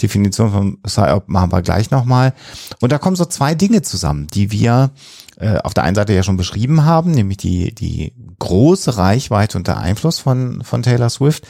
Definition 0.00 0.52
von 0.52 0.82
PsyOp 0.82 1.28
machen 1.28 1.50
wir 1.50 1.62
gleich 1.62 1.90
nochmal. 1.90 2.32
Und 2.80 2.92
da 2.92 2.98
kommen 2.98 3.16
so 3.16 3.24
zwei 3.24 3.54
Dinge 3.54 3.82
zusammen, 3.82 4.28
die 4.28 4.52
wir 4.52 4.90
äh, 5.38 5.58
auf 5.58 5.74
der 5.74 5.84
einen 5.84 5.96
Seite 5.96 6.12
ja 6.12 6.22
schon 6.22 6.36
beschrieben 6.36 6.84
haben, 6.84 7.10
nämlich 7.10 7.38
die, 7.38 7.74
die 7.74 8.12
große 8.38 8.96
Reichweite 8.96 9.58
und 9.58 9.66
der 9.66 9.78
Einfluss 9.78 10.18
von, 10.18 10.62
von 10.62 10.82
Taylor 10.82 11.10
Swift. 11.10 11.46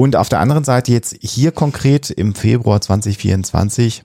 Und 0.00 0.16
auf 0.16 0.30
der 0.30 0.40
anderen 0.40 0.64
Seite 0.64 0.92
jetzt 0.92 1.14
hier 1.20 1.52
konkret 1.52 2.08
im 2.08 2.34
Februar 2.34 2.80
2024 2.80 4.02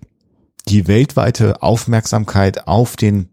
die 0.68 0.88
weltweite 0.88 1.62
Aufmerksamkeit 1.64 2.68
auf 2.68 2.98
den 2.98 3.30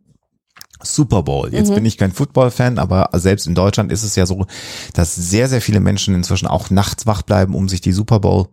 Super 0.80 1.24
Bowl. 1.24 1.52
Jetzt 1.52 1.70
Mhm. 1.70 1.74
bin 1.74 1.86
ich 1.86 1.98
kein 1.98 2.12
Football-Fan, 2.12 2.78
aber 2.78 3.10
selbst 3.14 3.48
in 3.48 3.56
Deutschland 3.56 3.90
ist 3.90 4.04
es 4.04 4.14
ja 4.14 4.26
so, 4.26 4.46
dass 4.94 5.16
sehr, 5.16 5.48
sehr 5.48 5.60
viele 5.60 5.80
Menschen 5.80 6.14
inzwischen 6.14 6.46
auch 6.46 6.70
nachts 6.70 7.04
wach 7.04 7.22
bleiben, 7.22 7.56
um 7.56 7.68
sich 7.68 7.80
die 7.80 7.90
Super 7.90 8.20
Bowl 8.20 8.46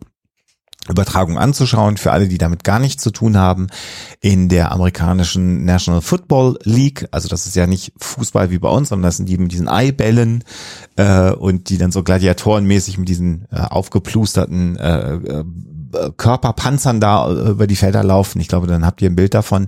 Übertragung 0.89 1.38
anzuschauen, 1.38 1.97
für 1.97 2.12
alle, 2.12 2.28
die 2.28 2.38
damit 2.38 2.63
gar 2.63 2.80
nichts 2.80 3.04
zu 3.04 3.12
tun 3.12 3.38
haben, 3.38 3.67
in 4.21 4.49
der 4.49 4.71
amerikanischen 4.71 5.65
National 5.65 6.02
Football 6.02 6.60
League, 6.63 7.08
also 7.12 7.28
das 7.28 7.45
ist 7.45 7.56
ja 7.56 7.67
nicht 7.67 7.93
Fußball 7.97 8.52
wie 8.52 8.60
bei 8.60 8.69
uns, 8.69 8.89
sondern 8.89 9.08
das 9.08 9.17
sind 9.17 9.28
die 9.28 9.38
mit 9.38 9.52
diesen 9.52 9.67
Eibällen 9.67 10.43
äh, 10.95 11.32
und 11.32 11.69
die 11.69 11.78
dann 11.78 11.91
so 11.91 12.04
gladiatorenmäßig 12.04 12.97
mit 12.97 13.10
diesen 13.10 13.47
äh, 13.52 13.60
aufgeplusterten 13.60 14.78
äh, 14.78 15.13
äh, 15.93 16.12
Körperpanzern 16.17 16.99
da 16.99 17.30
äh, 17.30 17.49
über 17.49 17.67
die 17.67 17.75
Felder 17.75 18.04
laufen. 18.04 18.39
Ich 18.39 18.47
glaube, 18.47 18.67
dann 18.67 18.86
habt 18.86 19.02
ihr 19.02 19.10
ein 19.10 19.15
Bild 19.15 19.34
davon. 19.34 19.67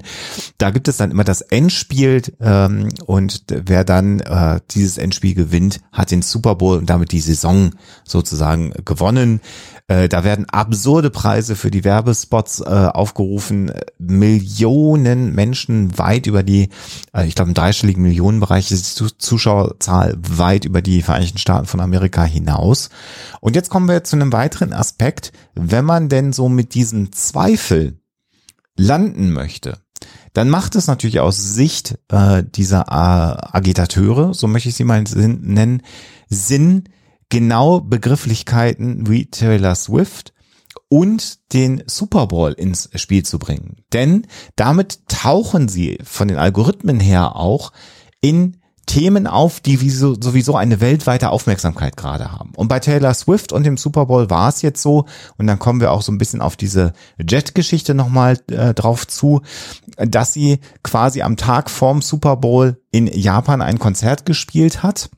Da 0.57 0.69
gibt 0.69 0.87
es 0.87 0.97
dann 0.97 1.11
immer 1.11 1.23
das 1.23 1.41
Endspiel 1.41 2.21
ähm, 2.39 2.89
und 3.05 3.43
wer 3.47 3.83
dann 3.83 4.19
äh, 4.19 4.59
dieses 4.71 4.97
Endspiel 4.97 5.33
gewinnt, 5.33 5.79
hat 5.91 6.11
den 6.11 6.21
Super 6.21 6.55
Bowl 6.55 6.77
und 6.77 6.89
damit 6.89 7.11
die 7.11 7.21
Saison 7.21 7.71
sozusagen 8.03 8.73
gewonnen. 8.85 9.41
Äh, 9.87 10.09
da 10.09 10.23
werden 10.23 10.45
absurde 10.49 11.09
Preise 11.09 11.55
für 11.55 11.71
die 11.71 11.83
Werbespots 11.83 12.61
äh, 12.61 12.63
aufgerufen. 12.63 13.71
Millionen 13.97 15.33
Menschen 15.33 15.97
weit 15.97 16.27
über 16.27 16.43
die, 16.43 16.69
äh, 17.13 17.27
ich 17.27 17.35
glaube 17.35 17.49
im 17.49 17.55
dreistelligen 17.55 18.03
Millionenbereich 18.03 18.71
ist 18.71 18.85
die 18.85 18.95
Zu- 18.95 19.17
Zuschauerzahl 19.17 20.17
weit 20.21 20.65
über 20.65 20.81
die 20.81 21.01
Vereinigten 21.01 21.37
Staaten 21.37 21.67
von 21.67 21.79
Amerika 21.79 22.23
hinaus. 22.23 22.89
Und 23.39 23.55
jetzt 23.55 23.69
kommen 23.69 23.87
wir 23.87 24.03
zu 24.03 24.15
einem 24.15 24.31
weiteren 24.31 24.73
Aspekt. 24.73 25.31
Wenn 25.55 25.85
man 25.85 26.09
denn 26.09 26.33
so 26.33 26.49
mit 26.49 26.73
diesem 26.73 27.11
Zweifel 27.11 27.99
landen 28.77 29.31
möchte, 29.31 29.79
dann 30.33 30.49
macht 30.49 30.75
es 30.75 30.87
natürlich 30.87 31.19
aus 31.19 31.37
Sicht 31.37 31.99
äh, 32.07 32.43
dieser 32.43 32.83
äh, 32.87 33.57
Agitateure, 33.57 34.33
so 34.33 34.47
möchte 34.47 34.69
ich 34.69 34.75
sie 34.75 34.85
mal 34.85 35.03
nennen, 35.03 35.83
Sinn, 36.29 36.85
genau 37.31 37.79
Begrifflichkeiten 37.79 39.09
wie 39.09 39.25
Taylor 39.25 39.73
Swift 39.73 40.33
und 40.89 41.39
den 41.53 41.81
Super 41.87 42.27
Bowl 42.27 42.51
ins 42.51 42.89
Spiel 42.95 43.23
zu 43.23 43.39
bringen. 43.39 43.77
Denn 43.93 44.27
damit 44.55 45.07
tauchen 45.07 45.67
sie 45.67 45.97
von 46.03 46.27
den 46.27 46.37
Algorithmen 46.37 46.99
her 46.99 47.35
auch 47.35 47.71
in 48.19 48.57
Themen 48.87 49.25
auf, 49.25 49.61
die 49.61 49.79
wie 49.79 49.89
so, 49.89 50.15
sowieso 50.19 50.57
eine 50.57 50.81
weltweite 50.81 51.29
Aufmerksamkeit 51.29 51.95
gerade 51.95 52.31
haben. 52.33 52.51
Und 52.57 52.67
bei 52.67 52.79
Taylor 52.79 53.13
Swift 53.13 53.53
und 53.53 53.63
dem 53.63 53.77
Super 53.77 54.07
Bowl 54.07 54.29
war 54.29 54.49
es 54.49 54.61
jetzt 54.61 54.81
so, 54.81 55.05
und 55.37 55.47
dann 55.47 55.59
kommen 55.59 55.79
wir 55.79 55.91
auch 55.91 56.01
so 56.01 56.11
ein 56.11 56.17
bisschen 56.17 56.41
auf 56.41 56.57
diese 56.57 56.91
Jet-Geschichte 57.17 57.93
nochmal 57.93 58.39
äh, 58.49 58.73
drauf 58.73 59.07
zu, 59.07 59.41
dass 59.95 60.33
sie 60.33 60.59
quasi 60.83 61.21
am 61.21 61.37
Tag 61.37 61.69
vorm 61.69 62.01
Super 62.01 62.35
Bowl 62.35 62.81
in 62.91 63.07
Japan 63.07 63.61
ein 63.61 63.79
Konzert 63.79 64.25
gespielt 64.25 64.83
hat 64.83 65.09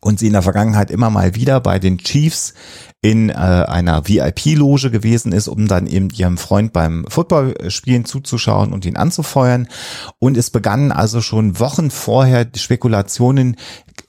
und 0.00 0.18
sie 0.18 0.28
in 0.28 0.32
der 0.32 0.42
Vergangenheit 0.42 0.90
immer 0.90 1.10
mal 1.10 1.34
wieder 1.34 1.60
bei 1.60 1.78
den 1.78 1.98
Chiefs 1.98 2.54
in 3.02 3.30
äh, 3.30 3.32
einer 3.32 4.08
VIP-Loge 4.08 4.90
gewesen 4.90 5.32
ist, 5.32 5.48
um 5.48 5.68
dann 5.68 5.86
eben 5.86 6.10
ihrem 6.10 6.38
Freund 6.38 6.72
beim 6.72 7.04
Footballspielen 7.08 8.04
zuzuschauen 8.04 8.72
und 8.72 8.84
ihn 8.84 8.96
anzufeuern. 8.96 9.68
Und 10.18 10.36
es 10.36 10.50
begannen 10.50 10.92
also 10.92 11.20
schon 11.20 11.58
Wochen 11.58 11.90
vorher 11.90 12.44
die 12.44 12.58
Spekulationen, 12.58 13.56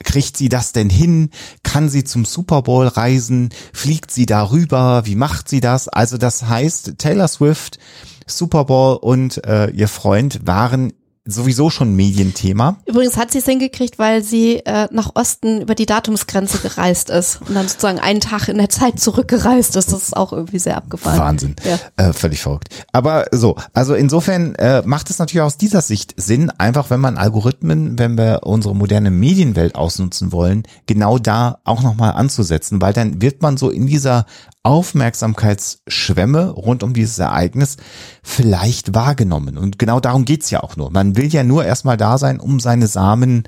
kriegt 0.03 0.37
sie 0.37 0.49
das 0.49 0.71
denn 0.71 0.89
hin? 0.89 1.29
Kann 1.63 1.89
sie 1.89 2.03
zum 2.03 2.25
Super 2.25 2.63
Bowl 2.63 2.87
reisen? 2.87 3.49
Fliegt 3.73 4.11
sie 4.11 4.25
darüber? 4.25 5.05
Wie 5.05 5.15
macht 5.15 5.47
sie 5.47 5.61
das? 5.61 5.87
Also 5.87 6.17
das 6.17 6.47
heißt, 6.47 6.97
Taylor 6.97 7.27
Swift, 7.27 7.79
Super 8.27 8.65
Bowl 8.65 8.97
und 8.97 9.45
äh, 9.45 9.69
ihr 9.69 9.87
Freund 9.87 10.41
waren 10.45 10.93
sowieso 11.25 11.69
schon 11.69 11.95
Medienthema. 11.95 12.77
Übrigens 12.87 13.15
hat 13.15 13.31
sie 13.31 13.37
es 13.39 13.45
hingekriegt, 13.45 13.99
weil 13.99 14.23
sie 14.23 14.57
äh, 14.65 14.87
nach 14.91 15.11
Osten 15.13 15.61
über 15.61 15.75
die 15.75 15.85
Datumsgrenze 15.85 16.57
gereist 16.57 17.11
ist 17.11 17.41
und 17.47 17.53
dann 17.53 17.67
sozusagen 17.67 17.99
einen 17.99 18.21
Tag 18.21 18.47
in 18.47 18.57
der 18.57 18.69
Zeit 18.69 18.99
zurückgereist 18.99 19.75
ist. 19.75 19.91
Das 19.91 20.01
ist 20.01 20.17
auch 20.17 20.33
irgendwie 20.33 20.57
sehr 20.57 20.77
abgefahren. 20.77 21.19
Wahnsinn. 21.19 21.55
Ja. 21.63 22.09
Äh, 22.09 22.13
völlig 22.13 22.41
verrückt. 22.41 22.69
Aber 22.91 23.25
so, 23.31 23.55
also 23.73 23.93
insofern 23.93 24.55
äh, 24.55 24.81
macht 24.83 25.11
es 25.11 25.19
natürlich 25.19 25.43
aus 25.43 25.57
dieser 25.57 25.81
Sicht 25.81 26.15
Sinn, 26.17 26.49
einfach 26.49 26.89
wenn 26.89 26.99
man 26.99 27.17
Algorithmen, 27.17 27.99
wenn 27.99 28.17
wir 28.17 28.41
unsere 28.43 28.75
moderne 28.75 29.11
Medienwelt 29.11 29.75
ausnutzen 29.75 30.31
wollen, 30.31 30.63
genau 30.87 31.19
da 31.19 31.59
auch 31.65 31.83
nochmal 31.83 32.13
anzusetzen, 32.13 32.81
weil 32.81 32.93
dann 32.93 33.21
wird 33.21 33.43
man 33.43 33.57
so 33.57 33.69
in 33.69 33.85
dieser 33.85 34.25
Aufmerksamkeitsschwemme 34.63 36.51
rund 36.51 36.83
um 36.83 36.93
dieses 36.93 37.17
Ereignis 37.17 37.77
vielleicht 38.21 38.93
wahrgenommen. 38.93 39.57
Und 39.57 39.79
genau 39.79 39.99
darum 39.99 40.23
geht's 40.25 40.51
ja 40.51 40.61
auch 40.61 40.75
nur. 40.75 40.91
Man 40.91 41.17
will 41.17 41.27
ja 41.27 41.43
nur 41.43 41.65
erstmal 41.65 41.97
da 41.97 42.19
sein, 42.19 42.39
um 42.39 42.59
seine 42.59 42.87
Samen 42.87 43.43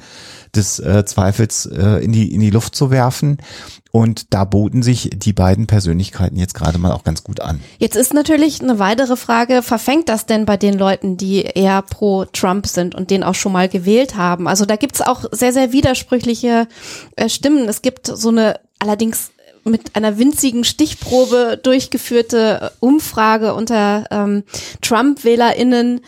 des 0.56 0.80
äh, 0.80 1.06
Zweifels 1.06 1.68
äh, 1.68 2.04
in, 2.04 2.12
die, 2.12 2.34
in 2.34 2.42
die 2.42 2.50
Luft 2.50 2.76
zu 2.76 2.90
werfen. 2.90 3.38
Und 3.92 4.34
da 4.34 4.44
boten 4.44 4.82
sich 4.82 5.12
die 5.14 5.34
beiden 5.34 5.68
Persönlichkeiten 5.68 6.36
jetzt 6.36 6.56
gerade 6.56 6.80
mal 6.80 6.94
auch 6.94 7.04
ganz 7.04 7.24
gut 7.24 7.42
an. 7.42 7.60
Jetzt 7.78 7.96
ist 7.96 8.16
natürlich 8.16 8.60
eine 8.60 8.80
weitere 8.80 9.16
Frage, 9.16 9.62
verfängt 9.62 10.10
das 10.10 10.26
denn 10.26 10.48
bei 10.48 10.58
den 10.58 10.74
Leuten, 10.74 11.16
die 11.16 11.44
eher 11.44 11.84
pro 11.84 12.26
Trump 12.26 12.66
sind 12.66 12.96
und 12.96 13.12
den 13.12 13.24
auch 13.24 13.36
schon 13.36 13.52
mal 13.52 13.70
gewählt 13.70 14.16
haben? 14.16 14.48
Also 14.48 14.66
da 14.66 14.78
gibt's 14.78 15.02
auch 15.02 15.26
sehr, 15.32 15.54
sehr 15.54 15.72
widersprüchliche 15.72 16.68
äh, 17.18 17.30
Stimmen. 17.30 17.70
Es 17.70 17.84
gibt 17.84 18.08
so 18.08 18.30
eine 18.30 18.60
allerdings 18.80 19.30
mit 19.64 19.96
einer 19.96 20.18
winzigen 20.18 20.64
Stichprobe 20.64 21.60
durchgeführte 21.62 22.72
Umfrage 22.80 23.54
unter 23.54 24.06
ähm, 24.12 24.44
Trump-WählerInnen, 24.82 26.02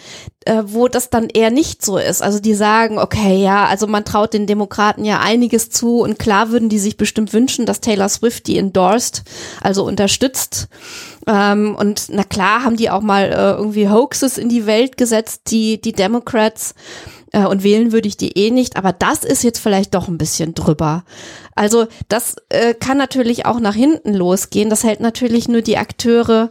äh, 0.45 0.63
wo 0.65 0.87
das 0.87 1.09
dann 1.09 1.29
eher 1.29 1.51
nicht 1.51 1.83
so 1.83 1.97
ist. 1.97 2.21
Also 2.21 2.39
die 2.39 2.53
sagen, 2.53 2.99
okay, 2.99 3.41
ja, 3.41 3.65
also 3.65 3.87
man 3.87 4.05
traut 4.05 4.33
den 4.33 4.45
Demokraten 4.45 5.05
ja 5.05 5.19
einiges 5.19 5.69
zu 5.69 6.01
und 6.01 6.19
klar 6.19 6.51
würden 6.51 6.69
die 6.69 6.79
sich 6.79 6.97
bestimmt 6.97 7.33
wünschen, 7.33 7.65
dass 7.65 7.81
Taylor 7.81 8.09
Swift 8.09 8.47
die 8.47 8.57
endorsed, 8.57 9.23
also 9.61 9.85
unterstützt. 9.85 10.67
Ähm, 11.27 11.75
und 11.75 12.07
na 12.09 12.23
klar 12.23 12.63
haben 12.63 12.77
die 12.77 12.89
auch 12.89 13.01
mal 13.01 13.23
äh, 13.31 13.57
irgendwie 13.57 13.89
Hoaxes 13.89 14.37
in 14.37 14.49
die 14.49 14.65
Welt 14.65 14.97
gesetzt, 14.97 15.43
die, 15.47 15.81
die 15.81 15.93
Democrats 15.93 16.75
äh, 17.35 17.45
und 17.45 17.63
wählen 17.63 17.91
würde 17.91 18.07
ich 18.07 18.15
die 18.17 18.37
eh 18.37 18.49
nicht, 18.49 18.77
aber 18.77 18.93
das 18.93 19.23
ist 19.23 19.43
jetzt 19.43 19.59
vielleicht 19.59 19.93
doch 19.93 20.07
ein 20.07 20.17
bisschen 20.17 20.55
drüber. 20.55 21.03
Also 21.53 21.87
das 22.07 22.37
äh, 22.49 22.73
kann 22.73 22.97
natürlich 22.97 23.45
auch 23.45 23.59
nach 23.59 23.75
hinten 23.75 24.13
losgehen. 24.13 24.69
Das 24.69 24.83
hält 24.83 25.01
natürlich 25.01 25.49
nur 25.49 25.61
die 25.61 25.77
Akteure 25.77 26.49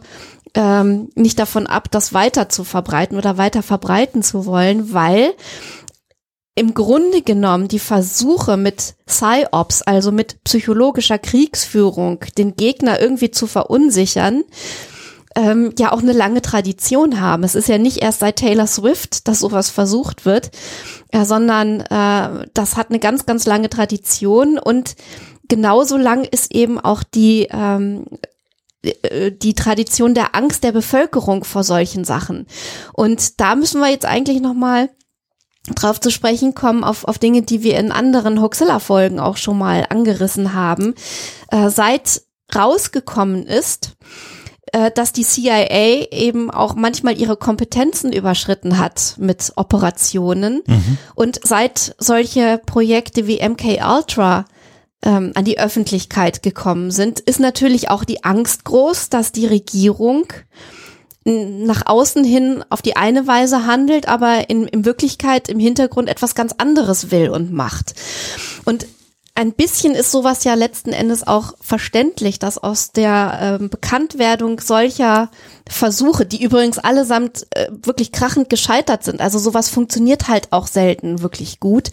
ähm, 0.53 1.09
nicht 1.15 1.39
davon 1.39 1.65
ab, 1.65 1.89
das 1.89 2.13
weiter 2.13 2.49
zu 2.49 2.63
verbreiten 2.63 3.17
oder 3.17 3.37
weiter 3.37 3.63
verbreiten 3.63 4.21
zu 4.21 4.45
wollen, 4.45 4.93
weil 4.93 5.33
im 6.53 6.73
Grunde 6.73 7.21
genommen 7.21 7.67
die 7.67 7.79
Versuche 7.79 8.55
mit 8.55 8.95
PsyOps, 9.07 9.81
also 9.81 10.11
mit 10.11 10.41
psychologischer 10.45 11.17
Kriegsführung, 11.17 12.19
den 12.37 12.55
Gegner 12.55 13.01
irgendwie 13.01 13.31
zu 13.31 13.47
verunsichern, 13.47 14.43
ähm, 15.35 15.73
ja 15.77 15.91
auch 15.91 16.01
eine 16.01 16.13
lange 16.13 16.41
Tradition 16.41 17.19
haben. 17.19 17.43
Es 17.43 17.55
ist 17.55 17.69
ja 17.69 17.77
nicht 17.77 17.97
erst 17.97 18.19
seit 18.19 18.37
Taylor 18.37 18.67
Swift, 18.67 19.27
dass 19.27 19.39
sowas 19.39 19.69
versucht 19.69 20.25
wird, 20.25 20.51
äh, 21.11 21.25
sondern 21.25 21.81
äh, 21.81 22.47
das 22.53 22.77
hat 22.77 22.89
eine 22.89 22.99
ganz, 22.99 23.25
ganz 23.25 23.45
lange 23.45 23.69
Tradition 23.69 24.57
und 24.57 24.95
genauso 25.47 25.97
lang 25.97 26.23
ist 26.23 26.53
eben 26.53 26.79
auch 26.79 27.03
die 27.03 27.47
ähm, 27.51 28.05
äh, 28.85 29.31
die 29.31 29.53
Tradition 29.53 30.13
der 30.13 30.35
Angst 30.35 30.63
der 30.63 30.71
Bevölkerung 30.71 31.43
vor 31.43 31.63
solchen 31.63 32.05
Sachen. 32.05 32.47
Und 32.93 33.39
da 33.39 33.55
müssen 33.55 33.81
wir 33.81 33.89
jetzt 33.89 34.05
eigentlich 34.05 34.41
noch 34.41 34.53
mal 34.53 34.89
drauf 35.73 35.99
zu 35.99 36.11
sprechen 36.11 36.53
kommen 36.53 36.83
auf, 36.83 37.05
auf 37.05 37.17
Dinge, 37.17 37.41
die 37.41 37.63
wir 37.63 37.79
in 37.79 37.91
anderen 37.91 38.39
Hoaxilla-Folgen 38.39 39.19
auch 39.19 39.37
schon 39.37 39.57
mal 39.57 39.87
angerissen 39.89 40.53
haben. 40.53 40.93
Äh, 41.49 41.69
seit 41.69 42.21
rausgekommen 42.53 43.47
ist, 43.47 43.93
dass 44.71 45.13
die 45.13 45.23
CIA 45.23 46.11
eben 46.11 46.51
auch 46.51 46.75
manchmal 46.75 47.17
ihre 47.17 47.37
Kompetenzen 47.37 48.11
überschritten 48.11 48.77
hat 48.77 49.15
mit 49.17 49.53
Operationen. 49.55 50.63
Mhm. 50.65 50.97
Und 51.13 51.39
seit 51.43 51.95
solche 51.97 52.59
Projekte 52.65 53.27
wie 53.27 53.47
MK 53.47 53.79
Ultra 53.87 54.45
ähm, 55.03 55.31
an 55.35 55.45
die 55.45 55.59
Öffentlichkeit 55.59 56.43
gekommen 56.43 56.91
sind, 56.91 57.19
ist 57.19 57.39
natürlich 57.39 57.89
auch 57.89 58.03
die 58.03 58.23
Angst 58.23 58.65
groß, 58.65 59.09
dass 59.09 59.31
die 59.31 59.45
Regierung 59.45 60.25
nach 61.25 61.87
außen 61.87 62.23
hin 62.23 62.63
auf 62.69 62.83
die 62.83 62.95
eine 62.95 63.25
Weise 63.25 63.65
handelt, 63.65 64.07
aber 64.07 64.49
in, 64.49 64.67
in 64.67 64.85
Wirklichkeit 64.85 65.49
im 65.49 65.59
Hintergrund 65.59 66.07
etwas 66.07 66.35
ganz 66.35 66.53
anderes 66.57 67.09
will 67.09 67.29
und 67.29 67.51
macht. 67.51 67.95
Und 68.63 68.85
ein 69.37 69.51
bisschen 69.51 69.95
ist 69.95 70.11
sowas 70.11 70.45
ja 70.45 70.53
letzten 70.53 70.93
Endes 70.93 71.27
auch 71.27 71.53
verständlich, 71.59 72.39
dass 72.39 72.57
aus 72.57 72.93
der 72.93 73.59
ähm, 73.59 73.69
Bekanntwerdung 73.69 74.61
solcher 74.61 75.29
Versuche, 75.67 76.25
die 76.25 76.41
übrigens 76.41 76.77
allesamt 76.77 77.47
äh, 77.49 77.67
wirklich 77.83 78.13
krachend 78.13 78.49
gescheitert 78.49 79.03
sind. 79.03 79.19
Also 79.19 79.37
sowas 79.39 79.69
funktioniert 79.69 80.29
halt 80.29 80.53
auch 80.53 80.67
selten 80.67 81.21
wirklich 81.21 81.59
gut. 81.59 81.91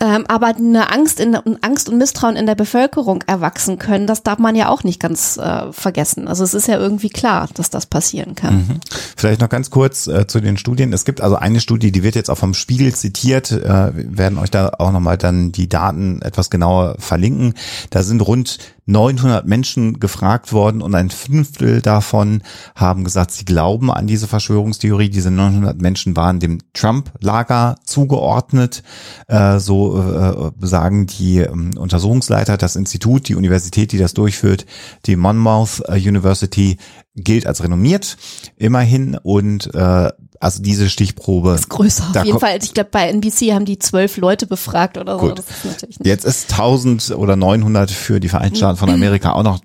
Ähm, 0.00 0.26
aber 0.28 0.48
eine 0.48 0.92
Angst, 0.92 1.18
in, 1.18 1.34
Angst 1.62 1.88
und 1.88 1.98
Misstrauen 1.98 2.36
in 2.36 2.46
der 2.46 2.54
Bevölkerung 2.54 3.22
erwachsen 3.26 3.78
können, 3.78 4.06
das 4.06 4.22
darf 4.22 4.38
man 4.38 4.54
ja 4.54 4.68
auch 4.68 4.84
nicht 4.84 5.00
ganz 5.00 5.38
äh, 5.38 5.72
vergessen. 5.72 6.28
Also 6.28 6.44
es 6.44 6.54
ist 6.54 6.68
ja 6.68 6.78
irgendwie 6.78 7.08
klar, 7.08 7.48
dass 7.54 7.70
das 7.70 7.86
passieren 7.86 8.34
kann. 8.36 8.56
Mhm. 8.56 8.80
Vielleicht 9.16 9.40
noch 9.40 9.48
ganz 9.48 9.70
kurz 9.70 10.06
äh, 10.06 10.26
zu 10.26 10.40
den 10.40 10.56
Studien. 10.56 10.92
Es 10.92 11.04
gibt 11.04 11.20
also 11.20 11.36
eine 11.36 11.60
Studie, 11.60 11.90
die 11.90 12.02
wird 12.04 12.14
jetzt 12.14 12.30
auch 12.30 12.38
vom 12.38 12.54
Spiegel 12.54 12.94
zitiert. 12.94 13.50
Äh, 13.50 13.90
werden 13.94 14.38
euch 14.38 14.50
da 14.50 14.72
auch 14.78 14.92
nochmal 14.92 15.16
dann 15.16 15.50
die 15.52 15.68
Daten 15.68 16.20
etwas 16.20 16.50
genauer 16.50 16.75
verlinken. 16.98 17.54
Da 17.90 18.02
sind 18.02 18.20
rund 18.20 18.58
900 18.86 19.46
Menschen 19.46 19.98
gefragt 19.98 20.52
worden 20.52 20.80
und 20.80 20.94
ein 20.94 21.10
Fünftel 21.10 21.82
davon 21.82 22.42
haben 22.74 23.04
gesagt, 23.04 23.32
sie 23.32 23.44
glauben 23.44 23.90
an 23.90 24.06
diese 24.06 24.28
Verschwörungstheorie. 24.28 25.10
Diese 25.10 25.30
900 25.30 25.80
Menschen 25.80 26.16
waren 26.16 26.38
dem 26.38 26.60
Trump-Lager 26.72 27.76
zugeordnet. 27.84 28.84
Äh, 29.26 29.58
so 29.58 30.00
äh, 30.00 30.50
sagen 30.64 31.06
die 31.06 31.38
ähm, 31.38 31.72
Untersuchungsleiter, 31.76 32.56
das 32.56 32.76
Institut, 32.76 33.28
die 33.28 33.34
Universität, 33.34 33.90
die 33.90 33.98
das 33.98 34.14
durchführt, 34.14 34.66
die 35.06 35.16
Monmouth 35.16 35.82
äh, 35.88 35.96
University 35.96 36.78
gilt 37.16 37.46
als 37.46 37.62
renommiert, 37.64 38.18
immerhin 38.56 39.18
und 39.22 39.74
äh, 39.74 40.10
also 40.40 40.62
diese 40.62 40.88
Stichprobe. 40.88 41.52
ist 41.52 41.68
größer 41.68 42.10
auf 42.14 42.24
jeden 42.24 42.38
Fall. 42.38 42.58
Ich 42.62 42.74
glaube, 42.74 42.90
bei 42.90 43.08
NBC 43.08 43.52
haben 43.52 43.64
die 43.64 43.78
zwölf 43.78 44.16
Leute 44.16 44.46
befragt 44.46 44.98
oder 44.98 45.18
so. 45.18 45.30
Das 45.30 45.46
ist 45.46 45.64
natürlich. 45.64 45.96
Jetzt 46.04 46.24
ist 46.24 46.52
1000 46.52 47.12
oder 47.16 47.36
900 47.36 47.90
für 47.90 48.20
die 48.20 48.28
Vereinigten 48.28 48.75
Staaten 48.76 48.90
von 48.90 48.90
Amerika 48.90 49.32
auch 49.32 49.42
noch, 49.42 49.60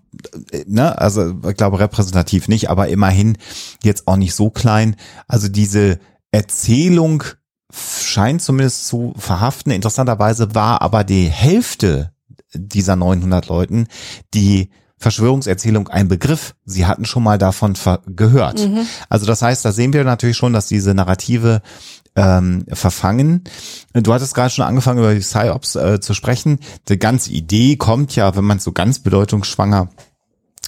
ne, 0.65 0.97
also 0.97 1.33
ich 1.47 1.57
glaube 1.57 1.79
repräsentativ 1.79 2.47
nicht, 2.47 2.69
aber 2.69 2.87
immerhin 2.87 3.37
jetzt 3.83 4.07
auch 4.07 4.17
nicht 4.17 4.33
so 4.33 4.49
klein. 4.49 4.95
Also 5.27 5.47
diese 5.47 5.99
Erzählung 6.31 7.23
scheint 7.73 8.41
zumindest 8.41 8.87
zu 8.87 9.13
verhaften. 9.17 9.71
Interessanterweise 9.71 10.55
war 10.55 10.81
aber 10.81 11.03
die 11.03 11.27
Hälfte 11.27 12.11
dieser 12.53 12.95
900 12.95 13.47
Leuten, 13.47 13.87
die 14.33 14.69
Verschwörungserzählung 14.97 15.87
ein 15.87 16.07
Begriff. 16.07 16.53
Sie 16.63 16.85
hatten 16.85 17.05
schon 17.05 17.23
mal 17.23 17.37
davon 17.37 17.73
gehört. 18.05 18.59
Mhm. 18.59 18.85
Also 19.09 19.25
das 19.25 19.41
heißt, 19.41 19.65
da 19.65 19.71
sehen 19.71 19.93
wir 19.93 20.03
natürlich 20.03 20.37
schon, 20.37 20.53
dass 20.53 20.67
diese 20.67 20.93
Narrative 20.93 21.61
ähm, 22.15 22.65
verfangen. 22.71 23.43
Du 23.93 24.13
hattest 24.13 24.35
gerade 24.35 24.49
schon 24.49 24.65
angefangen, 24.65 24.99
über 24.99 25.13
die 25.13 25.21
PsyOps 25.21 25.75
äh, 25.75 25.99
zu 25.99 26.13
sprechen. 26.13 26.59
Die 26.89 26.99
ganze 26.99 27.31
Idee 27.31 27.77
kommt 27.77 28.15
ja, 28.15 28.35
wenn 28.35 28.45
man 28.45 28.59
so 28.59 28.71
ganz 28.71 28.99
bedeutungsschwanger 28.99 29.89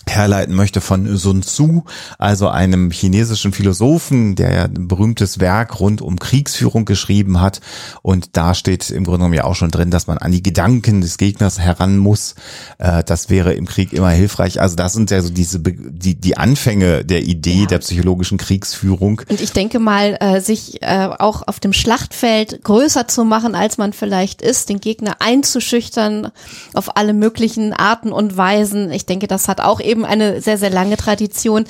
herleiten 0.09 0.55
möchte 0.55 0.81
von 0.81 1.17
Sun 1.17 1.43
Tzu, 1.43 1.85
also 2.17 2.49
einem 2.49 2.91
chinesischen 2.91 3.53
Philosophen, 3.53 4.35
der 4.35 4.53
ja 4.53 4.63
ein 4.65 4.87
berühmtes 4.87 5.39
Werk 5.39 5.79
rund 5.79 6.01
um 6.01 6.19
Kriegsführung 6.19 6.85
geschrieben 6.85 7.41
hat. 7.41 7.61
Und 8.01 8.35
da 8.37 8.53
steht 8.53 8.89
im 8.89 9.03
Grunde 9.03 9.19
genommen 9.19 9.33
ja 9.33 9.43
auch 9.45 9.55
schon 9.55 9.71
drin, 9.71 9.91
dass 9.91 10.07
man 10.07 10.17
an 10.17 10.31
die 10.31 10.43
Gedanken 10.43 11.01
des 11.01 11.17
Gegners 11.17 11.59
heran 11.59 11.97
muss. 11.97 12.35
Äh, 12.77 13.03
das 13.03 13.29
wäre 13.29 13.53
im 13.53 13.65
Krieg 13.65 13.93
immer 13.93 14.09
hilfreich. 14.09 14.61
Also 14.61 14.75
das 14.75 14.93
sind 14.93 15.11
ja 15.11 15.21
so 15.21 15.29
diese 15.29 15.59
die, 15.59 16.15
die 16.15 16.37
Anfänge 16.37 17.05
der 17.05 17.23
Idee 17.23 17.61
ja. 17.61 17.65
der 17.67 17.79
psychologischen 17.79 18.37
Kriegsführung. 18.37 19.21
Und 19.29 19.41
ich 19.41 19.51
denke 19.51 19.79
mal, 19.79 20.17
äh, 20.19 20.41
sich 20.41 20.81
äh, 20.81 21.09
auch 21.17 21.47
auf 21.47 21.59
dem 21.59 21.73
Schlachtfeld 21.73 22.63
größer 22.63 23.07
zu 23.07 23.23
machen, 23.23 23.55
als 23.55 23.77
man 23.77 23.93
vielleicht 23.93 24.41
ist, 24.41 24.69
den 24.69 24.79
Gegner 24.79 25.17
einzuschüchtern 25.19 26.31
auf 26.73 26.97
alle 26.97 27.13
möglichen 27.13 27.73
Arten 27.73 28.11
und 28.11 28.37
Weisen. 28.37 28.91
Ich 28.91 29.05
denke, 29.05 29.27
das 29.27 29.47
hat 29.47 29.61
auch 29.61 29.79
eben 29.79 29.92
eben 29.93 30.05
eine 30.05 30.41
sehr, 30.41 30.57
sehr 30.57 30.71
lange 30.71 30.97
Tradition. 30.97 31.65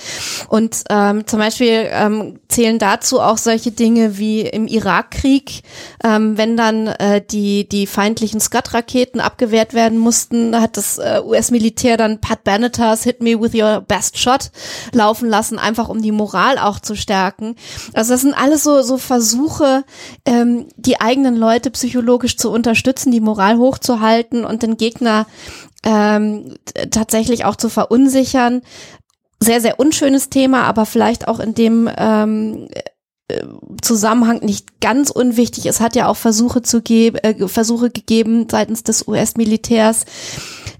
Und 0.47 0.83
ähm, 0.89 1.27
zum 1.27 1.39
Beispiel 1.39 1.87
ähm, 1.91 2.39
zählen 2.47 2.79
dazu 2.79 3.19
auch 3.19 3.37
solche 3.37 3.71
Dinge 3.71 4.17
wie 4.17 4.41
im 4.41 4.67
Irakkrieg, 4.67 5.61
ähm, 6.03 6.37
wenn 6.37 6.57
dann 6.57 6.87
äh, 6.87 7.21
die, 7.21 7.67
die 7.67 7.85
feindlichen 7.85 8.39
Scud-Raketen 8.39 9.19
abgewehrt 9.19 9.73
werden 9.73 9.99
mussten, 9.99 10.59
hat 10.59 10.77
das 10.77 10.97
äh, 10.97 11.21
US-Militär 11.23 11.97
dann 11.97 12.21
Pat 12.21 12.43
Benatar's 12.43 13.03
Hit 13.03 13.21
Me 13.21 13.39
With 13.39 13.53
Your 13.53 13.81
Best 13.81 14.17
Shot 14.17 14.51
laufen 14.93 15.29
lassen, 15.29 15.59
einfach 15.59 15.89
um 15.89 16.01
die 16.01 16.11
Moral 16.11 16.57
auch 16.57 16.79
zu 16.79 16.95
stärken. 16.95 17.55
Also 17.93 18.13
das 18.13 18.21
sind 18.21 18.33
alles 18.33 18.63
so, 18.63 18.81
so 18.81 18.97
Versuche, 18.97 19.83
ähm, 20.25 20.67
die 20.77 21.01
eigenen 21.01 21.35
Leute 21.35 21.69
psychologisch 21.71 22.37
zu 22.37 22.49
unterstützen, 22.49 23.11
die 23.11 23.19
Moral 23.19 23.57
hochzuhalten 23.57 24.45
und 24.45 24.63
den 24.63 24.77
Gegner 24.77 25.25
ähm, 25.83 26.55
tatsächlich 26.91 27.45
auch 27.45 27.55
zu 27.55 27.69
verunsichern. 27.69 28.61
Sehr, 29.39 29.59
sehr 29.61 29.79
unschönes 29.79 30.29
Thema, 30.29 30.63
aber 30.63 30.85
vielleicht 30.85 31.27
auch 31.27 31.39
in 31.39 31.53
dem 31.53 31.89
ähm, 31.97 32.69
äh, 33.27 33.41
Zusammenhang 33.81 34.39
nicht 34.39 34.79
ganz 34.79 35.09
unwichtig. 35.09 35.65
Es 35.65 35.81
hat 35.81 35.95
ja 35.95 36.07
auch 36.07 36.15
Versuche 36.15 36.61
zu 36.61 36.81
geben, 36.81 37.17
äh, 37.17 37.47
Versuche 37.47 37.89
gegeben 37.89 38.47
seitens 38.49 38.83
des 38.83 39.07
US-Militärs, 39.07 40.05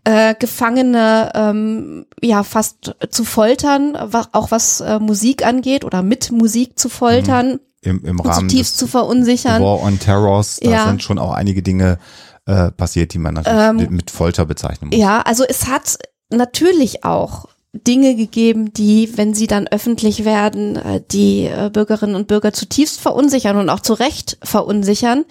äh, 0.06 0.36
Gefangene 0.39 1.32
ähm, 1.36 2.06
ja 2.22 2.43
fast 2.43 2.95
zu 3.10 3.26
foltern, 3.26 3.95
auch 4.32 4.51
was 4.51 4.80
äh, 4.82 4.99
Musik 4.99 5.45
angeht 5.45 5.84
oder 5.84 6.01
mit 6.01 6.32
Musik 6.32 6.80
zu 6.80 6.89
foltern. 6.89 7.54
Mhm. 7.54 7.60
Im, 7.82 8.06
im 8.06 8.20
Rahmen 8.22 8.49
zutiefst 8.49 8.78
zu 8.78 8.88
verunsichern. 8.88 9.62
War 9.62 9.82
on 9.82 9.99
Terrors, 9.99 10.58
da 10.64 10.70
Ja. 10.70 10.88
sind 10.88 11.04
schon 11.04 11.20
auch 11.20 11.34
einige 11.34 11.62
Dinge 11.62 11.99
äh, 12.46 12.72
passiert, 12.72 13.14
die 13.14 13.20
man 13.20 13.36
natürlich 13.36 13.88
Ähm, 13.88 13.96
mit 13.96 14.12
Folter 14.12 14.46
bezeichnen 14.46 14.89
muss. 14.89 15.00
Ja, 15.00 15.22
also 15.22 15.44
es 15.48 15.68
hat 15.68 15.98
natürlich 16.30 17.04
auch 17.04 17.46
Dinge 17.74 18.16
gegeben, 18.16 18.72
die, 18.74 19.18
wenn 19.18 19.34
sie 19.34 19.48
dann 19.48 19.68
öffentlich 19.68 20.26
werden, 20.26 20.76
äh, 20.76 21.02
die 21.12 21.46
äh, 21.46 21.70
Bürgerinnen 21.74 22.16
und 22.16 22.28
Bürger 22.28 22.54
zutiefst 22.54 23.00
verunsichern 23.00 23.58
und 23.58 23.70
auch 23.70 23.80
zu 23.80 23.94
Recht 23.94 24.38
verunsichern. 24.44 25.26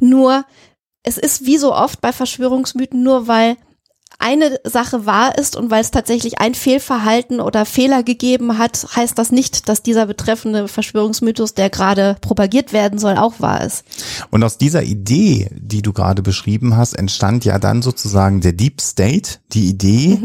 Nur, 0.00 0.44
es 1.04 1.18
ist 1.18 1.46
wie 1.46 1.58
so 1.58 1.72
oft 1.72 2.00
bei 2.00 2.12
Verschwörungsmythen, 2.12 3.02
nur 3.02 3.28
weil 3.28 3.56
eine 4.20 4.58
Sache 4.64 5.06
wahr 5.06 5.38
ist 5.38 5.54
und 5.54 5.70
weil 5.70 5.80
es 5.80 5.92
tatsächlich 5.92 6.40
ein 6.40 6.54
Fehlverhalten 6.54 7.40
oder 7.40 7.64
Fehler 7.64 8.02
gegeben 8.02 8.58
hat, 8.58 8.86
heißt 8.96 9.16
das 9.16 9.30
nicht, 9.30 9.68
dass 9.68 9.82
dieser 9.82 10.06
betreffende 10.06 10.66
Verschwörungsmythos, 10.66 11.54
der 11.54 11.70
gerade 11.70 12.16
propagiert 12.20 12.72
werden 12.72 12.98
soll, 12.98 13.16
auch 13.16 13.34
wahr 13.38 13.64
ist. 13.64 13.84
Und 14.30 14.42
aus 14.42 14.58
dieser 14.58 14.82
Idee, 14.82 15.48
die 15.52 15.82
du 15.82 15.92
gerade 15.92 16.22
beschrieben 16.22 16.76
hast, 16.76 16.94
entstand 16.94 17.44
ja 17.44 17.60
dann 17.60 17.80
sozusagen 17.80 18.40
der 18.40 18.52
Deep 18.52 18.80
State, 18.80 19.38
die 19.52 19.68
Idee, 19.68 20.18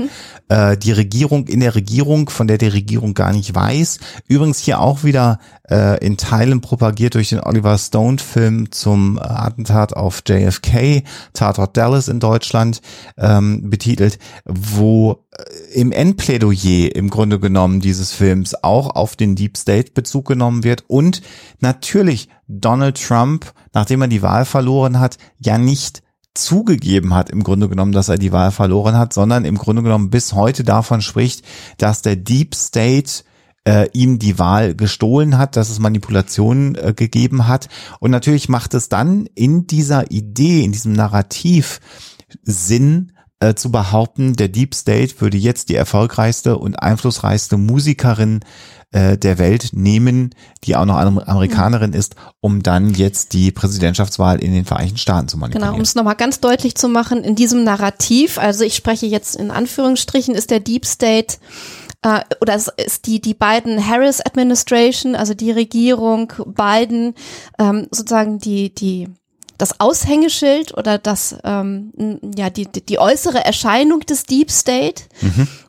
äh, 0.50 0.76
die 0.76 0.92
Regierung 0.92 1.48
in 1.48 1.60
der 1.60 1.76
Regierung, 1.76 2.30
von 2.30 2.48
der 2.48 2.58
die 2.58 2.68
Regierung 2.68 3.14
gar 3.14 3.32
nicht 3.32 3.54
weiß. 3.54 4.00
Übrigens 4.28 4.58
hier 4.58 4.80
auch 4.80 5.04
wieder 5.04 5.40
äh, 5.70 6.04
in 6.06 6.18
Teilen 6.18 6.62
propagiert 6.62 7.16
durch 7.16 7.30
den 7.30 7.40
Oliver 7.40 7.78
Stone-Film 7.78 8.72
zum 8.72 9.20
Attentat 9.20 9.94
auf 9.94 10.24
JFK, 10.28 11.04
Tatort 11.34 11.78
Dallas 11.78 12.08
in 12.08 12.20
Deutschland 12.20 12.82
ähm, 13.18 13.70
betitelt, 13.84 14.18
wo 14.46 15.26
äh, 15.32 15.80
im 15.80 15.92
Endplädoyer 15.92 16.96
im 16.96 17.10
Grunde 17.10 17.40
genommen 17.40 17.82
dieses 17.82 18.14
Films 18.14 18.56
auch 18.64 18.96
auf 18.96 19.16
den 19.16 19.36
Deep 19.36 19.58
State 19.58 19.92
Bezug 19.94 20.28
genommen 20.28 20.64
wird 20.64 20.86
und 20.88 21.22
natürlich 21.60 22.30
Donald 22.48 23.02
Trump, 23.02 23.54
nachdem 23.74 24.02
er 24.02 24.08
die 24.08 24.22
Wahl 24.22 24.46
verloren 24.46 25.00
hat, 25.00 25.18
ja 25.40 25.58
nicht 25.58 26.02
zugegeben 26.34 27.14
hat 27.14 27.30
im 27.30 27.44
Grunde 27.44 27.70
genommen, 27.70 27.92
dass 27.92 28.10
er 28.10 28.18
die 28.18 28.32
Wahl 28.32 28.52
verloren 28.52 28.98
hat, 28.98 29.14
sondern 29.14 29.46
im 29.46 29.58
Grunde 29.58 29.84
genommen 29.84 30.10
bis 30.10 30.34
heute 30.34 30.64
davon 30.64 31.02
spricht, 31.02 31.46
dass 31.78 32.02
der 32.02 32.16
Deep 32.16 32.56
State 32.56 33.24
äh, 33.66 33.88
ihm 33.94 34.18
die 34.18 34.40
Wahl 34.40 34.76
gestohlen 34.76 35.38
hat, 35.38 35.56
dass 35.58 35.70
es 35.70 35.80
Manipulationen 35.80 36.76
äh, 36.76 36.94
gegeben 36.96 37.48
hat. 37.48 37.70
Und 38.00 38.12
natürlich 38.12 38.50
macht 38.50 38.74
es 38.74 38.90
dann 38.90 39.28
in 39.36 39.68
dieser 39.68 40.10
Idee, 40.10 40.64
in 40.64 40.72
diesem 40.72 40.94
Narrativ 40.94 41.80
Sinn, 42.42 43.13
äh, 43.44 43.56
zu 43.56 43.72
behaupten, 43.72 44.36
der 44.36 44.48
Deep 44.48 44.74
State 44.74 45.20
würde 45.20 45.38
jetzt 45.38 45.70
die 45.70 45.76
erfolgreichste 45.76 46.58
und 46.58 46.76
einflussreichste 46.76 47.58
Musikerin 47.58 48.40
äh, 48.92 49.18
der 49.18 49.38
Welt 49.38 49.70
nehmen, 49.74 50.34
die 50.64 50.76
auch 50.76 50.86
noch 50.86 50.96
eine 50.96 51.28
Amerikanerin 51.28 51.94
ist, 51.94 52.16
um 52.40 52.64
dann 52.64 52.94
jetzt 52.94 53.34
die 53.34 53.52
Präsidentschaftswahl 53.52 54.42
in 54.42 54.54
den 54.54 54.66
Vereinigten 54.66 54.98
Staaten 54.98 55.28
zu 55.28 55.36
Genau, 55.36 55.48
manipulieren. 55.48 55.76
um 55.76 55.82
es 55.82 55.96
nochmal 55.96 56.16
ganz 56.16 56.40
deutlich 56.40 56.76
zu 56.76 56.88
machen, 56.88 57.24
in 57.24 57.36
diesem 57.36 57.64
Narrativ, 57.64 58.38
also 58.38 58.64
ich 58.64 58.76
spreche 58.76 59.08
jetzt 59.08 59.36
in 59.36 59.52
Anführungsstrichen, 59.52 60.36
ist 60.36 60.52
der 60.52 60.60
Deep 60.60 60.86
State 60.86 61.38
äh, 62.04 62.22
oder 62.40 62.54
es 62.56 62.70
ist 62.78 63.08
die, 63.08 63.20
die 63.20 63.34
beiden 63.34 63.86
Harris 63.86 64.22
Administration, 64.22 65.16
also 65.16 65.34
die 65.34 65.52
Regierung 65.52 66.32
Biden, 66.46 67.16
ähm, 67.60 67.88
sozusagen 67.92 68.40
die, 68.40 68.74
die, 68.74 69.10
das 69.58 69.80
Aushängeschild 69.80 70.76
oder 70.76 70.98
das, 70.98 71.36
ähm, 71.44 72.20
ja, 72.36 72.50
die, 72.50 72.66
die, 72.66 72.86
die 72.86 73.00
äußere 73.00 73.44
Erscheinung 73.44 74.02
des 74.02 74.24
Deep 74.24 74.52
State. 74.52 75.04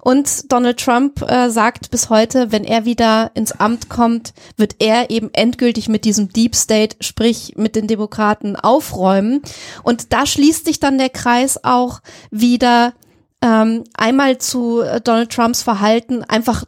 Und 0.00 0.52
Donald 0.52 0.78
Trump 0.78 1.22
äh, 1.22 1.50
sagt 1.50 1.90
bis 1.90 2.10
heute, 2.10 2.52
wenn 2.52 2.64
er 2.64 2.84
wieder 2.84 3.30
ins 3.34 3.52
Amt 3.52 3.88
kommt, 3.88 4.34
wird 4.56 4.76
er 4.78 5.10
eben 5.10 5.30
endgültig 5.32 5.88
mit 5.88 6.04
diesem 6.04 6.30
Deep 6.30 6.54
State, 6.54 6.96
sprich 7.00 7.54
mit 7.56 7.76
den 7.76 7.86
Demokraten 7.86 8.56
aufräumen. 8.56 9.42
Und 9.82 10.12
da 10.12 10.26
schließt 10.26 10.64
sich 10.64 10.80
dann 10.80 10.98
der 10.98 11.10
Kreis 11.10 11.62
auch 11.62 12.00
wieder 12.30 12.94
ähm, 13.42 13.84
einmal 13.94 14.38
zu 14.38 14.80
äh, 14.80 15.00
Donald 15.00 15.30
Trumps 15.30 15.62
Verhalten 15.62 16.24
einfach 16.24 16.64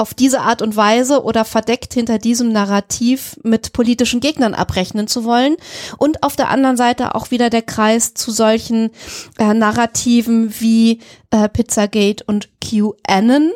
auf 0.00 0.14
diese 0.14 0.40
Art 0.40 0.62
und 0.62 0.76
Weise 0.76 1.22
oder 1.22 1.44
verdeckt 1.44 1.92
hinter 1.92 2.18
diesem 2.18 2.52
Narrativ 2.52 3.36
mit 3.42 3.72
politischen 3.72 4.20
Gegnern 4.20 4.54
abrechnen 4.54 5.06
zu 5.06 5.24
wollen. 5.24 5.56
Und 5.98 6.22
auf 6.22 6.36
der 6.36 6.48
anderen 6.48 6.76
Seite 6.76 7.14
auch 7.14 7.30
wieder 7.30 7.50
der 7.50 7.62
Kreis 7.62 8.14
zu 8.14 8.30
solchen 8.30 8.90
äh, 9.38 9.52
Narrativen 9.52 10.54
wie 10.58 11.00
äh, 11.30 11.48
Pizzagate 11.48 12.24
und 12.26 12.48
QAnon 12.60 13.52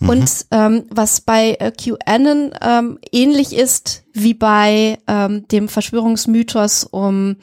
und 0.00 0.46
ähm, 0.50 0.84
was 0.90 1.20
bei 1.20 1.56
äh, 1.60 1.70
QAnon 1.70 2.52
ähm, 2.60 2.98
ähnlich 3.12 3.54
ist 3.54 4.04
wie 4.12 4.34
bei 4.34 4.98
ähm, 5.06 5.46
dem 5.48 5.68
Verschwörungsmythos 5.68 6.84
um 6.84 7.36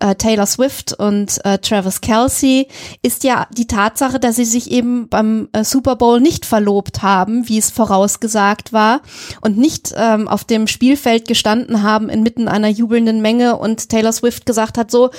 äh, 0.00 0.14
Taylor 0.14 0.46
Swift 0.46 0.92
und 0.92 1.44
äh, 1.44 1.58
Travis 1.58 2.00
Kelsey 2.00 2.68
ist 3.02 3.24
ja 3.24 3.46
die 3.52 3.66
Tatsache, 3.66 4.18
dass 4.20 4.36
sie 4.36 4.44
sich 4.44 4.70
eben 4.70 5.08
beim 5.08 5.48
äh, 5.52 5.64
Super 5.64 5.96
Bowl 5.96 6.20
nicht 6.20 6.46
verlobt 6.46 7.02
haben, 7.02 7.48
wie 7.48 7.58
es 7.58 7.70
vorausgesagt 7.70 8.72
war, 8.72 9.00
und 9.40 9.58
nicht 9.58 9.94
ähm, 9.96 10.28
auf 10.28 10.44
dem 10.44 10.66
Spielfeld 10.66 11.28
gestanden 11.28 11.82
haben 11.82 12.08
inmitten 12.08 12.48
einer 12.48 12.68
jubelnden 12.68 13.20
Menge 13.20 13.56
und 13.56 13.88
Taylor 13.88 14.12
Swift 14.12 14.46
gesagt 14.46 14.78
hat 14.78 14.90
so, 14.90 15.10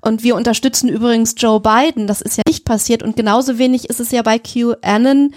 und 0.00 0.22
wir 0.22 0.36
unterstützen 0.36 0.88
übrigens 0.88 1.34
Joe 1.38 1.60
Biden. 1.60 2.06
Das 2.06 2.20
ist 2.20 2.36
ja 2.36 2.42
nicht 2.46 2.64
passiert 2.64 3.02
und 3.02 3.16
genauso 3.16 3.58
wenig 3.58 3.88
ist 3.88 4.00
es 4.00 4.10
ja 4.10 4.22
bei 4.22 4.38
QAnon 4.38 5.32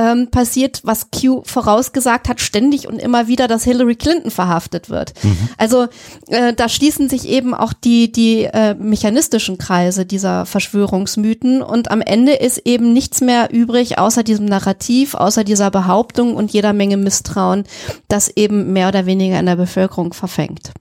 ähm, 0.00 0.30
passiert, 0.30 0.80
was 0.82 1.08
Q 1.10 1.42
vorausgesagt 1.44 2.28
hat, 2.28 2.40
ständig 2.40 2.88
und 2.88 2.98
immer 2.98 3.28
wieder, 3.28 3.46
dass 3.48 3.64
Hillary 3.64 3.96
Clinton 3.96 4.30
verhaftet 4.30 4.88
wird. 4.88 5.12
Also 5.58 5.88
äh, 6.28 6.54
da 6.54 6.68
schließen 6.70 7.10
sich 7.10 7.28
eben 7.28 7.52
auch 7.52 7.74
die, 7.74 8.10
die 8.10 8.44
äh, 8.44 8.74
mechanistischen 8.74 9.58
Kreise 9.58 10.06
dieser 10.06 10.46
Verschwörungsmythen 10.46 11.60
und 11.60 11.90
am 11.90 12.00
Ende 12.00 12.32
ist 12.32 12.62
eben 12.64 12.94
nichts 12.94 13.20
mehr 13.20 13.52
übrig, 13.52 13.98
außer 13.98 14.22
diesem 14.22 14.46
Narrativ, 14.46 15.14
außer 15.14 15.44
dieser 15.44 15.70
Behauptung 15.70 16.34
und 16.34 16.50
jeder 16.50 16.72
Menge 16.72 16.96
Misstrauen, 16.96 17.64
das 18.08 18.28
eben 18.34 18.72
mehr 18.72 18.88
oder 18.88 19.04
weniger 19.04 19.38
in 19.38 19.46
der 19.46 19.56
Bevölkerung 19.56 20.14
verfängt. 20.14 20.72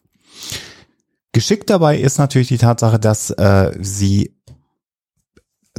Geschickt 1.32 1.70
dabei 1.70 1.99
ist 1.99 2.17
natürlich 2.17 2.47
die 2.47 2.57
Tatsache, 2.57 2.99
dass 2.99 3.30
äh, 3.32 3.72
sie 3.80 4.34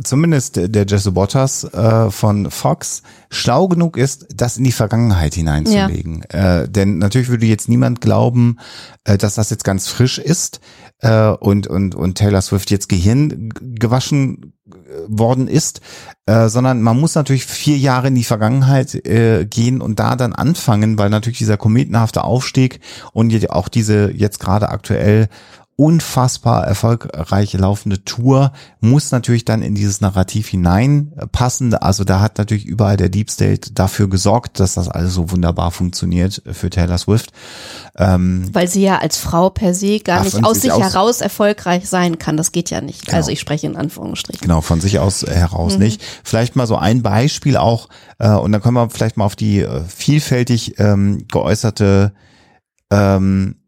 zumindest 0.03 0.57
der 0.57 0.87
Jesse 0.87 1.13
Bottas 1.13 1.65
äh, 1.65 2.11
von 2.11 2.51
Fox 2.51 3.03
schlau 3.31 3.69
genug 3.69 3.97
ist, 3.97 4.27
das 4.35 4.57
in 4.57 4.65
die 4.65 4.73
Vergangenheit 4.73 5.35
hineinzulegen. 5.35 6.23
Äh, 6.31 6.69
denn 6.69 6.99
natürlich 6.99 7.29
würde 7.29 7.47
jetzt 7.47 7.69
niemand 7.69 8.01
glauben, 8.01 8.59
äh, 9.05 9.19
dass 9.19 9.35
das 9.35 9.51
jetzt 9.51 9.65
ganz 9.65 9.89
frisch 9.89 10.19
ist 10.19 10.61
äh, 10.99 11.29
und, 11.29 11.67
und, 11.67 11.95
und 11.95 12.19
Taylor 12.19 12.43
Swift 12.43 12.71
jetzt 12.71 12.89
Gehirn 12.89 13.51
gewaschen 13.61 14.53
äh, 14.71 14.77
worden 15.09 15.49
ist, 15.49 15.81
äh, 16.27 16.49
sondern 16.49 16.83
man 16.83 16.99
muss 16.99 17.15
natürlich 17.15 17.47
vier 17.47 17.79
Jahre 17.79 18.09
in 18.09 18.15
die 18.15 18.25
Vergangenheit 18.25 18.95
äh, 19.07 19.47
gehen 19.47 19.81
und 19.81 19.99
da 19.99 20.17
dann 20.17 20.33
anfangen, 20.33 20.99
weil 20.99 21.11
natürlich 21.11 21.39
dieser 21.39 21.57
kometenhafte 21.57 22.25
Aufstieg 22.25 22.81
und 23.13 23.51
auch 23.51 23.69
diese 23.69 24.11
jetzt 24.11 24.41
gerade 24.41 24.69
aktuell 24.69 25.29
unfassbar 25.81 26.67
erfolgreich 26.67 27.55
laufende 27.55 28.05
Tour 28.05 28.53
muss 28.81 29.13
natürlich 29.13 29.47
dann 29.47 29.63
in 29.63 29.75
dieses 29.75 30.03
Narrativ 30.03 30.49
hineinpassen. 30.49 31.73
Also 31.73 32.05
da 32.05 32.21
hat 32.21 32.37
natürlich 32.37 32.67
überall 32.67 32.99
der 32.99 33.09
Deep 33.09 33.31
State 33.31 33.73
dafür 33.73 34.11
gesorgt, 34.11 34.61
dass 34.61 34.75
das 34.75 34.91
alles 34.91 35.15
so 35.15 35.31
wunderbar 35.31 35.71
funktioniert 35.71 36.43
für 36.53 36.69
Taylor 36.69 36.99
Swift. 36.99 37.33
Ähm, 37.97 38.51
Weil 38.53 38.69
sie 38.69 38.83
ja 38.83 38.99
als 38.99 39.17
Frau 39.17 39.49
per 39.49 39.73
se 39.73 40.01
gar 40.01 40.23
nicht 40.23 40.45
aus 40.45 40.61
sich, 40.61 40.71
aus 40.71 40.83
heraus 40.83 41.23
erfolgreich 41.23 41.89
sein 41.89 42.19
kann. 42.19 42.37
Das 42.37 42.53
geht 42.53 42.69
ja 42.69 42.83
nicht. 42.83 43.07
Genau. 43.07 43.17
Also 43.17 43.31
ich 43.31 43.41
spreche 43.41 43.67
in 43.67 43.77
Anführungsstrichen. 43.77 44.43
Genau, 44.43 44.61
von 44.61 44.83
sich 44.83 44.99
aus 44.99 45.23
heraus 45.23 45.79
mhm. 45.79 45.85
nicht. 45.85 46.03
Vielleicht 46.23 46.57
mal 46.57 46.67
so 46.67 46.77
ein 46.77 47.01
Beispiel 47.01 47.57
auch, 47.57 47.89
äh, 48.19 48.29
und 48.29 48.53
dann 48.53 48.61
können 48.61 48.75
wir 48.75 48.91
vielleicht 48.91 49.17
mal 49.17 49.25
auf 49.25 49.35
die 49.35 49.61
äh, 49.61 49.81
vielfältig 49.89 50.79
ähm, 50.79 51.25
geäußerte 51.27 52.13
ähm, 52.91 53.60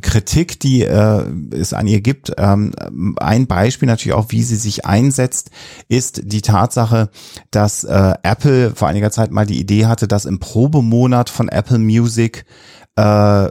Kritik, 0.00 0.60
die 0.60 0.82
äh, 0.82 1.24
es 1.50 1.72
an 1.72 1.86
ihr 1.86 2.00
gibt. 2.00 2.32
Ähm, 2.38 2.72
ein 3.16 3.46
Beispiel 3.46 3.86
natürlich 3.86 4.14
auch, 4.14 4.26
wie 4.30 4.42
sie 4.42 4.56
sich 4.56 4.86
einsetzt, 4.86 5.50
ist 5.88 6.22
die 6.24 6.42
Tatsache, 6.42 7.10
dass 7.50 7.84
äh, 7.84 8.14
Apple 8.22 8.74
vor 8.74 8.88
einiger 8.88 9.10
Zeit 9.10 9.30
mal 9.30 9.46
die 9.46 9.60
Idee 9.60 9.86
hatte, 9.86 10.08
dass 10.08 10.24
im 10.24 10.38
Probemonat 10.38 11.30
von 11.30 11.48
Apple 11.48 11.78
Music 11.78 12.44
äh, 12.96 13.48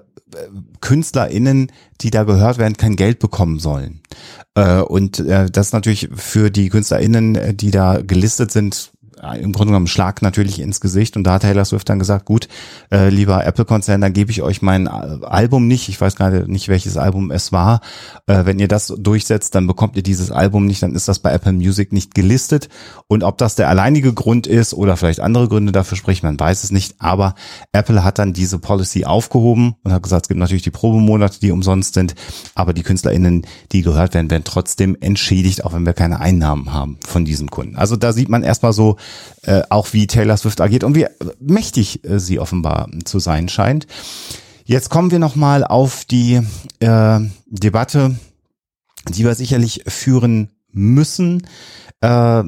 KünstlerInnen, 0.82 1.72
die 2.02 2.10
da 2.10 2.24
gehört 2.24 2.58
werden, 2.58 2.78
kein 2.78 2.96
Geld 2.96 3.20
bekommen 3.20 3.60
sollen. 3.60 4.02
Äh, 4.56 4.80
und 4.80 5.20
äh, 5.20 5.50
das 5.50 5.72
natürlich 5.72 6.10
für 6.14 6.50
die 6.50 6.70
KünstlerInnen, 6.70 7.56
die 7.56 7.72
da 7.72 8.02
gelistet 8.02 8.52
sind, 8.52 8.92
im 9.34 9.52
Grunde 9.52 9.72
genommen 9.72 9.88
Schlag 9.88 10.22
natürlich 10.22 10.60
ins 10.60 10.80
Gesicht. 10.80 11.18
Und 11.18 11.24
da 11.24 11.34
hat 11.34 11.42
Taylor 11.42 11.66
Swift 11.66 11.90
dann 11.90 12.00
gesagt, 12.00 12.26
gut, 12.26 12.48
äh, 12.92 13.10
lieber 13.10 13.46
Apple-Konzern, 13.46 14.02
dann 14.02 14.14
gebe 14.14 14.32
ich 14.32 14.42
euch 14.42 14.62
mein 14.62 14.88
Album 14.88 15.68
nicht, 15.68 15.90
ich 15.90 16.00
weiß 16.00 16.16
gerade 16.16 16.52
nicht, 16.52 16.68
welches 16.70 16.98
Album 16.98 17.32
es 17.32 17.52
war, 17.52 17.82
äh, 18.28 18.46
wenn 18.46 18.60
ihr 18.60 18.68
das 18.68 18.94
durchsetzt, 18.98 19.56
dann 19.56 19.68
bekommt 19.68 19.96
ihr 19.96 20.04
dieses 20.04 20.32
Album 20.32 20.66
nicht, 20.66 20.84
dann 20.84 20.96
ist 20.96 21.08
das 21.08 21.20
bei 21.20 21.32
Apple 21.32 21.54
Music 21.54 21.92
nicht 21.92 22.14
gelistet. 22.14 22.70
Und 23.08 23.24
ob 23.24 23.38
das 23.38 23.56
der 23.56 23.70
alleinige 23.70 24.14
Grund 24.14 24.48
ist 24.48 24.74
oder 24.74 24.98
vielleicht 24.98 25.20
andere 25.20 25.48
Gründe 25.48 25.72
dafür 25.72 25.98
spricht, 25.98 26.24
man 26.24 26.40
weiß 26.40 26.64
es 26.64 26.72
nicht, 26.72 26.96
aber 27.00 27.36
Apple 27.72 28.04
hat 28.04 28.20
dann 28.20 28.34
diese 28.34 28.60
Policy 28.60 29.06
aufgehoben 29.06 29.76
und 29.84 29.92
hat 29.92 30.04
gesagt, 30.04 30.26
es 30.26 30.28
gibt 30.30 30.40
natürlich 30.40 30.64
die 30.64 30.72
Probemonate, 30.72 31.40
die 31.40 31.52
umsonst 31.52 31.94
sind, 31.94 32.16
aber 32.54 32.74
die 32.74 32.84
KünstlerInnen, 32.84 33.46
die 33.72 33.82
gehört 33.82 34.14
werden, 34.14 34.30
werden 34.30 34.44
trotzdem 34.46 34.98
entschädigt, 35.00 35.66
auch 35.66 35.74
wenn 35.74 35.86
wir 35.86 35.94
keine 35.94 36.20
Einnahmen 36.20 36.74
haben 36.74 36.98
von 37.06 37.26
diesen 37.26 37.50
Kunden. 37.50 37.76
Also 37.76 37.96
da 37.96 38.14
sieht 38.14 38.30
man 38.30 38.44
erstmal 38.44 38.74
so, 38.74 38.98
äh, 39.44 39.62
auch 39.70 39.94
wie 39.94 40.08
Taylor 40.08 40.38
Swift 40.38 40.62
agiert 40.62 40.84
und 40.84 40.96
wie 40.96 41.08
mächtig 41.40 42.04
äh, 42.04 42.20
sie 42.20 42.40
offenbar 42.40 42.90
zu 43.06 43.20
sein 43.20 43.50
scheint. 43.50 43.88
Jetzt 44.64 44.90
kommen 44.90 45.12
wir 45.12 45.20
nochmal 45.20 45.64
auf 45.64 46.06
die 46.06 46.42
äh, 46.80 47.20
Debatte, 47.46 48.16
die 49.10 49.24
wir 49.24 49.36
sicherlich 49.36 49.84
führen 49.88 50.50
müssen 50.72 51.48
äh, 52.02 52.44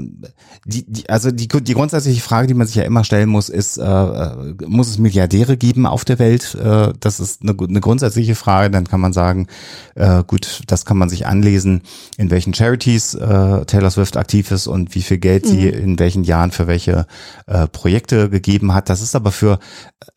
die, 0.65 0.85
die, 0.85 1.09
also 1.09 1.31
die, 1.31 1.47
die 1.47 1.73
grundsätzliche 1.73 2.21
Frage, 2.21 2.47
die 2.47 2.53
man 2.53 2.67
sich 2.67 2.75
ja 2.75 2.83
immer 2.83 3.03
stellen 3.03 3.29
muss, 3.29 3.47
ist, 3.47 3.77
äh, 3.77 3.83
äh, 3.83 4.53
muss 4.67 4.89
es 4.89 4.97
Milliardäre 4.97 5.55
geben 5.55 5.85
auf 5.85 6.03
der 6.03 6.19
Welt? 6.19 6.55
Äh, 6.55 6.93
das 6.99 7.19
ist 7.19 7.41
eine, 7.41 7.55
eine 7.57 7.79
grundsätzliche 7.79 8.35
Frage. 8.35 8.69
Dann 8.69 8.87
kann 8.87 8.99
man 8.99 9.13
sagen, 9.13 9.47
äh, 9.95 10.23
gut, 10.25 10.63
das 10.67 10.85
kann 10.85 10.97
man 10.97 11.09
sich 11.09 11.25
anlesen, 11.25 11.81
in 12.17 12.29
welchen 12.29 12.53
Charities 12.53 13.13
äh, 13.13 13.65
Taylor 13.65 13.89
Swift 13.89 14.17
aktiv 14.17 14.51
ist 14.51 14.67
und 14.67 14.93
wie 14.93 15.01
viel 15.01 15.17
Geld 15.17 15.45
mhm. 15.45 15.49
sie 15.49 15.69
in 15.69 15.99
welchen 15.99 16.25
Jahren 16.25 16.51
für 16.51 16.67
welche 16.67 17.07
äh, 17.45 17.67
Projekte 17.67 18.29
gegeben 18.29 18.73
hat. 18.73 18.89
Das 18.89 19.01
ist 19.01 19.15
aber 19.15 19.31
für 19.31 19.59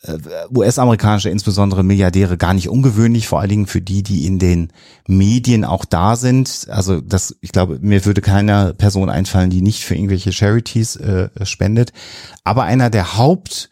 äh, 0.02 0.18
US-amerikanische, 0.52 1.30
insbesondere 1.30 1.84
Milliardäre, 1.84 2.36
gar 2.36 2.54
nicht 2.54 2.68
ungewöhnlich, 2.68 3.28
vor 3.28 3.38
allen 3.38 3.50
Dingen 3.50 3.66
für 3.66 3.80
die, 3.80 4.02
die 4.02 4.26
in 4.26 4.40
den 4.40 4.72
Medien 5.06 5.64
auch 5.64 5.84
da 5.84 6.16
sind. 6.16 6.66
Also 6.70 7.00
das, 7.00 7.36
ich 7.40 7.52
glaube, 7.52 7.78
mir 7.80 8.04
würde 8.04 8.20
keiner 8.20 8.74
Person 8.74 9.08
einfallen, 9.08 9.19
einfallen, 9.20 9.50
die 9.50 9.62
nicht 9.62 9.84
für 9.84 9.94
irgendwelche 9.94 10.32
Charities 10.32 10.96
äh, 10.96 11.28
spendet. 11.44 11.92
Aber 12.44 12.64
einer 12.64 12.90
der 12.90 13.16
Hauptpunkte, 13.16 13.68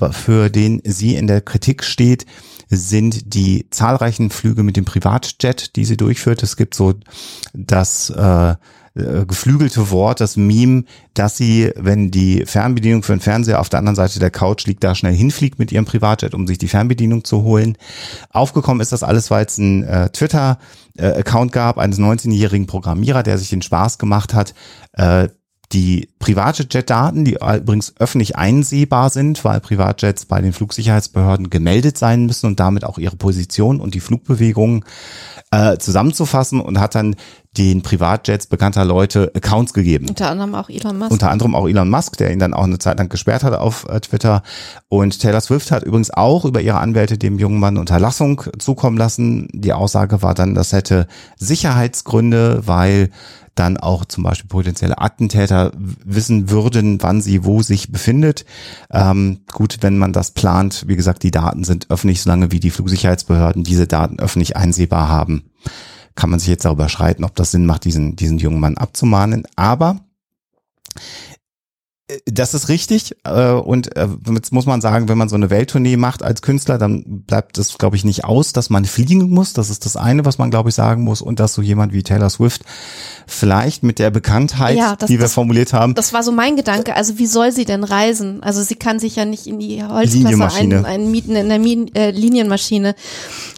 äh, 0.00 0.12
für 0.12 0.50
den 0.50 0.80
sie 0.84 1.16
in 1.16 1.26
der 1.26 1.40
Kritik 1.40 1.82
steht, 1.82 2.26
sind 2.68 3.34
die 3.34 3.66
zahlreichen 3.70 4.30
Flüge 4.30 4.62
mit 4.62 4.76
dem 4.76 4.84
Privatjet, 4.84 5.76
die 5.76 5.84
sie 5.84 5.96
durchführt. 5.96 6.42
Es 6.42 6.56
gibt 6.56 6.74
so 6.74 6.94
das 7.52 8.10
äh, 8.10 8.54
äh, 8.96 9.26
geflügelte 9.26 9.90
Wort, 9.90 10.20
das 10.20 10.36
Meme, 10.36 10.84
dass 11.14 11.36
sie, 11.36 11.70
wenn 11.76 12.10
die 12.10 12.44
Fernbedienung 12.46 13.02
für 13.02 13.12
den 13.12 13.20
Fernseher 13.20 13.60
auf 13.60 13.68
der 13.68 13.78
anderen 13.78 13.96
Seite 13.96 14.18
der 14.18 14.30
Couch 14.30 14.66
liegt, 14.66 14.82
da 14.84 14.94
schnell 14.94 15.14
hinfliegt 15.14 15.58
mit 15.58 15.70
ihrem 15.70 15.84
Privatjet, 15.84 16.34
um 16.34 16.46
sich 16.46 16.58
die 16.58 16.68
Fernbedienung 16.68 17.24
zu 17.24 17.42
holen. 17.42 17.76
Aufgekommen 18.30 18.80
ist 18.80 18.92
das 18.92 19.02
alles, 19.02 19.30
weil 19.30 19.44
es 19.44 19.58
ein 19.58 19.84
äh, 19.84 20.08
Twitter-Account 20.10 21.52
gab 21.52 21.78
eines 21.78 21.98
19-jährigen 21.98 22.66
Programmierer, 22.66 23.22
der 23.22 23.38
sich 23.38 23.50
den 23.50 23.62
Spaß 23.62 23.98
gemacht 23.98 24.34
hat, 24.34 24.54
äh, 24.92 25.28
die 25.72 26.08
Privatjet-Daten, 26.20 27.24
die 27.24 27.34
übrigens 27.34 27.94
öffentlich 27.98 28.36
einsehbar 28.36 29.10
sind, 29.10 29.44
weil 29.44 29.60
Privatjets 29.60 30.24
bei 30.24 30.40
den 30.40 30.52
Flugsicherheitsbehörden 30.52 31.50
gemeldet 31.50 31.98
sein 31.98 32.26
müssen 32.26 32.46
und 32.46 32.60
damit 32.60 32.84
auch 32.84 32.98
ihre 32.98 33.16
Position 33.16 33.80
und 33.80 33.94
die 33.94 34.00
Flugbewegungen 34.00 34.84
äh, 35.50 35.76
zusammenzufassen 35.78 36.60
und 36.60 36.78
hat 36.78 36.94
dann 36.94 37.16
den 37.56 37.82
Privatjets 37.82 38.46
bekannter 38.46 38.84
Leute 38.84 39.32
Accounts 39.34 39.72
gegeben. 39.72 40.08
Unter 40.08 40.30
anderem 40.30 40.54
auch 40.54 40.68
Elon 40.68 40.98
Musk. 40.98 41.10
Unter 41.10 41.30
anderem 41.30 41.54
auch 41.54 41.66
Elon 41.66 41.88
Musk, 41.88 42.16
der 42.16 42.32
ihn 42.32 42.38
dann 42.38 42.54
auch 42.54 42.64
eine 42.64 42.78
Zeit 42.78 42.98
lang 42.98 43.08
gesperrt 43.08 43.44
hat 43.44 43.54
auf 43.54 43.86
äh, 43.88 44.00
Twitter. 44.00 44.42
Und 44.88 45.20
Taylor 45.20 45.40
Swift 45.40 45.70
hat 45.70 45.82
übrigens 45.82 46.10
auch 46.10 46.44
über 46.44 46.60
ihre 46.60 46.78
Anwälte 46.78 47.18
dem 47.18 47.38
jungen 47.38 47.60
Mann 47.60 47.78
Unterlassung 47.78 48.42
zukommen 48.58 48.96
lassen. 48.96 49.48
Die 49.52 49.72
Aussage 49.72 50.22
war 50.22 50.34
dann, 50.34 50.54
das 50.54 50.72
hätte 50.72 51.06
Sicherheitsgründe, 51.36 52.62
weil 52.66 53.10
dann 53.56 53.78
auch 53.78 54.04
zum 54.04 54.22
Beispiel 54.22 54.48
potenzielle 54.48 54.98
Attentäter 54.98 55.72
wissen 55.74 56.50
würden, 56.50 57.02
wann 57.02 57.20
sie 57.20 57.44
wo 57.44 57.62
sich 57.62 57.90
befindet. 57.90 58.44
Ähm, 58.90 59.40
gut, 59.50 59.78
wenn 59.80 59.98
man 59.98 60.12
das 60.12 60.32
plant, 60.32 60.84
wie 60.86 60.96
gesagt, 60.96 61.22
die 61.22 61.30
Daten 61.30 61.64
sind 61.64 61.90
öffentlich, 61.90 62.22
solange 62.22 62.52
wie 62.52 62.60
die 62.60 62.70
Flugsicherheitsbehörden 62.70 63.64
diese 63.64 63.86
Daten 63.86 64.20
öffentlich 64.20 64.56
einsehbar 64.56 65.08
haben, 65.08 65.44
kann 66.16 66.30
man 66.30 66.40
sich 66.40 66.48
jetzt 66.48 66.64
darüber 66.64 66.88
schreiten, 66.88 67.24
ob 67.24 67.36
das 67.36 67.52
Sinn 67.52 67.66
macht, 67.66 67.84
diesen, 67.84 68.16
diesen 68.16 68.38
jungen 68.38 68.58
Mann 68.58 68.76
abzumahnen. 68.76 69.46
Aber 69.54 70.00
das 72.26 72.54
ist 72.54 72.68
richtig 72.68 73.16
äh, 73.24 73.50
und 73.50 73.96
äh, 73.96 74.06
jetzt 74.32 74.52
muss 74.52 74.64
man 74.64 74.80
sagen, 74.80 75.08
wenn 75.08 75.18
man 75.18 75.28
so 75.28 75.34
eine 75.34 75.50
Welttournee 75.50 75.96
macht 75.96 76.22
als 76.22 76.40
Künstler, 76.40 76.78
dann 76.78 77.02
bleibt 77.26 77.58
es, 77.58 77.78
glaube 77.78 77.96
ich, 77.96 78.04
nicht 78.04 78.24
aus, 78.24 78.52
dass 78.52 78.70
man 78.70 78.84
fliegen 78.84 79.28
muss. 79.28 79.54
Das 79.54 79.70
ist 79.70 79.84
das 79.86 79.96
eine, 79.96 80.24
was 80.24 80.38
man, 80.38 80.50
glaube 80.50 80.68
ich, 80.68 80.76
sagen 80.76 81.02
muss 81.02 81.20
und 81.20 81.40
dass 81.40 81.54
so 81.54 81.62
jemand 81.62 81.92
wie 81.92 82.04
Taylor 82.04 82.30
Swift 82.30 82.62
vielleicht 83.26 83.82
mit 83.82 83.98
der 83.98 84.10
Bekanntheit, 84.10 84.76
ja, 84.76 84.94
das, 84.94 85.08
die 85.08 85.14
wir 85.14 85.24
das, 85.24 85.34
formuliert 85.34 85.72
haben. 85.72 85.94
Das 85.94 86.12
war 86.12 86.22
so 86.22 86.30
mein 86.30 86.54
Gedanke. 86.54 86.94
Also 86.94 87.18
wie 87.18 87.26
soll 87.26 87.50
sie 87.50 87.64
denn 87.64 87.82
reisen? 87.82 88.40
Also 88.40 88.62
sie 88.62 88.76
kann 88.76 89.00
sich 89.00 89.16
ja 89.16 89.24
nicht 89.24 89.48
in 89.48 89.58
die 89.58 89.82
Holzklasse 89.82 90.56
ein, 90.56 90.84
einmieten 90.84 91.34
in 91.34 91.48
der 91.48 91.58
Mien, 91.58 91.92
äh, 91.96 92.12
Linienmaschine. 92.12 92.94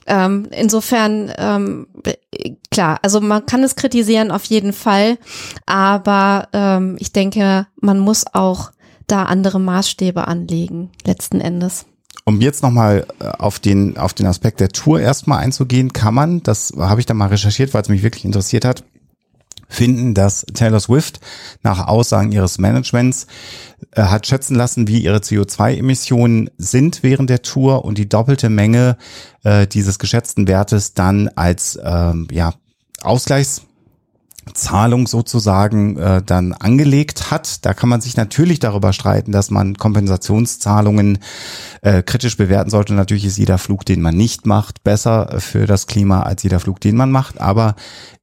Ähm, 0.06 0.48
insofern 0.52 1.30
ähm, 1.36 1.86
klar, 2.78 3.00
also 3.02 3.20
man 3.20 3.44
kann 3.44 3.64
es 3.64 3.74
kritisieren 3.74 4.30
auf 4.30 4.44
jeden 4.44 4.72
Fall, 4.72 5.18
aber 5.66 6.46
ähm, 6.52 6.94
ich 7.00 7.10
denke, 7.10 7.66
man 7.80 7.98
muss 7.98 8.24
auch 8.32 8.70
da 9.08 9.24
andere 9.24 9.58
Maßstäbe 9.58 10.28
anlegen, 10.28 10.90
letzten 11.04 11.40
Endes. 11.40 11.86
Um 12.24 12.40
jetzt 12.40 12.62
nochmal 12.62 13.04
äh, 13.18 13.24
auf 13.38 13.58
den, 13.58 13.96
auf 13.96 14.14
den 14.14 14.26
Aspekt 14.26 14.60
der 14.60 14.68
Tour 14.68 15.00
erstmal 15.00 15.40
einzugehen, 15.40 15.92
kann 15.92 16.14
man, 16.14 16.44
das 16.44 16.72
habe 16.78 17.00
ich 17.00 17.06
da 17.06 17.14
mal 17.14 17.26
recherchiert, 17.26 17.74
weil 17.74 17.82
es 17.82 17.88
mich 17.88 18.04
wirklich 18.04 18.24
interessiert 18.24 18.64
hat, 18.64 18.84
finden, 19.68 20.14
dass 20.14 20.46
Taylor 20.54 20.78
Swift 20.78 21.18
nach 21.64 21.88
Aussagen 21.88 22.30
ihres 22.30 22.58
Managements 22.58 23.26
äh, 23.90 24.02
hat 24.02 24.28
schätzen 24.28 24.54
lassen, 24.54 24.86
wie 24.86 25.02
ihre 25.02 25.18
CO2-Emissionen 25.18 26.48
sind 26.58 27.02
während 27.02 27.28
der 27.28 27.42
Tour 27.42 27.84
und 27.84 27.98
die 27.98 28.08
doppelte 28.08 28.50
Menge 28.50 28.98
äh, 29.42 29.66
dieses 29.66 29.98
geschätzten 29.98 30.46
Wertes 30.46 30.94
dann 30.94 31.28
als 31.34 31.76
ähm, 31.82 32.28
ja, 32.30 32.54
Ausgleichs 33.02 33.62
Zahlung 34.54 35.06
sozusagen 35.06 35.96
äh, 35.96 36.22
dann 36.24 36.52
angelegt 36.52 37.30
hat. 37.30 37.64
Da 37.64 37.74
kann 37.74 37.88
man 37.88 38.00
sich 38.00 38.16
natürlich 38.16 38.58
darüber 38.58 38.92
streiten, 38.92 39.32
dass 39.32 39.50
man 39.50 39.76
Kompensationszahlungen 39.76 41.18
äh, 41.82 42.02
kritisch 42.02 42.36
bewerten 42.36 42.70
sollte. 42.70 42.94
Natürlich 42.94 43.24
ist 43.24 43.38
jeder 43.38 43.58
Flug, 43.58 43.84
den 43.84 44.00
man 44.00 44.16
nicht 44.16 44.46
macht, 44.46 44.84
besser 44.84 45.40
für 45.40 45.66
das 45.66 45.86
Klima 45.86 46.22
als 46.22 46.42
jeder 46.42 46.60
Flug, 46.60 46.80
den 46.80 46.96
man 46.96 47.10
macht. 47.10 47.40
Aber 47.40 47.74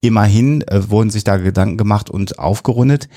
immerhin 0.01 0.61
äh, 0.63 0.89
wurden 0.89 1.09
sich 1.09 1.23
da 1.23 1.37
Gedanken 1.37 1.77
gemacht 1.77 2.09
und 2.09 2.39
aufgerundet. 2.39 3.09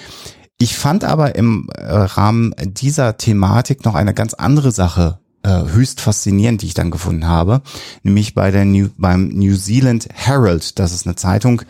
Ich 0.59 0.77
fand 0.77 1.05
aber 1.05 1.37
im 1.37 1.69
äh, 1.75 1.85
Rahmen 1.85 2.55
dieser 2.63 3.17
Thematik 3.17 3.85
noch 3.85 3.95
eine 3.95 4.15
ganz 4.15 4.35
andere 4.35 4.73
Sache 4.73 5.21
äh, 5.49 5.73
höchst 5.73 6.03
faszinierend, 6.03 6.61
die 6.61 6.67
ich 6.67 6.75
dann 6.75 6.91
gefunden 6.91 7.27
habe, 7.27 7.63
nämlich 8.03 8.35
bei 8.35 8.51
der 8.51 8.67
New, 8.67 8.89
beim 8.99 9.29
New 9.29 9.57
Zealand 9.57 10.07
Herald. 10.13 10.79
Das 10.79 10.93
ist 10.93 11.07
eine 11.07 11.17
Zeitung, 11.17 11.63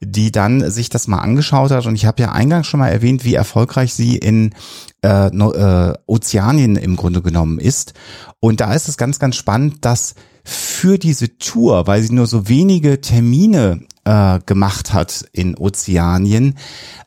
die 0.00 0.30
dann 0.30 0.70
sich 0.70 0.88
das 0.88 1.08
mal 1.08 1.18
angeschaut 1.18 1.72
hat. 1.72 1.86
Und 1.86 1.96
ich 1.96 2.06
habe 2.06 2.22
ja 2.22 2.30
eingangs 2.30 2.68
schon 2.68 2.78
mal 2.78 2.90
erwähnt, 2.90 3.24
wie 3.24 3.34
erfolgreich 3.34 3.92
sie 3.92 4.16
in 4.16 4.54
äh, 5.02 5.26
äh, 5.26 5.94
Ozeanien 6.06 6.76
im 6.76 6.94
Grunde 6.94 7.22
genommen 7.22 7.58
ist. 7.58 7.94
Und 8.38 8.60
da 8.60 8.72
ist 8.72 8.88
es 8.88 8.96
ganz, 8.96 9.18
ganz 9.18 9.34
spannend, 9.34 9.84
dass 9.84 10.14
für 10.44 10.98
diese 10.98 11.36
Tour, 11.38 11.88
weil 11.88 12.02
sie 12.02 12.14
nur 12.14 12.28
so 12.28 12.48
wenige 12.48 13.00
Termine 13.00 13.80
äh, 14.04 14.38
gemacht 14.46 14.92
hat 14.92 15.24
in 15.32 15.56
Ozeanien, 15.56 16.54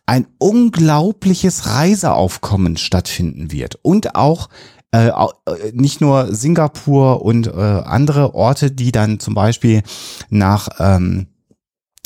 ein 0.05 0.27
unglaubliches 0.39 1.67
Reiseaufkommen 1.67 2.75
stattfinden 2.77 3.51
wird 3.51 3.77
und 3.81 4.15
auch 4.15 4.49
äh, 4.91 5.07
äh, 5.09 5.71
nicht 5.73 6.01
nur 6.01 6.33
Singapur 6.33 7.21
und 7.23 7.47
äh, 7.47 7.51
andere 7.51 8.33
Orte, 8.33 8.71
die 8.71 8.91
dann 8.91 9.19
zum 9.19 9.33
Beispiel 9.33 9.83
nach 10.29 10.69
ähm, 10.79 11.27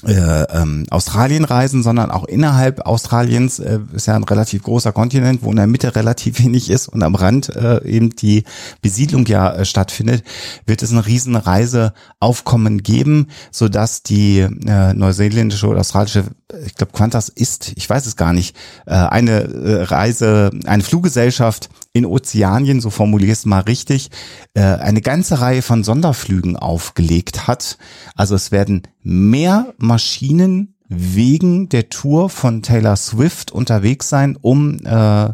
äh, 0.06 0.44
ähm, 0.44 0.86
Australien 0.90 1.46
reisen, 1.46 1.84
sondern 1.84 2.10
auch 2.10 2.26
innerhalb 2.26 2.86
Australiens 2.86 3.60
äh, 3.60 3.80
ist 3.94 4.08
ja 4.08 4.16
ein 4.16 4.24
relativ 4.24 4.64
großer 4.64 4.92
Kontinent, 4.92 5.44
wo 5.44 5.52
in 5.52 5.58
der 5.58 5.68
Mitte 5.68 5.96
relativ 5.96 6.40
wenig 6.44 6.70
ist 6.70 6.88
und 6.88 7.04
am 7.04 7.16
Rand 7.16 7.56
äh, 7.56 7.84
eben 7.86 8.10
die 8.12 8.44
Besiedlung 8.82 9.26
ja 9.28 9.54
äh, 9.54 9.66
stattfindet, 9.66 10.24
wird 10.66 10.82
es 10.82 10.92
ein 10.92 10.98
riesen 10.98 11.36
Reiseaufkommen 11.36 12.82
geben, 12.84 13.28
so 13.52 13.70
dass 13.70 14.04
die 14.04 14.40
äh, 14.40 14.94
neuseeländische 14.94 15.68
oder 15.68 15.82
australische, 15.82 16.26
ich 16.66 16.76
glaube 16.76 16.94
Qantas 16.94 17.30
ist, 17.30 17.74
ich 17.76 17.90
weiß 17.90 18.06
es 18.06 18.16
gar 18.16 18.34
nicht, 18.34 18.56
äh, 18.86 18.94
eine 18.94 19.42
äh, 19.44 19.84
Reise, 19.84 20.52
eine 20.66 20.84
Fluggesellschaft 20.84 21.70
in 21.94 22.06
Ozeanien, 22.06 22.82
so 22.82 22.90
formuliere 22.90 23.34
es 23.34 23.46
mal 23.46 23.62
richtig, 23.62 24.10
äh, 24.54 24.62
eine 24.62 25.02
ganze 25.02 25.42
Reihe 25.42 25.62
von 25.62 25.84
Sonderflügen 25.84 26.56
aufgelegt 26.56 27.48
hat. 27.48 27.78
Also 28.16 28.36
es 28.36 28.52
werden 28.52 28.84
mehr 29.04 29.74
Maschinen 29.78 30.76
wegen 30.88 31.70
der 31.70 31.90
Tour 31.90 32.30
von 32.30 32.62
Taylor 32.62 32.98
Swift 32.98 33.52
unterwegs 33.52 34.10
sein, 34.10 34.38
um 34.40 34.80
äh, 34.84 35.34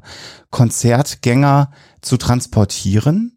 Konzertgänger 0.51 1.72
zu 2.01 2.18
transportieren. 2.18 3.36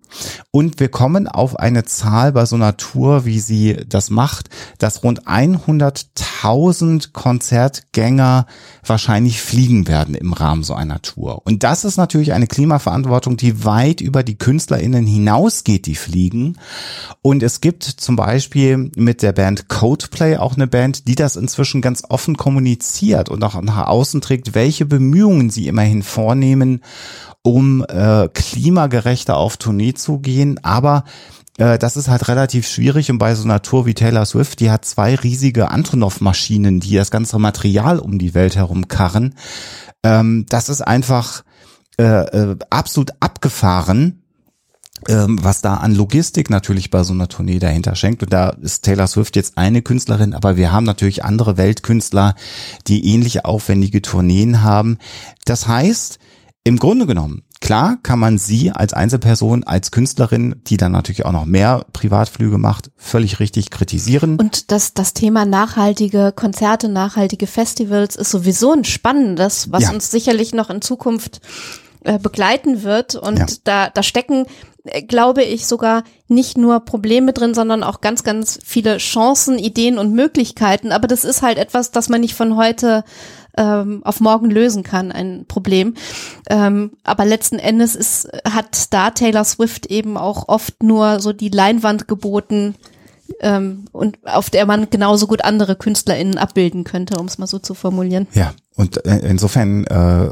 Und 0.51 0.81
wir 0.81 0.89
kommen 0.89 1.29
auf 1.29 1.59
eine 1.59 1.85
Zahl 1.85 2.33
bei 2.33 2.47
so 2.47 2.57
einer 2.57 2.77
Tour, 2.77 3.25
wie 3.25 3.41
sie 3.41 3.77
das 3.89 4.11
macht, 4.11 4.51
dass 4.79 5.03
rund 5.03 5.27
100.000 5.27 7.13
Konzertgänger 7.13 8.47
wahrscheinlich 8.85 9.41
fliegen 9.41 9.87
werden 9.89 10.15
im 10.15 10.33
Rahmen 10.33 10.63
so 10.63 10.75
einer 10.75 11.03
Tour. 11.03 11.43
Und 11.45 11.63
das 11.63 11.85
ist 11.85 11.97
natürlich 11.97 12.33
eine 12.33 12.47
Klimaverantwortung, 12.47 13.37
die 13.37 13.65
weit 13.65 14.01
über 14.01 14.23
die 14.23 14.39
KünstlerInnen 14.39 15.07
hinausgeht, 15.07 15.87
die 15.87 15.95
fliegen. 15.95 16.59
Und 17.23 17.43
es 17.43 17.61
gibt 17.61 17.85
zum 17.85 18.17
Beispiel 18.17 18.91
mit 18.97 19.23
der 19.23 19.33
Band 19.33 19.69
Codeplay 19.69 20.37
auch 20.37 20.57
eine 20.57 20.67
Band, 20.67 21.09
die 21.09 21.15
das 21.15 21.37
inzwischen 21.37 21.83
ganz 21.83 22.03
offen 22.09 22.37
kommuniziert 22.37 23.29
und 23.29 23.43
auch 23.45 23.61
nach 23.61 23.87
außen 23.87 24.21
trägt, 24.21 24.55
welche 24.55 24.87
Bemühungen 24.87 25.51
sie 25.51 25.69
immerhin 25.69 26.03
vornehmen, 26.03 26.83
um 27.43 27.85
äh, 27.89 28.29
klimagerechter 28.29 29.37
auf 29.37 29.57
Tournee 29.57 29.95
zu 29.95 30.19
gehen. 30.19 30.63
Aber 30.63 31.05
äh, 31.59 31.79
das 31.79 31.97
ist 31.97 32.09
halt 32.09 32.29
relativ 32.29 32.69
schwierig 32.69 33.11
und 33.11 33.19
bei 33.19 33.35
so 33.35 33.45
einer 33.45 33.63
Tour 33.63 33.87
wie 33.87 33.95
Taylor 33.95 34.27
Swift, 34.27 34.61
die 34.61 34.71
hat 34.71 34.85
zwei 34.85 35.15
riesige 35.15 35.71
Antonov-Maschinen, 35.71 36.81
die 36.81 36.95
das 36.95 37.11
ganze 37.11 37.39
Material 37.39 37.99
um 37.99 38.19
die 38.19 38.35
Welt 38.35 38.57
herum 38.57 38.89
karren. 38.89 39.35
Ähm, 40.03 40.47
das 40.49 40.69
ist 40.69 40.83
einfach 40.83 41.45
äh, 41.99 42.05
äh, 42.05 42.57
absolut 42.71 43.13
abgefahren 43.21 44.21
ähm, 45.09 45.39
was 45.43 45.63
da 45.63 45.75
an 45.75 45.95
Logistik 45.95 46.51
natürlich 46.51 46.91
bei 46.91 47.03
so 47.05 47.15
einer 47.15 47.29
Tournee 47.29 47.59
dahinter 47.59 47.95
schenkt. 47.95 48.23
Und 48.23 48.33
da 48.33 48.51
ist 48.51 48.85
Taylor 48.85 49.07
Swift 49.07 49.37
jetzt 49.37 49.57
eine 49.57 49.83
Künstlerin, 49.83 50.35
aber 50.35 50.57
wir 50.57 50.73
haben 50.73 50.85
natürlich 50.85 51.25
andere 51.25 51.57
Weltkünstler, 51.57 52.35
die 52.87 53.07
ähnliche 53.07 53.45
aufwendige 53.45 54.03
Tourneen 54.03 54.63
haben. 54.63 54.99
Das 55.45 55.67
heißt, 55.67 56.19
im 56.63 56.79
Grunde 56.79 57.07
genommen, 57.07 57.43
klar 57.61 57.99
kann 58.03 58.19
man 58.19 58.37
sie 58.37 58.71
als 58.71 58.93
Einzelperson, 58.93 59.65
als 59.65 59.91
Künstlerin, 59.91 60.61
die 60.67 60.77
dann 60.77 60.93
natürlich 60.93 61.25
auch 61.25 61.33
noch 61.33 61.47
mehr 61.47 61.87
Privatflüge 61.93 62.59
macht, 62.59 62.91
völlig 62.97 63.41
richtig 63.41 63.71
kritisieren. 63.71 64.39
Und 64.39 64.71
das, 64.71 64.93
das 64.93 65.15
Thema 65.15 65.47
nachhaltige 65.47 66.33
Konzerte, 66.37 66.89
nachhaltige 66.89 67.47
Festivals 67.47 68.17
ist 68.17 68.31
sowieso 68.31 68.73
ein 68.73 68.85
spannendes, 68.85 69.73
was 69.73 69.85
ja. 69.85 69.93
uns 69.93 70.11
sicherlich 70.11 70.53
noch 70.53 70.69
in 70.69 70.83
Zukunft 70.83 71.41
äh, 72.05 72.19
begleiten 72.19 72.83
wird. 72.83 73.15
Und 73.15 73.39
ja. 73.39 73.47
da, 73.65 73.91
da 73.91 74.03
stecken, 74.03 74.47
äh, 74.85 75.03
glaube 75.03 75.43
ich, 75.43 75.67
sogar 75.67 76.05
nicht 76.29 76.59
nur 76.59 76.81
Probleme 76.81 77.33
drin, 77.33 77.55
sondern 77.55 77.83
auch 77.83 78.01
ganz, 78.01 78.23
ganz 78.23 78.59
viele 78.65 78.99
Chancen, 78.99 79.59
Ideen 79.59 79.99
und 79.99 80.13
Möglichkeiten. 80.13 80.93
Aber 80.93 81.09
das 81.09 81.25
ist 81.25 81.43
halt 81.43 81.59
etwas, 81.59 81.91
das 81.91 82.09
man 82.09 82.21
nicht 82.21 82.35
von 82.35 82.57
heute 82.57 83.05
ähm, 83.57 84.03
auf 84.05 84.21
morgen 84.21 84.51
lösen 84.51 84.83
kann, 84.83 85.13
ein 85.13 85.45
Problem. 85.47 85.95
Ähm, 86.49 86.93
aber 87.05 87.25
letzten 87.25 87.59
Endes 87.59 87.95
ist, 87.95 88.29
hat 88.49 88.93
da 88.93 89.11
Taylor 89.11 89.45
Swift 89.45 89.87
eben 89.87 90.17
auch 90.17 90.49
oft 90.49 90.83
nur 90.83 91.21
so 91.21 91.33
die 91.33 91.49
Leinwand 91.49 92.09
geboten, 92.09 92.75
ähm, 93.41 93.85
und 93.93 94.19
auf 94.25 94.51
der 94.51 94.67
man 94.67 94.91
genauso 94.91 95.27
gut 95.27 95.45
andere 95.45 95.77
KünstlerInnen 95.77 96.39
abbilden 96.39 96.85
könnte, 96.85 97.19
um 97.19 97.27
es 97.27 97.39
mal 97.39 97.47
so 97.47 97.59
zu 97.59 97.75
formulieren. 97.75 98.27
Ja, 98.35 98.53
und 98.81 99.05
äh, 99.05 99.19
insofern 99.19 99.85
äh, 99.85 100.31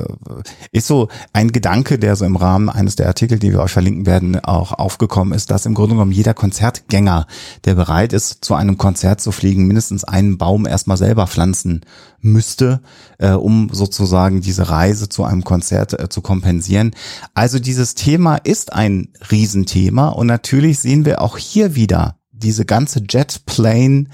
ist 0.73 0.87
so 0.87 1.09
ein 1.35 1.53
Gedanke, 1.53 1.99
der 1.99 2.17
so 2.17 2.25
im 2.25 2.37
Rahmen 2.37 2.71
eines 2.71 2.97
der 2.97 3.07
Artikel, 3.07 3.39
die 3.39 3.53
wir 3.53 3.61
euch 3.61 3.73
verlinken 3.73 4.07
werden, 4.07 4.43
auch 4.43 4.73
aufgekommen 4.73 5.35
ist, 5.35 5.51
dass 5.51 5.67
im 5.67 5.75
Grunde 5.75 5.97
genommen 5.97 6.13
jeder 6.13 6.33
Konzertgänger, 6.33 7.27
der 7.67 7.75
bereit 7.75 8.15
ist, 8.15 8.43
zu 8.43 8.55
einem 8.55 8.79
Konzert 8.79 9.21
zu 9.21 9.33
fliegen, 9.33 9.67
mindestens 9.67 10.05
einen 10.05 10.39
Baum 10.39 10.67
erstmal 10.67 10.97
selber 10.97 11.27
pflanzen 11.27 11.83
müsste, 12.21 12.81
äh, 13.19 13.33
um 13.33 13.69
sozusagen 13.71 14.41
diese 14.41 14.71
Reise 14.71 15.11
zu 15.11 15.25
einem 15.25 15.45
Konzert 15.45 15.93
äh, 16.01 16.09
zu 16.09 16.23
kompensieren. 16.23 16.93
Also 17.35 17.59
dieses 17.59 17.97
Thema 17.97 18.37
ist 18.37 18.73
ein 18.73 19.09
Riesenthema 19.31 20.09
und 20.09 20.27
natürlich 20.27 20.79
sehen 20.79 21.05
wir 21.05 21.21
auch 21.21 21.37
hier 21.37 21.75
wieder 21.75 22.18
diese 22.39 22.65
ganze 22.65 23.03
Jetplane 23.09 24.07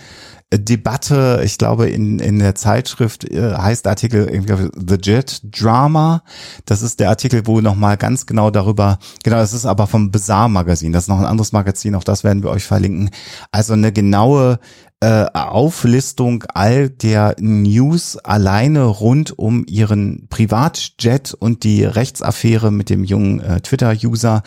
Debatte, 0.58 1.42
ich 1.44 1.58
glaube 1.58 1.88
in, 1.88 2.18
in 2.18 2.38
der 2.38 2.54
Zeitschrift 2.54 3.24
äh, 3.24 3.54
heißt 3.54 3.84
der 3.84 3.90
Artikel 3.90 4.42
The 4.76 4.96
Jet 5.02 5.40
Drama. 5.44 6.22
Das 6.64 6.82
ist 6.82 7.00
der 7.00 7.08
Artikel, 7.08 7.46
wo 7.46 7.60
nochmal 7.60 7.96
ganz 7.96 8.26
genau 8.26 8.50
darüber, 8.50 8.98
genau, 9.22 9.36
das 9.36 9.52
ist 9.52 9.66
aber 9.66 9.86
vom 9.86 10.10
Bazaar 10.10 10.48
Magazin, 10.48 10.92
das 10.92 11.04
ist 11.04 11.08
noch 11.08 11.18
ein 11.18 11.24
anderes 11.24 11.52
Magazin, 11.52 11.94
auch 11.94 12.04
das 12.04 12.24
werden 12.24 12.42
wir 12.42 12.50
euch 12.50 12.64
verlinken. 12.64 13.10
Also 13.50 13.72
eine 13.72 13.92
genaue 13.92 14.58
äh, 15.00 15.26
Auflistung 15.32 16.44
all 16.54 16.88
der 16.88 17.34
News 17.38 18.16
alleine 18.16 18.84
rund 18.84 19.36
um 19.38 19.64
ihren 19.66 20.28
Privatjet 20.28 21.34
und 21.34 21.64
die 21.64 21.84
Rechtsaffäre 21.84 22.70
mit 22.70 22.90
dem 22.90 23.04
jungen 23.04 23.40
äh, 23.40 23.60
Twitter-User. 23.60 24.42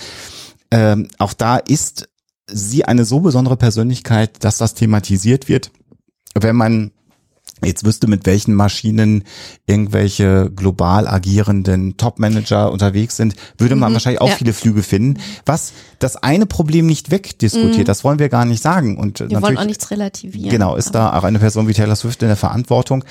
Ähm, 0.72 1.08
auch 1.18 1.34
da 1.34 1.58
ist 1.58 2.10
sie 2.48 2.86
eine 2.86 3.06
so 3.06 3.20
besondere 3.20 3.58
Persönlichkeit, 3.58 4.44
dass 4.44 4.58
das 4.58 4.74
thematisiert 4.74 5.48
wird. 5.48 5.72
Wenn 6.34 6.56
man 6.56 6.92
jetzt 7.66 7.86
wüsste, 7.86 8.08
mit 8.08 8.26
welchen 8.26 8.54
Maschinen 8.54 9.24
irgendwelche 9.66 10.52
global 10.56 11.08
agierenden 11.08 11.98
Top-Manager 11.98 12.72
unterwegs 12.72 13.18
sind, 13.18 13.36
würde 13.58 13.76
man 13.76 13.92
mhm, 13.92 13.96
wahrscheinlich 13.96 14.22
auch 14.22 14.30
ja. 14.30 14.36
viele 14.36 14.54
Flüge 14.54 14.84
finden. 14.84 15.20
Was 15.46 15.74
das 16.00 16.18
eine 16.18 16.46
Problem 16.46 16.86
nicht 16.86 17.10
wegdiskutiert, 17.10 17.80
mhm. 17.80 17.86
das 17.86 18.04
wollen 18.04 18.20
wir 18.20 18.30
gar 18.30 18.46
nicht 18.46 18.62
sagen. 18.62 18.98
Und 18.98 19.20
wir 19.20 19.42
wollen 19.42 19.58
auch 19.58 19.66
nichts 19.66 19.90
relativieren. 19.90 20.50
Genau, 20.50 20.76
ist 20.76 20.92
da 20.92 21.18
auch 21.18 21.24
eine 21.24 21.40
Person 21.40 21.68
wie 21.68 21.74
Taylor 21.74 21.96
Swift 21.96 22.22
in 22.22 22.28
der 22.28 22.38
Verantwortung. 22.38 23.04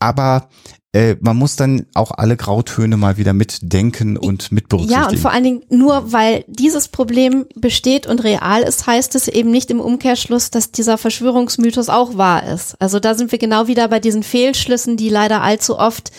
Aber 0.00 0.48
äh, 0.92 1.14
man 1.20 1.36
muss 1.36 1.54
dann 1.54 1.86
auch 1.94 2.10
alle 2.10 2.36
Grautöne 2.36 2.96
mal 2.96 3.16
wieder 3.16 3.32
mitdenken 3.32 4.16
und 4.16 4.50
mitberücksichtigen. 4.50 5.02
Ja, 5.02 5.08
und 5.08 5.18
vor 5.20 5.30
allen 5.30 5.44
Dingen 5.44 5.62
nur 5.68 6.12
weil 6.12 6.44
dieses 6.48 6.88
Problem 6.88 7.46
besteht 7.54 8.08
und 8.08 8.24
real 8.24 8.62
ist, 8.62 8.88
heißt 8.88 9.14
es 9.14 9.28
eben 9.28 9.52
nicht 9.52 9.70
im 9.70 9.78
Umkehrschluss, 9.78 10.50
dass 10.50 10.72
dieser 10.72 10.98
Verschwörungsmythos 10.98 11.90
auch 11.90 12.16
wahr 12.16 12.44
ist. 12.52 12.74
Also 12.80 12.98
da 12.98 13.14
sind 13.14 13.30
wir 13.30 13.38
genau 13.38 13.68
wieder 13.68 13.86
bei 13.86 14.00
diesen 14.00 14.24
Fehlschlüssen, 14.24 14.96
die 14.96 15.10
leider 15.10 15.42
allzu 15.42 15.78
oft 15.78 16.10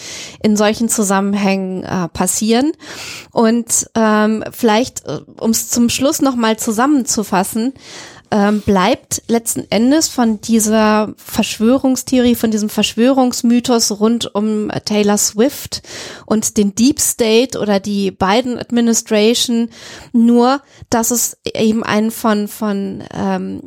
in 0.41 0.55
solchen 0.55 0.87
Zusammenhängen 0.87 1.83
äh, 1.83 2.07
passieren. 2.07 2.71
Und 3.31 3.89
ähm, 3.95 4.45
vielleicht, 4.51 5.05
äh, 5.05 5.19
um 5.37 5.49
es 5.51 5.69
zum 5.69 5.89
Schluss 5.89 6.21
nochmal 6.21 6.55
zusammenzufassen, 6.55 7.73
ähm, 8.31 8.61
bleibt 8.61 9.23
letzten 9.27 9.69
Endes 9.69 10.07
von 10.07 10.39
dieser 10.41 11.13
Verschwörungstheorie, 11.17 12.35
von 12.35 12.49
diesem 12.49 12.69
Verschwörungsmythos 12.69 13.99
rund 13.99 14.33
um 14.33 14.69
Taylor 14.85 15.17
Swift 15.17 15.81
und 16.25 16.57
den 16.57 16.73
Deep 16.73 16.99
State 16.99 17.59
oder 17.59 17.79
die 17.79 18.11
Biden 18.11 18.57
Administration 18.57 19.69
nur, 20.13 20.61
dass 20.89 21.11
es 21.11 21.37
eben 21.53 21.83
ein 21.83 22.09
von, 22.09 22.47
von 22.47 23.03
ähm, 23.13 23.61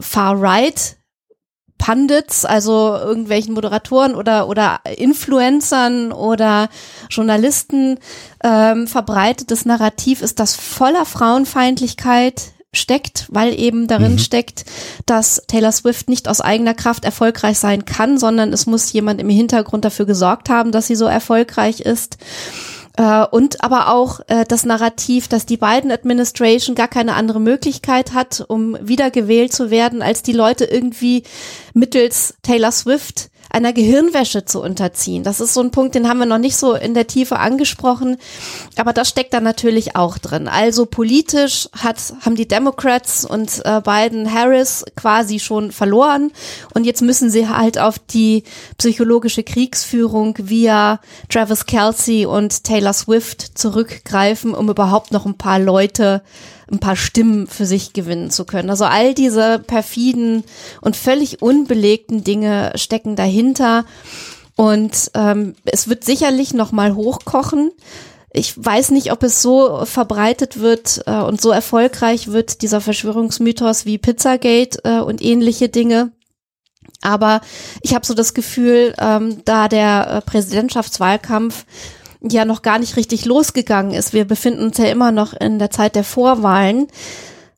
Far 0.00 0.40
Right 0.40 0.98
Pundits, 1.78 2.44
also 2.44 2.96
irgendwelchen 2.96 3.54
Moderatoren 3.54 4.14
oder 4.14 4.48
oder 4.48 4.80
Influencern 4.96 6.12
oder 6.12 6.68
Journalisten 7.10 7.98
ähm, 8.44 8.86
verbreitetes 8.86 9.64
Narrativ 9.64 10.22
ist, 10.22 10.38
das 10.38 10.54
voller 10.54 11.04
Frauenfeindlichkeit 11.04 12.52
steckt, 12.74 13.26
weil 13.30 13.58
eben 13.58 13.86
darin 13.86 14.12
mhm. 14.12 14.18
steckt, 14.18 14.64
dass 15.04 15.42
Taylor 15.46 15.72
Swift 15.72 16.08
nicht 16.08 16.28
aus 16.28 16.40
eigener 16.40 16.74
Kraft 16.74 17.04
erfolgreich 17.04 17.58
sein 17.58 17.84
kann, 17.84 18.18
sondern 18.18 18.52
es 18.52 18.66
muss 18.66 18.92
jemand 18.92 19.20
im 19.20 19.28
Hintergrund 19.28 19.84
dafür 19.84 20.06
gesorgt 20.06 20.48
haben, 20.48 20.72
dass 20.72 20.86
sie 20.86 20.96
so 20.96 21.04
erfolgreich 21.04 21.80
ist. 21.80 22.16
Äh, 22.96 23.26
und 23.26 23.62
aber 23.62 23.92
auch 23.92 24.20
äh, 24.28 24.44
das 24.46 24.64
Narrativ, 24.64 25.28
dass 25.28 25.46
die 25.46 25.56
Biden 25.56 25.90
Administration 25.90 26.74
gar 26.74 26.88
keine 26.88 27.14
andere 27.14 27.40
Möglichkeit 27.40 28.14
hat, 28.14 28.44
um 28.48 28.76
wiedergewählt 28.80 29.52
zu 29.52 29.70
werden, 29.70 30.02
als 30.02 30.22
die 30.22 30.32
Leute 30.32 30.64
irgendwie 30.64 31.24
mittels 31.74 32.34
Taylor 32.42 32.72
Swift 32.72 33.30
einer 33.52 33.72
Gehirnwäsche 33.72 34.44
zu 34.44 34.60
unterziehen. 34.62 35.24
Das 35.24 35.40
ist 35.40 35.54
so 35.54 35.60
ein 35.60 35.70
Punkt, 35.70 35.94
den 35.94 36.08
haben 36.08 36.18
wir 36.18 36.26
noch 36.26 36.38
nicht 36.38 36.56
so 36.56 36.74
in 36.74 36.94
der 36.94 37.06
Tiefe 37.06 37.38
angesprochen, 37.38 38.16
aber 38.76 38.92
das 38.92 39.08
steckt 39.08 39.34
da 39.34 39.40
natürlich 39.40 39.94
auch 39.94 40.18
drin. 40.18 40.48
Also 40.48 40.86
politisch 40.86 41.68
hat, 41.76 41.98
haben 42.24 42.34
die 42.34 42.48
Democrats 42.48 43.24
und 43.24 43.62
äh, 43.64 43.80
Biden 43.82 44.32
Harris 44.32 44.84
quasi 44.96 45.38
schon 45.38 45.70
verloren 45.70 46.32
und 46.74 46.84
jetzt 46.84 47.02
müssen 47.02 47.30
sie 47.30 47.48
halt 47.48 47.78
auf 47.78 47.98
die 47.98 48.44
psychologische 48.78 49.42
Kriegsführung 49.42 50.34
via 50.38 51.00
Travis 51.28 51.66
Kelsey 51.66 52.26
und 52.26 52.64
Taylor 52.64 52.94
Swift 52.94 53.58
zurückgreifen, 53.58 54.54
um 54.54 54.70
überhaupt 54.70 55.12
noch 55.12 55.26
ein 55.26 55.36
paar 55.36 55.58
Leute 55.58 56.22
ein 56.72 56.80
paar 56.80 56.96
Stimmen 56.96 57.46
für 57.46 57.66
sich 57.66 57.92
gewinnen 57.92 58.30
zu 58.30 58.44
können. 58.44 58.70
Also 58.70 58.84
all 58.84 59.14
diese 59.14 59.58
perfiden 59.58 60.42
und 60.80 60.96
völlig 60.96 61.42
unbelegten 61.42 62.24
Dinge 62.24 62.72
stecken 62.76 63.14
dahinter. 63.14 63.84
Und 64.56 65.10
ähm, 65.14 65.54
es 65.64 65.88
wird 65.88 66.04
sicherlich 66.04 66.54
noch 66.54 66.72
mal 66.72 66.94
hochkochen. 66.94 67.70
Ich 68.32 68.54
weiß 68.56 68.90
nicht, 68.90 69.12
ob 69.12 69.22
es 69.22 69.42
so 69.42 69.84
verbreitet 69.84 70.60
wird 70.60 71.02
äh, 71.06 71.20
und 71.20 71.40
so 71.40 71.50
erfolgreich 71.50 72.28
wird, 72.28 72.62
dieser 72.62 72.80
Verschwörungsmythos 72.80 73.84
wie 73.84 73.98
Pizzagate 73.98 74.80
äh, 74.84 75.00
und 75.00 75.22
ähnliche 75.22 75.68
Dinge. 75.68 76.12
Aber 77.02 77.42
ich 77.82 77.94
habe 77.94 78.06
so 78.06 78.14
das 78.14 78.32
Gefühl, 78.32 78.94
ähm, 78.98 79.42
da 79.44 79.68
der 79.68 80.06
äh, 80.08 80.20
Präsidentschaftswahlkampf 80.22 81.66
ja 82.28 82.44
noch 82.44 82.62
gar 82.62 82.78
nicht 82.78 82.96
richtig 82.96 83.24
losgegangen 83.24 83.92
ist. 83.92 84.12
Wir 84.12 84.24
befinden 84.24 84.64
uns 84.64 84.78
ja 84.78 84.86
immer 84.86 85.12
noch 85.12 85.32
in 85.32 85.58
der 85.58 85.70
Zeit 85.70 85.94
der 85.94 86.04
Vorwahlen, 86.04 86.88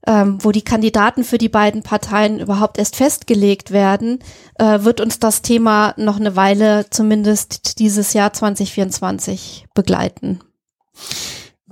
ähm, 0.06 0.38
wo 0.42 0.52
die 0.52 0.62
Kandidaten 0.62 1.24
für 1.24 1.38
die 1.38 1.48
beiden 1.48 1.82
Parteien 1.82 2.40
überhaupt 2.40 2.78
erst 2.78 2.96
festgelegt 2.96 3.70
werden, 3.70 4.18
äh, 4.58 4.80
wird 4.80 5.00
uns 5.00 5.18
das 5.18 5.42
Thema 5.42 5.94
noch 5.96 6.20
eine 6.20 6.36
Weile, 6.36 6.86
zumindest 6.90 7.78
dieses 7.78 8.12
Jahr 8.12 8.32
2024, 8.32 9.66
begleiten. 9.74 10.40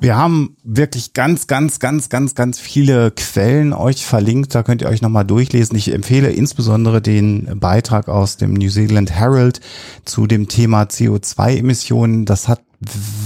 Wir 0.03 0.16
haben 0.16 0.57
wirklich 0.64 1.12
ganz, 1.12 1.47
ganz, 1.47 1.78
ganz, 1.78 2.09
ganz, 2.09 2.34
ganz 2.34 2.59
viele 2.59 3.12
Quellen 3.12 3.72
euch 3.72 4.05
verlinkt. 4.05 4.53
Da 4.53 4.64
könnt 4.64 4.82
ihr 4.82 4.88
euch 4.88 5.01
nochmal 5.01 5.24
durchlesen. 5.24 5.76
Ich 5.76 5.93
empfehle 5.93 6.32
insbesondere 6.32 7.01
den 7.01 7.61
Beitrag 7.61 8.09
aus 8.09 8.36
dem 8.36 8.53
New 8.55 8.68
Zealand 8.68 9.12
Herald 9.12 9.61
zu 10.05 10.26
dem 10.26 10.49
Thema 10.49 10.84
CO2-Emissionen. 10.84 12.24
Das 12.24 12.49
hat 12.49 12.62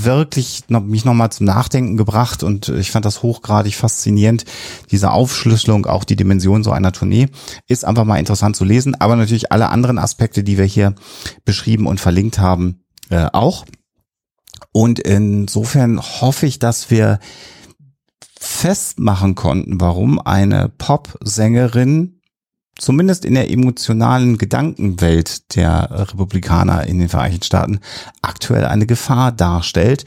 wirklich 0.02 0.64
noch, 0.68 0.82
mich 0.82 1.04
nochmal 1.04 1.30
zum 1.30 1.46
Nachdenken 1.46 1.96
gebracht 1.96 2.42
und 2.42 2.68
ich 2.68 2.90
fand 2.90 3.04
das 3.04 3.22
hochgradig 3.22 3.74
faszinierend. 3.74 4.44
Diese 4.90 5.10
Aufschlüsselung, 5.10 5.86
auch 5.86 6.04
die 6.04 6.16
Dimension 6.16 6.64
so 6.64 6.72
einer 6.72 6.92
Tournee, 6.92 7.28
ist 7.68 7.84
einfach 7.84 8.04
mal 8.04 8.18
interessant 8.18 8.56
zu 8.56 8.64
lesen, 8.64 8.94
aber 9.00 9.16
natürlich 9.16 9.52
alle 9.52 9.70
anderen 9.70 9.98
Aspekte, 9.98 10.42
die 10.42 10.58
wir 10.58 10.64
hier 10.64 10.94
beschrieben 11.44 11.86
und 11.86 12.00
verlinkt 12.00 12.38
haben, 12.38 12.80
äh, 13.10 13.26
auch. 13.32 13.64
Und 14.72 14.98
insofern 14.98 16.00
hoffe 16.00 16.46
ich, 16.46 16.58
dass 16.58 16.90
wir 16.90 17.18
festmachen 18.38 19.34
konnten, 19.34 19.80
warum 19.80 20.20
eine 20.20 20.68
Pop-Sängerin 20.68 22.15
zumindest 22.78 23.24
in 23.24 23.34
der 23.34 23.50
emotionalen 23.50 24.38
Gedankenwelt 24.38 25.56
der 25.56 25.88
Republikaner 25.90 26.86
in 26.86 26.98
den 26.98 27.08
Vereinigten 27.08 27.44
Staaten 27.44 27.80
aktuell 28.22 28.64
eine 28.64 28.86
Gefahr 28.86 29.32
darstellt. 29.32 30.04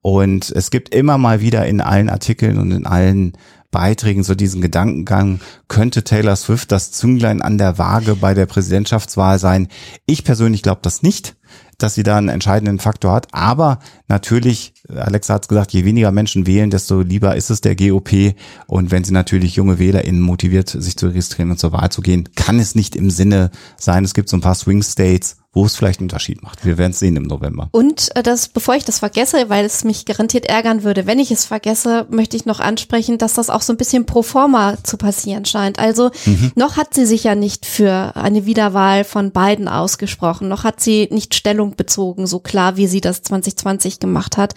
Und 0.00 0.50
es 0.50 0.70
gibt 0.70 0.94
immer 0.94 1.18
mal 1.18 1.40
wieder 1.40 1.66
in 1.66 1.80
allen 1.80 2.08
Artikeln 2.08 2.58
und 2.58 2.70
in 2.70 2.86
allen 2.86 3.32
Beiträgen 3.70 4.22
so 4.22 4.34
diesen 4.34 4.60
Gedankengang, 4.60 5.40
könnte 5.66 6.04
Taylor 6.04 6.36
Swift 6.36 6.70
das 6.72 6.92
Zünglein 6.92 7.40
an 7.40 7.56
der 7.56 7.78
Waage 7.78 8.16
bei 8.16 8.34
der 8.34 8.46
Präsidentschaftswahl 8.46 9.38
sein? 9.38 9.68
Ich 10.04 10.24
persönlich 10.24 10.62
glaube 10.62 10.80
das 10.82 11.02
nicht 11.02 11.36
dass 11.82 11.94
sie 11.94 12.02
da 12.02 12.16
einen 12.16 12.28
entscheidenden 12.28 12.78
Faktor 12.78 13.12
hat. 13.12 13.28
Aber 13.32 13.78
natürlich, 14.08 14.71
Alexa 14.88 15.34
hat 15.34 15.48
gesagt, 15.48 15.72
je 15.72 15.84
weniger 15.84 16.10
Menschen 16.10 16.46
wählen, 16.46 16.70
desto 16.70 17.00
lieber 17.02 17.36
ist 17.36 17.50
es 17.50 17.60
der 17.60 17.76
GOP. 17.76 18.34
Und 18.66 18.90
wenn 18.90 19.04
sie 19.04 19.12
natürlich 19.12 19.56
junge 19.56 19.78
WählerInnen 19.78 20.20
motiviert, 20.20 20.68
sich 20.68 20.96
zu 20.96 21.08
registrieren 21.08 21.50
und 21.50 21.58
zur 21.58 21.72
Wahl 21.72 21.90
zu 21.90 22.02
gehen, 22.02 22.28
kann 22.34 22.58
es 22.58 22.74
nicht 22.74 22.96
im 22.96 23.10
Sinne 23.10 23.50
sein, 23.78 24.04
es 24.04 24.14
gibt 24.14 24.28
so 24.28 24.36
ein 24.36 24.40
paar 24.40 24.54
Swing 24.54 24.82
States, 24.82 25.36
wo 25.54 25.66
es 25.66 25.76
vielleicht 25.76 26.00
einen 26.00 26.06
Unterschied 26.06 26.42
macht. 26.42 26.64
Wir 26.64 26.78
werden 26.78 26.92
es 26.92 26.98
sehen 26.98 27.14
im 27.16 27.24
November. 27.24 27.68
Und 27.72 28.14
äh, 28.16 28.22
das, 28.22 28.48
bevor 28.48 28.74
ich 28.74 28.84
das 28.84 29.00
vergesse, 29.00 29.50
weil 29.50 29.66
es 29.66 29.84
mich 29.84 30.06
garantiert 30.06 30.46
ärgern 30.46 30.82
würde, 30.82 31.06
wenn 31.06 31.18
ich 31.18 31.30
es 31.30 31.44
vergesse, 31.44 32.06
möchte 32.10 32.36
ich 32.36 32.46
noch 32.46 32.58
ansprechen, 32.58 33.18
dass 33.18 33.34
das 33.34 33.50
auch 33.50 33.60
so 33.60 33.74
ein 33.74 33.76
bisschen 33.76 34.06
pro 34.06 34.22
forma 34.22 34.82
zu 34.82 34.96
passieren 34.96 35.44
scheint. 35.44 35.78
Also 35.78 36.10
mhm. 36.24 36.52
noch 36.54 36.78
hat 36.78 36.94
sie 36.94 37.04
sich 37.04 37.24
ja 37.24 37.34
nicht 37.34 37.66
für 37.66 38.16
eine 38.16 38.46
Wiederwahl 38.46 39.04
von 39.04 39.30
beiden 39.30 39.68
ausgesprochen, 39.68 40.48
noch 40.48 40.64
hat 40.64 40.80
sie 40.80 41.08
nicht 41.10 41.34
Stellung 41.34 41.76
bezogen, 41.76 42.26
so 42.26 42.38
klar, 42.38 42.78
wie 42.78 42.86
sie 42.86 43.02
das 43.02 43.22
2020 43.22 44.00
gemacht 44.00 44.38
hat. 44.38 44.54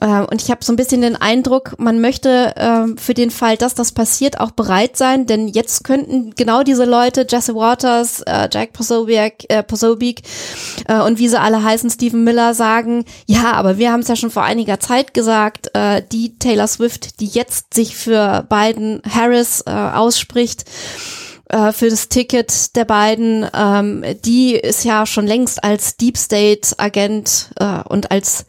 Ähm, 0.00 0.26
und 0.30 0.42
ich 0.42 0.50
habe 0.50 0.64
so 0.64 0.72
ein 0.72 0.76
bisschen 0.76 1.02
den 1.02 1.16
Eindruck, 1.16 1.74
man 1.78 2.00
möchte 2.00 2.54
ähm, 2.56 2.96
für 2.96 3.14
den 3.14 3.30
Fall, 3.30 3.56
dass 3.56 3.74
das 3.74 3.92
passiert, 3.92 4.40
auch 4.40 4.50
bereit 4.50 4.96
sein, 4.96 5.26
denn 5.26 5.48
jetzt 5.48 5.84
könnten 5.84 6.34
genau 6.34 6.62
diese 6.62 6.84
Leute, 6.84 7.26
Jesse 7.28 7.54
Waters, 7.54 8.22
äh, 8.22 8.48
Jack 8.50 8.72
Posobiec, 8.72 9.44
äh, 9.48 9.62
Posobiec 9.62 10.22
äh, 10.88 11.00
und 11.00 11.18
wie 11.18 11.28
sie 11.28 11.40
alle 11.40 11.62
heißen, 11.62 11.90
Stephen 11.90 12.24
Miller 12.24 12.54
sagen, 12.54 13.04
ja, 13.26 13.52
aber 13.52 13.78
wir 13.78 13.92
haben 13.92 14.00
es 14.00 14.08
ja 14.08 14.16
schon 14.16 14.30
vor 14.30 14.44
einiger 14.44 14.80
Zeit 14.80 15.12
gesagt, 15.14 15.70
äh, 15.74 16.02
die 16.10 16.38
Taylor 16.38 16.66
Swift, 16.66 17.20
die 17.20 17.26
jetzt 17.26 17.74
sich 17.74 17.96
für 17.96 18.46
Biden 18.48 19.02
Harris 19.08 19.62
äh, 19.66 19.70
ausspricht, 19.70 20.64
äh, 21.50 21.72
für 21.72 21.90
das 21.90 22.08
Ticket 22.08 22.76
der 22.76 22.84
beiden, 22.84 23.46
ähm, 23.54 24.04
die 24.24 24.54
ist 24.54 24.84
ja 24.84 25.04
schon 25.04 25.26
längst 25.26 25.62
als 25.62 25.96
Deep 25.96 26.16
State 26.16 26.78
Agent 26.78 27.50
äh, 27.58 27.82
und 27.88 28.10
als 28.10 28.46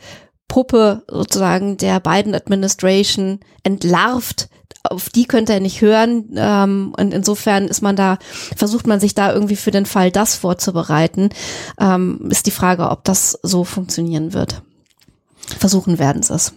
Puppe 0.52 1.06
sozusagen 1.08 1.78
der 1.78 2.02
Biden 2.02 2.36
Administration 2.36 3.40
entlarvt. 3.64 4.50
Auf 4.84 5.10
die 5.10 5.24
könnte 5.24 5.54
er 5.54 5.62
nicht 5.62 5.80
hören. 5.80 6.26
Ähm, 6.36 6.94
und 6.98 7.14
insofern 7.14 7.70
ist 7.70 7.82
man 7.82 7.96
da, 7.96 8.18
versucht 8.58 8.86
man 8.86 9.00
sich 9.00 9.16
da 9.16 9.32
irgendwie 9.32 9.56
für 9.56 9.72
den 9.72 9.86
Fall 9.86 10.12
das 10.12 10.36
vorzubereiten. 10.36 11.30
Ähm, 11.80 12.28
ist 12.30 12.48
die 12.48 12.52
Frage, 12.52 12.90
ob 12.90 13.06
das 13.06 13.40
so 13.44 13.64
funktionieren 13.64 14.34
wird. 14.34 14.62
Versuchen 15.58 16.00
werden 16.00 16.22
sie 16.22 16.34
es. 16.34 16.52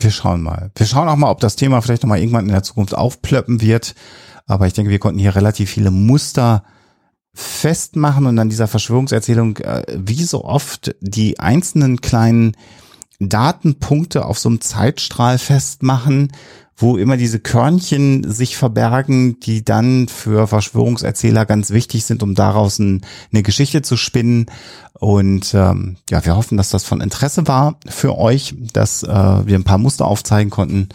Wir 0.00 0.10
schauen 0.10 0.42
mal. 0.42 0.70
Wir 0.74 0.86
schauen 0.86 1.06
auch 1.06 1.16
mal, 1.16 1.30
ob 1.30 1.40
das 1.40 1.56
Thema 1.56 1.82
vielleicht 1.82 2.04
nochmal 2.04 2.20
irgendwann 2.20 2.46
in 2.46 2.52
der 2.52 2.62
Zukunft 2.62 2.94
aufplöppen 2.94 3.60
wird. 3.60 3.94
Aber 4.46 4.66
ich 4.66 4.72
denke, 4.72 4.90
wir 4.90 4.98
konnten 4.98 5.20
hier 5.20 5.36
relativ 5.36 5.68
viele 5.68 5.90
Muster 5.90 6.64
festmachen 7.34 8.24
und 8.24 8.38
an 8.38 8.48
dieser 8.48 8.66
Verschwörungserzählung, 8.66 9.58
äh, 9.58 9.82
wie 9.94 10.24
so 10.24 10.42
oft, 10.42 10.96
die 11.02 11.38
einzelnen 11.38 12.00
kleinen 12.00 12.56
Datenpunkte 13.20 14.24
auf 14.24 14.38
so 14.38 14.48
einem 14.48 14.60
Zeitstrahl 14.60 15.38
festmachen, 15.38 16.32
wo 16.76 16.96
immer 16.96 17.16
diese 17.16 17.38
Körnchen 17.38 18.28
sich 18.28 18.56
verbergen, 18.56 19.38
die 19.40 19.64
dann 19.64 20.08
für 20.08 20.48
Verschwörungserzähler 20.48 21.46
ganz 21.46 21.70
wichtig 21.70 22.04
sind, 22.04 22.22
um 22.22 22.34
daraus 22.34 22.78
ein, 22.78 23.02
eine 23.32 23.42
Geschichte 23.42 23.82
zu 23.82 23.96
spinnen. 23.96 24.46
Und 24.98 25.54
ähm, 25.54 25.96
ja, 26.10 26.24
wir 26.24 26.36
hoffen, 26.36 26.56
dass 26.56 26.70
das 26.70 26.84
von 26.84 27.00
Interesse 27.00 27.46
war 27.46 27.78
für 27.86 28.18
euch, 28.18 28.54
dass 28.72 29.04
äh, 29.04 29.08
wir 29.08 29.56
ein 29.56 29.64
paar 29.64 29.78
Muster 29.78 30.06
aufzeigen 30.06 30.50
konnten. 30.50 30.88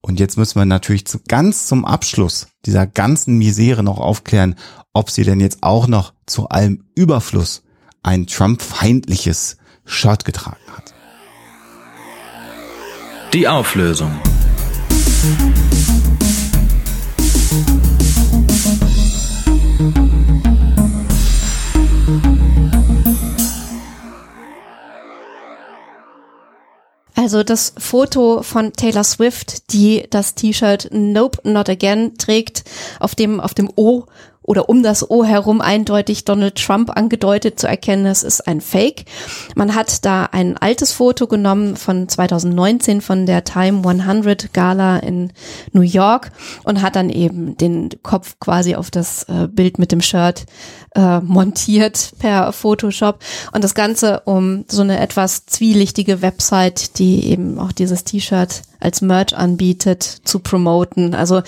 Und 0.00 0.20
jetzt 0.20 0.38
müssen 0.38 0.58
wir 0.58 0.64
natürlich 0.64 1.06
zu, 1.06 1.18
ganz 1.28 1.66
zum 1.66 1.84
Abschluss 1.84 2.48
dieser 2.64 2.86
ganzen 2.86 3.36
Misere 3.36 3.82
noch 3.82 3.98
aufklären, 3.98 4.54
ob 4.94 5.10
sie 5.10 5.24
denn 5.24 5.40
jetzt 5.40 5.58
auch 5.62 5.88
noch 5.88 6.14
zu 6.24 6.48
allem 6.48 6.84
Überfluss 6.94 7.62
ein 8.02 8.26
Trump-feindliches 8.26 9.58
Shirt 9.84 10.24
getragen 10.24 10.56
hat. 10.74 10.94
Die 13.34 13.46
Auflösung. 13.46 14.10
Also 27.14 27.42
das 27.42 27.74
Foto 27.76 28.42
von 28.42 28.72
Taylor 28.72 29.04
Swift, 29.04 29.74
die 29.74 30.06
das 30.08 30.34
T-Shirt 30.34 30.88
Nope 30.92 31.38
Not 31.42 31.68
Again 31.68 32.16
trägt, 32.16 32.64
auf 32.98 33.14
dem 33.14 33.40
auf 33.40 33.52
dem 33.52 33.70
O 33.76 34.04
oder 34.48 34.70
um 34.70 34.82
das 34.82 35.10
O 35.10 35.24
herum 35.24 35.60
eindeutig 35.60 36.24
Donald 36.24 36.54
Trump 36.54 36.96
angedeutet 36.96 37.60
zu 37.60 37.68
erkennen, 37.68 38.06
es 38.06 38.22
ist 38.22 38.48
ein 38.48 38.62
Fake. 38.62 39.04
Man 39.54 39.74
hat 39.74 40.06
da 40.06 40.24
ein 40.32 40.56
altes 40.56 40.94
Foto 40.94 41.26
genommen 41.26 41.76
von 41.76 42.08
2019 42.08 43.02
von 43.02 43.26
der 43.26 43.44
Time 43.44 43.86
100 43.86 44.54
Gala 44.54 45.00
in 45.00 45.34
New 45.72 45.82
York 45.82 46.32
und 46.64 46.80
hat 46.80 46.96
dann 46.96 47.10
eben 47.10 47.58
den 47.58 47.90
Kopf 48.02 48.36
quasi 48.40 48.74
auf 48.74 48.90
das 48.90 49.24
äh, 49.24 49.48
Bild 49.48 49.78
mit 49.78 49.92
dem 49.92 50.00
Shirt 50.00 50.46
äh, 50.98 51.20
montiert 51.20 52.12
per 52.18 52.52
Photoshop 52.52 53.20
und 53.52 53.62
das 53.62 53.74
Ganze 53.74 54.20
um 54.24 54.64
so 54.68 54.82
eine 54.82 54.98
etwas 54.98 55.46
zwielichtige 55.46 56.22
Website, 56.22 56.98
die 56.98 57.26
eben 57.26 57.60
auch 57.60 57.70
dieses 57.70 58.02
T-Shirt 58.02 58.62
als 58.80 59.00
Merch 59.00 59.36
anbietet, 59.36 60.02
zu 60.02 60.40
promoten. 60.40 61.14
Also 61.14 61.42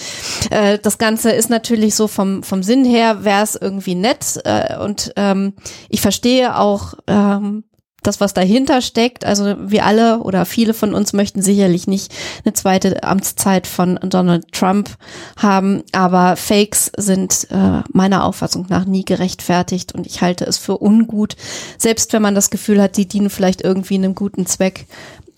äh, 0.51 0.79
das 0.79 0.99
Ganze 0.99 1.33
ist 1.33 1.51
natürlich 1.51 1.97
so 1.97 2.07
vom, 2.07 2.45
vom 2.45 2.63
Sinn 2.63 2.85
her, 2.85 3.25
wäre 3.25 3.43
es 3.43 3.57
irgendwie 3.57 3.97
nett 3.97 4.41
äh, 4.45 4.79
und 4.79 5.13
ähm, 5.17 5.55
ich 5.89 6.01
verstehe 6.01 6.57
auch 6.57 6.95
ähm, 7.09 7.65
das, 8.03 8.21
was 8.21 8.35
dahinter 8.35 8.81
steckt. 8.83 9.25
Also 9.25 9.57
wir 9.61 9.85
alle 9.85 10.21
oder 10.21 10.45
viele 10.45 10.75
von 10.75 10.95
uns 10.95 11.13
möchten 11.13 11.43
sicherlich 11.43 11.87
nicht 11.87 12.13
eine 12.45 12.55
zweite 12.55 13.03
Amtszeit 13.03 13.67
von 13.67 13.99
Donald 14.03 14.53
Trump 14.53 14.97
haben, 15.37 15.83
aber 15.93 16.37
Fakes 16.37 16.91
sind 16.97 17.49
äh, 17.51 17.83
meiner 17.93 18.25
Auffassung 18.25 18.67
nach 18.69 18.85
nie 18.85 19.05
gerechtfertigt 19.05 19.93
und 19.93 20.07
ich 20.07 20.21
halte 20.21 20.45
es 20.45 20.59
für 20.59 20.79
ungut, 20.79 21.37
selbst 21.79 22.13
wenn 22.13 22.23
man 22.23 22.35
das 22.35 22.51
Gefühl 22.51 22.81
hat, 22.81 22.97
die 22.97 23.07
dienen 23.07 23.31
vielleicht 23.31 23.63
irgendwie 23.63 23.95
einem 23.95 24.15
guten 24.15 24.47
Zweck. 24.47 24.87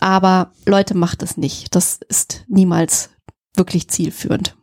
Aber 0.01 0.51
Leute, 0.67 0.97
macht 0.97 1.23
es 1.23 1.37
nicht. 1.37 1.75
Das 1.77 2.01
ist 2.09 2.45
niemals 2.49 3.11
wirklich 3.55 3.89
zielführend. 3.89 4.57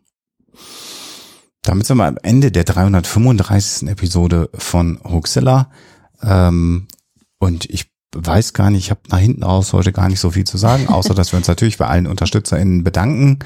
Damit 1.61 1.85
sind 1.85 1.97
wir 1.97 2.05
am 2.05 2.17
Ende 2.23 2.51
der 2.51 2.63
335. 2.63 3.87
Episode 3.87 4.49
von 4.53 4.99
Hoaxilla. 5.03 5.71
Ähm, 6.21 6.87
und 7.39 7.69
ich 7.69 7.88
weiß 8.15 8.53
gar 8.53 8.69
nicht, 8.69 8.85
ich 8.85 8.91
habe 8.91 9.01
nach 9.09 9.19
hinten 9.19 9.43
raus 9.43 9.73
heute 9.73 9.91
gar 9.91 10.09
nicht 10.09 10.19
so 10.19 10.31
viel 10.31 10.45
zu 10.45 10.57
sagen, 10.57 10.87
außer 10.87 11.13
dass 11.13 11.31
wir 11.31 11.37
uns 11.37 11.47
natürlich 11.47 11.77
bei 11.77 11.87
allen 11.87 12.07
UnterstützerInnen 12.07 12.83
bedanken. 12.83 13.39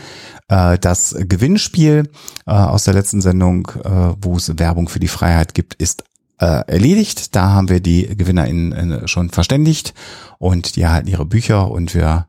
Äh, 0.47 0.77
das 0.79 1.15
Gewinnspiel 1.19 2.09
äh, 2.45 2.51
aus 2.51 2.85
der 2.85 2.93
letzten 2.93 3.21
Sendung, 3.21 3.67
äh, 3.83 4.13
wo 4.21 4.37
es 4.37 4.57
Werbung 4.57 4.87
für 4.87 4.99
die 4.99 5.07
Freiheit 5.07 5.53
gibt, 5.53 5.75
ist 5.75 6.03
erledigt. 6.39 7.37
Da 7.37 7.51
haben 7.51 7.69
wir 7.69 7.79
die 7.79 8.05
GewinnerInnen 8.17 9.07
schon 9.07 9.29
verständigt 9.29 9.93
und 10.39 10.75
die 10.75 10.81
erhalten 10.81 11.07
ihre 11.07 11.25
Bücher 11.25 11.71
und 11.71 11.95
wir 11.95 12.27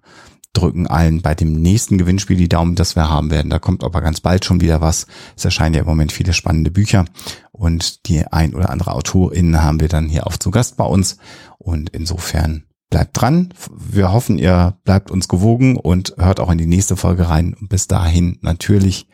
drücken 0.55 0.87
allen 0.87 1.21
bei 1.21 1.35
dem 1.35 1.53
nächsten 1.53 1.99
Gewinnspiel 1.99 2.37
die 2.37 2.49
Daumen, 2.49 2.75
dass 2.75 2.97
wir 2.97 3.11
haben 3.11 3.31
werden. 3.31 3.51
Da 3.51 3.59
kommt 3.59 3.85
aber 3.85 4.01
ganz 4.01 4.21
bald 4.21 4.45
schon 4.45 4.61
wieder 4.61 4.81
was. 4.81 5.07
Es 5.37 5.45
erscheinen 5.45 5.75
ja 5.75 5.83
im 5.83 5.87
Moment 5.87 6.13
viele 6.13 6.33
spannende 6.33 6.71
Bücher 6.71 7.05
und 7.53 8.07
die 8.07 8.27
ein 8.27 8.55
oder 8.55 8.71
andere 8.71 8.93
AutorInnen 8.93 9.63
haben 9.63 9.81
wir 9.81 9.89
dann 9.89 10.09
hier 10.09 10.27
auch 10.27 10.37
zu 10.37 10.51
Gast 10.51 10.77
bei 10.77 10.85
uns. 10.85 11.19
Und 11.59 11.91
insofern 11.91 12.65
bleibt 12.91 13.21
dran. 13.21 13.53
Wir 13.77 14.13
hoffen, 14.13 14.39
ihr 14.39 14.79
bleibt 14.85 15.11
uns 15.11 15.29
gewogen 15.29 15.77
und 15.77 16.15
hört 16.17 16.41
auch 16.41 16.51
in 16.51 16.59
die 16.59 16.67
nächste 16.67 16.97
Folge 16.97 17.29
rein. 17.29 17.55
Und 17.61 17.69
bis 17.69 17.89
dahin 17.89 18.39
natürlich 18.41 19.09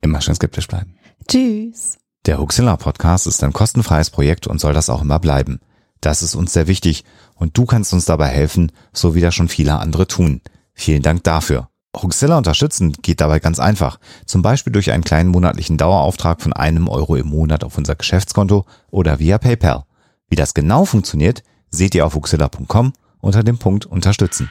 immer 0.00 0.20
schön 0.20 0.34
skeptisch 0.34 0.68
bleiben. 0.68 0.94
Tschüss. 1.28 1.98
Der 2.26 2.38
Huxilla 2.38 2.76
Podcast 2.76 3.26
ist 3.26 3.42
ein 3.44 3.52
kostenfreies 3.52 4.10
Projekt 4.10 4.46
und 4.46 4.60
soll 4.60 4.74
das 4.74 4.90
auch 4.90 5.02
immer 5.02 5.18
bleiben. 5.18 5.60
Das 6.00 6.22
ist 6.22 6.34
uns 6.34 6.52
sehr 6.52 6.66
wichtig 6.66 7.04
und 7.34 7.56
du 7.56 7.66
kannst 7.66 7.92
uns 7.92 8.04
dabei 8.04 8.28
helfen, 8.28 8.72
so 8.92 9.14
wie 9.14 9.20
das 9.20 9.34
schon 9.34 9.48
viele 9.48 9.78
andere 9.78 10.06
tun. 10.06 10.40
Vielen 10.80 11.02
Dank 11.02 11.24
dafür. 11.24 11.68
Huxilla 11.94 12.38
unterstützen 12.38 12.94
geht 13.02 13.20
dabei 13.20 13.38
ganz 13.38 13.60
einfach. 13.60 14.00
Zum 14.24 14.40
Beispiel 14.40 14.72
durch 14.72 14.92
einen 14.92 15.04
kleinen 15.04 15.28
monatlichen 15.28 15.76
Dauerauftrag 15.76 16.40
von 16.40 16.54
einem 16.54 16.88
Euro 16.88 17.16
im 17.16 17.26
Monat 17.26 17.64
auf 17.64 17.76
unser 17.76 17.96
Geschäftskonto 17.96 18.64
oder 18.90 19.18
via 19.18 19.36
PayPal. 19.36 19.84
Wie 20.30 20.36
das 20.36 20.54
genau 20.54 20.86
funktioniert, 20.86 21.42
seht 21.70 21.94
ihr 21.94 22.06
auf 22.06 22.14
huxilla.com 22.14 22.94
unter 23.20 23.42
dem 23.42 23.58
Punkt 23.58 23.84
Unterstützen. 23.84 24.50